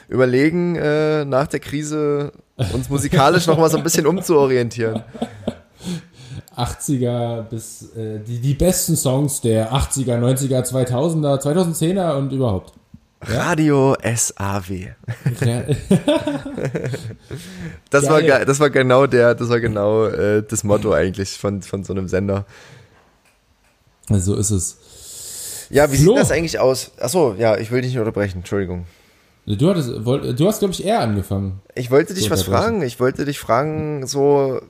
überlegen, 0.08 0.76
äh, 0.76 1.24
nach 1.24 1.46
der 1.46 1.60
Krise 1.60 2.32
uns 2.72 2.90
musikalisch 2.90 3.46
nochmal 3.46 3.70
so 3.70 3.78
ein 3.78 3.82
bisschen 3.82 4.06
umzuorientieren. 4.06 5.02
80er 6.54 7.42
bis 7.44 7.96
äh, 7.96 8.18
die, 8.20 8.38
die 8.38 8.52
besten 8.52 8.96
Songs 8.96 9.40
der 9.40 9.72
80er, 9.72 10.18
90er, 10.18 10.62
2000er, 10.70 11.40
2010er 11.40 12.18
und 12.18 12.32
überhaupt. 12.32 12.74
Radio 13.24 13.96
SAW. 14.02 14.94
das, 17.90 18.08
war, 18.08 18.22
das 18.22 18.60
war 18.60 18.70
genau 18.70 19.06
der, 19.06 19.34
das 19.34 19.48
war 19.48 19.60
genau 19.60 20.06
äh, 20.06 20.42
das 20.42 20.64
Motto 20.64 20.92
eigentlich 20.92 21.30
von, 21.30 21.62
von 21.62 21.84
so 21.84 21.92
einem 21.92 22.08
Sender. 22.08 22.44
So 24.08 24.34
ist 24.34 24.50
es. 24.50 25.68
Ja, 25.70 25.90
wie 25.92 25.96
Flo. 25.96 26.12
sieht 26.12 26.20
das 26.20 26.30
eigentlich 26.32 26.58
aus? 26.58 26.90
Achso, 26.98 27.34
ja, 27.38 27.56
ich 27.56 27.70
will 27.70 27.80
dich 27.80 27.92
nicht 27.92 28.00
unterbrechen, 28.00 28.38
Entschuldigung. 28.38 28.86
Du, 29.46 29.70
hattest, 29.70 29.88
du 29.88 30.46
hast, 30.46 30.58
glaube 30.60 30.74
ich, 30.74 30.84
eher 30.84 31.00
angefangen. 31.00 31.60
Ich 31.74 31.90
wollte 31.90 32.14
dich 32.14 32.30
was 32.30 32.42
fragen. 32.42 32.82
Ich 32.82 33.00
wollte 33.00 33.24
dich 33.24 33.38
fragen, 33.38 34.06
so, 34.06 34.60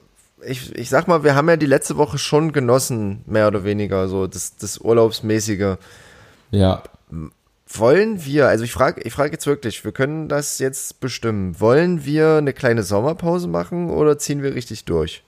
ich, 0.47 0.75
ich 0.77 0.89
sag 0.89 1.09
mal, 1.09 1.25
wir 1.25 1.35
haben 1.35 1.49
ja 1.49 1.57
die 1.57 1.67
letzte 1.67 1.97
Woche 1.97 2.19
schon 2.19 2.53
genossen, 2.53 3.23
mehr 3.27 3.49
oder 3.49 3.65
weniger, 3.65 4.09
so 4.09 4.27
das, 4.27 4.57
das 4.57 4.79
Urlaubsmäßige. 4.79 5.77
Ja 6.51 6.83
wollen 7.79 8.25
wir, 8.25 8.49
also 8.49 8.65
ich 8.65 8.73
frage 8.73 9.03
ich 9.03 9.13
frage 9.13 9.33
jetzt 9.33 9.47
wirklich, 9.47 9.85
wir 9.85 9.93
können 9.93 10.29
das 10.29 10.59
jetzt 10.59 11.01
bestimmen. 11.01 11.59
Wollen 11.61 12.05
wir 12.05 12.37
eine 12.37 12.53
kleine 12.53 12.83
Sommerpause 12.83 13.49
machen 13.49 13.91
oder 13.91 14.19
ziehen 14.19 14.43
wir 14.43 14.55
richtig 14.55 14.85
durch? 14.85 15.23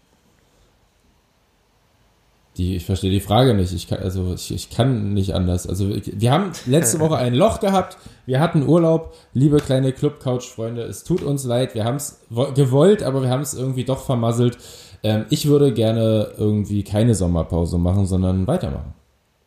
Die, 2.57 2.77
ich 2.77 2.87
verstehe 2.87 3.11
die 3.11 3.21
Frage 3.21 3.55
nicht. 3.55 3.73
Ich 3.73 3.89
kann, 3.89 3.99
also 3.99 4.33
ich, 4.35 4.55
ich 4.55 4.71
kann 4.71 5.13
nicht 5.13 5.35
anders. 5.35 5.67
Also 5.67 5.91
wir 5.91 6.31
haben 6.31 6.53
letzte 6.67 7.01
Woche 7.01 7.17
ein 7.17 7.35
Loch 7.35 7.59
gehabt. 7.59 7.99
Wir 8.27 8.39
hatten 8.39 8.67
Urlaub. 8.67 9.15
Liebe 9.33 9.57
kleine 9.57 9.93
Club-Couch-Freunde, 9.93 10.83
es 10.83 11.03
tut 11.03 11.23
uns 11.23 11.45
leid. 11.45 11.75
Wir 11.75 11.85
haben 11.85 11.97
es 11.97 12.21
gewollt, 12.55 13.03
aber 13.03 13.23
wir 13.23 13.29
haben 13.31 13.43
es 13.43 13.55
irgendwie 13.55 13.85
doch 13.85 14.05
vermasselt. 14.05 14.59
Ähm, 15.03 15.27
ich 15.31 15.47
würde 15.47 15.73
gerne 15.73 16.33
irgendwie 16.39 16.85
keine 16.85 17.15
Sommerpause 17.17 17.79
machen, 17.79 18.07
sondern 18.07 18.47
weitermachen. 18.47 18.95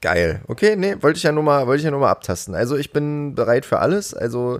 Geil. 0.02 0.42
Okay, 0.48 0.76
nee, 0.76 0.96
wollte 1.02 1.18
ich 1.18 1.24
ja 1.24 1.32
nur 1.32 1.44
mal, 1.44 1.66
wollte 1.66 1.80
ich 1.80 1.86
ja 1.86 1.92
nur 1.92 2.02
mal 2.02 2.12
abtasten. 2.12 2.54
Also 2.54 2.76
ich 2.78 2.92
bin 2.92 3.34
bereit 3.34 3.66
für 3.66 3.80
alles. 3.80 4.14
Also 4.14 4.60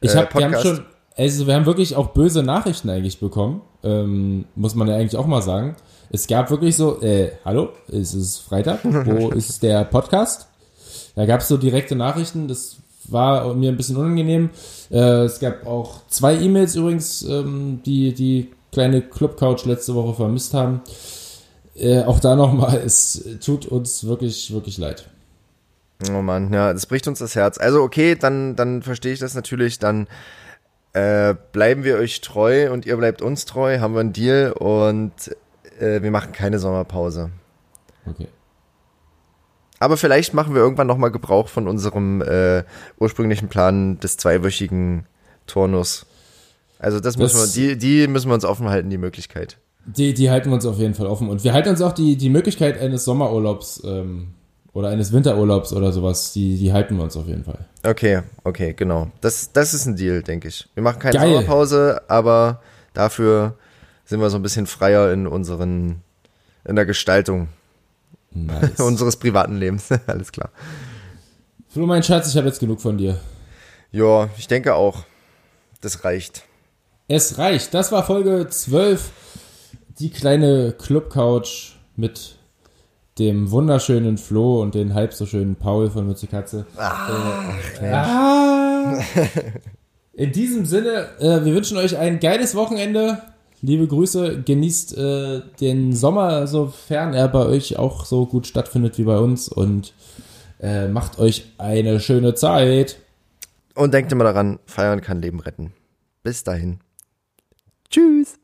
ich 0.00 0.14
habe, 0.16 0.28
äh, 0.30 0.38
wir 0.38 0.44
haben 0.44 0.62
schon, 0.62 0.84
also 1.16 1.46
wir 1.46 1.54
haben 1.54 1.66
wirklich 1.66 1.94
auch 1.96 2.08
böse 2.08 2.42
Nachrichten 2.42 2.88
eigentlich 2.88 3.20
bekommen. 3.20 3.62
Ähm, 3.82 4.46
muss 4.54 4.74
man 4.74 4.88
ja 4.88 4.94
eigentlich 4.96 5.16
auch 5.16 5.26
mal 5.26 5.42
sagen. 5.42 5.76
Es 6.10 6.26
gab 6.26 6.50
wirklich 6.50 6.76
so, 6.76 7.02
äh, 7.02 7.32
hallo, 7.44 7.70
es 7.88 8.14
ist 8.14 8.38
Freitag, 8.38 8.80
wo 8.82 9.28
ist 9.32 9.62
der 9.62 9.84
Podcast? 9.84 10.48
Da 11.14 11.26
gab 11.26 11.40
es 11.40 11.48
so 11.48 11.56
direkte 11.58 11.94
Nachrichten, 11.94 12.48
das 12.48 12.78
war 13.08 13.54
mir 13.54 13.70
ein 13.70 13.76
bisschen 13.76 13.96
unangenehm. 13.96 14.50
Äh, 14.90 15.24
es 15.24 15.38
gab 15.38 15.66
auch 15.66 16.06
zwei 16.08 16.34
E-Mails 16.34 16.76
übrigens, 16.76 17.22
ähm, 17.22 17.80
die 17.84 18.14
die 18.14 18.52
kleine 18.72 19.02
Club 19.02 19.36
Couch 19.36 19.64
letzte 19.64 19.94
Woche 19.94 20.14
vermisst 20.14 20.54
haben. 20.54 20.82
Äh, 21.78 22.02
auch 22.02 22.20
da 22.20 22.36
nochmal, 22.36 22.76
es 22.84 23.24
tut 23.40 23.66
uns 23.66 24.04
wirklich, 24.04 24.52
wirklich 24.52 24.78
leid. 24.78 25.08
Oh 26.12 26.22
Mann, 26.22 26.52
ja, 26.52 26.72
das 26.72 26.86
bricht 26.86 27.08
uns 27.08 27.18
das 27.18 27.34
Herz. 27.34 27.58
Also 27.58 27.82
okay, 27.82 28.14
dann, 28.14 28.54
dann 28.56 28.82
verstehe 28.82 29.12
ich 29.12 29.18
das 29.18 29.34
natürlich, 29.34 29.78
dann 29.78 30.06
äh, 30.92 31.34
bleiben 31.52 31.84
wir 31.84 31.96
euch 31.96 32.20
treu 32.20 32.72
und 32.72 32.86
ihr 32.86 32.96
bleibt 32.96 33.20
uns 33.20 33.44
treu, 33.44 33.80
haben 33.80 33.94
wir 33.94 34.00
einen 34.00 34.12
Deal 34.12 34.52
und 34.52 35.12
äh, 35.80 36.02
wir 36.02 36.10
machen 36.10 36.32
keine 36.32 36.58
Sommerpause. 36.58 37.30
Okay. 38.06 38.28
Aber 39.80 39.96
vielleicht 39.96 40.34
machen 40.34 40.54
wir 40.54 40.62
irgendwann 40.62 40.86
nochmal 40.86 41.10
Gebrauch 41.10 41.48
von 41.48 41.68
unserem 41.68 42.22
äh, 42.22 42.64
ursprünglichen 42.98 43.48
Plan 43.48 44.00
des 44.00 44.16
zweiwöchigen 44.16 45.06
Turnus. 45.46 46.06
Also 46.78 47.00
das, 47.00 47.14
das 47.14 47.34
müssen 47.34 47.40
wir, 47.40 47.74
die, 47.74 47.78
die 47.78 48.08
müssen 48.08 48.28
wir 48.28 48.34
uns 48.34 48.44
offen 48.44 48.68
halten, 48.68 48.90
die 48.90 48.98
Möglichkeit. 48.98 49.58
Die, 49.96 50.12
die 50.12 50.30
halten 50.30 50.50
wir 50.50 50.54
uns 50.54 50.66
auf 50.66 50.78
jeden 50.78 50.94
Fall 50.94 51.06
offen. 51.06 51.28
Und 51.28 51.44
wir 51.44 51.52
halten 51.52 51.70
uns 51.70 51.80
auch 51.80 51.92
die, 51.92 52.16
die 52.16 52.28
Möglichkeit 52.28 52.78
eines 52.78 53.04
Sommerurlaubs 53.04 53.82
ähm, 53.84 54.34
oder 54.72 54.88
eines 54.90 55.12
Winterurlaubs 55.12 55.72
oder 55.72 55.92
sowas, 55.92 56.32
die, 56.32 56.58
die 56.58 56.72
halten 56.72 56.96
wir 56.96 57.04
uns 57.04 57.16
auf 57.16 57.26
jeden 57.26 57.44
Fall. 57.44 57.66
Okay, 57.82 58.22
okay, 58.44 58.74
genau. 58.74 59.10
Das, 59.20 59.52
das 59.52 59.72
ist 59.72 59.86
ein 59.86 59.96
Deal, 59.96 60.22
denke 60.22 60.48
ich. 60.48 60.68
Wir 60.74 60.82
machen 60.82 60.98
keine 60.98 61.14
Geil. 61.14 61.32
Sommerpause, 61.32 62.02
aber 62.08 62.60
dafür 62.92 63.54
sind 64.04 64.20
wir 64.20 64.30
so 64.30 64.36
ein 64.36 64.42
bisschen 64.42 64.66
freier 64.66 65.12
in 65.12 65.26
unseren, 65.26 66.02
in 66.64 66.76
der 66.76 66.86
Gestaltung 66.86 67.48
nice. 68.30 68.78
unseres 68.80 69.16
privaten 69.16 69.56
Lebens. 69.56 69.88
Alles 70.06 70.32
klar. 70.32 70.50
Flo, 71.68 71.86
mein 71.86 72.02
Schatz, 72.02 72.28
ich 72.28 72.36
habe 72.36 72.46
jetzt 72.46 72.60
genug 72.60 72.80
von 72.80 72.98
dir. 72.98 73.18
Ja, 73.90 74.28
ich 74.36 74.48
denke 74.48 74.74
auch. 74.74 75.04
Das 75.80 76.04
reicht. 76.04 76.44
Es 77.08 77.38
reicht. 77.38 77.72
Das 77.74 77.90
war 77.90 78.04
Folge 78.04 78.46
12 78.48 79.10
die 79.98 80.10
kleine 80.10 80.72
Club-Couch 80.72 81.72
mit 81.96 82.36
dem 83.18 83.50
wunderschönen 83.50 84.16
Flo 84.16 84.62
und 84.62 84.74
den 84.74 84.94
halb 84.94 85.12
so 85.12 85.26
schönen 85.26 85.56
Paul 85.56 85.90
von 85.90 86.06
Mütze 86.06 86.28
Katze. 86.28 86.66
Ah, 86.76 87.52
äh, 87.82 87.92
ah. 87.92 88.98
In 90.12 90.32
diesem 90.32 90.66
Sinne, 90.66 91.08
äh, 91.18 91.44
wir 91.44 91.54
wünschen 91.54 91.76
euch 91.76 91.96
ein 91.96 92.20
geiles 92.20 92.54
Wochenende. 92.54 93.22
Liebe 93.60 93.88
Grüße, 93.88 94.42
genießt 94.42 94.96
äh, 94.96 95.42
den 95.60 95.92
Sommer, 95.92 96.46
sofern 96.46 97.12
er 97.12 97.26
bei 97.26 97.44
euch 97.44 97.76
auch 97.76 98.04
so 98.04 98.26
gut 98.26 98.46
stattfindet 98.46 98.98
wie 98.98 99.04
bei 99.04 99.18
uns 99.18 99.48
und 99.48 99.94
äh, 100.60 100.86
macht 100.86 101.18
euch 101.18 101.52
eine 101.58 101.98
schöne 101.98 102.34
Zeit. 102.34 102.98
Und 103.74 103.94
denkt 103.94 104.12
immer 104.12 104.24
daran, 104.24 104.60
feiern 104.66 105.00
kann 105.00 105.20
Leben 105.20 105.40
retten. 105.40 105.72
Bis 106.22 106.44
dahin. 106.44 106.78
Tschüss. 107.90 108.37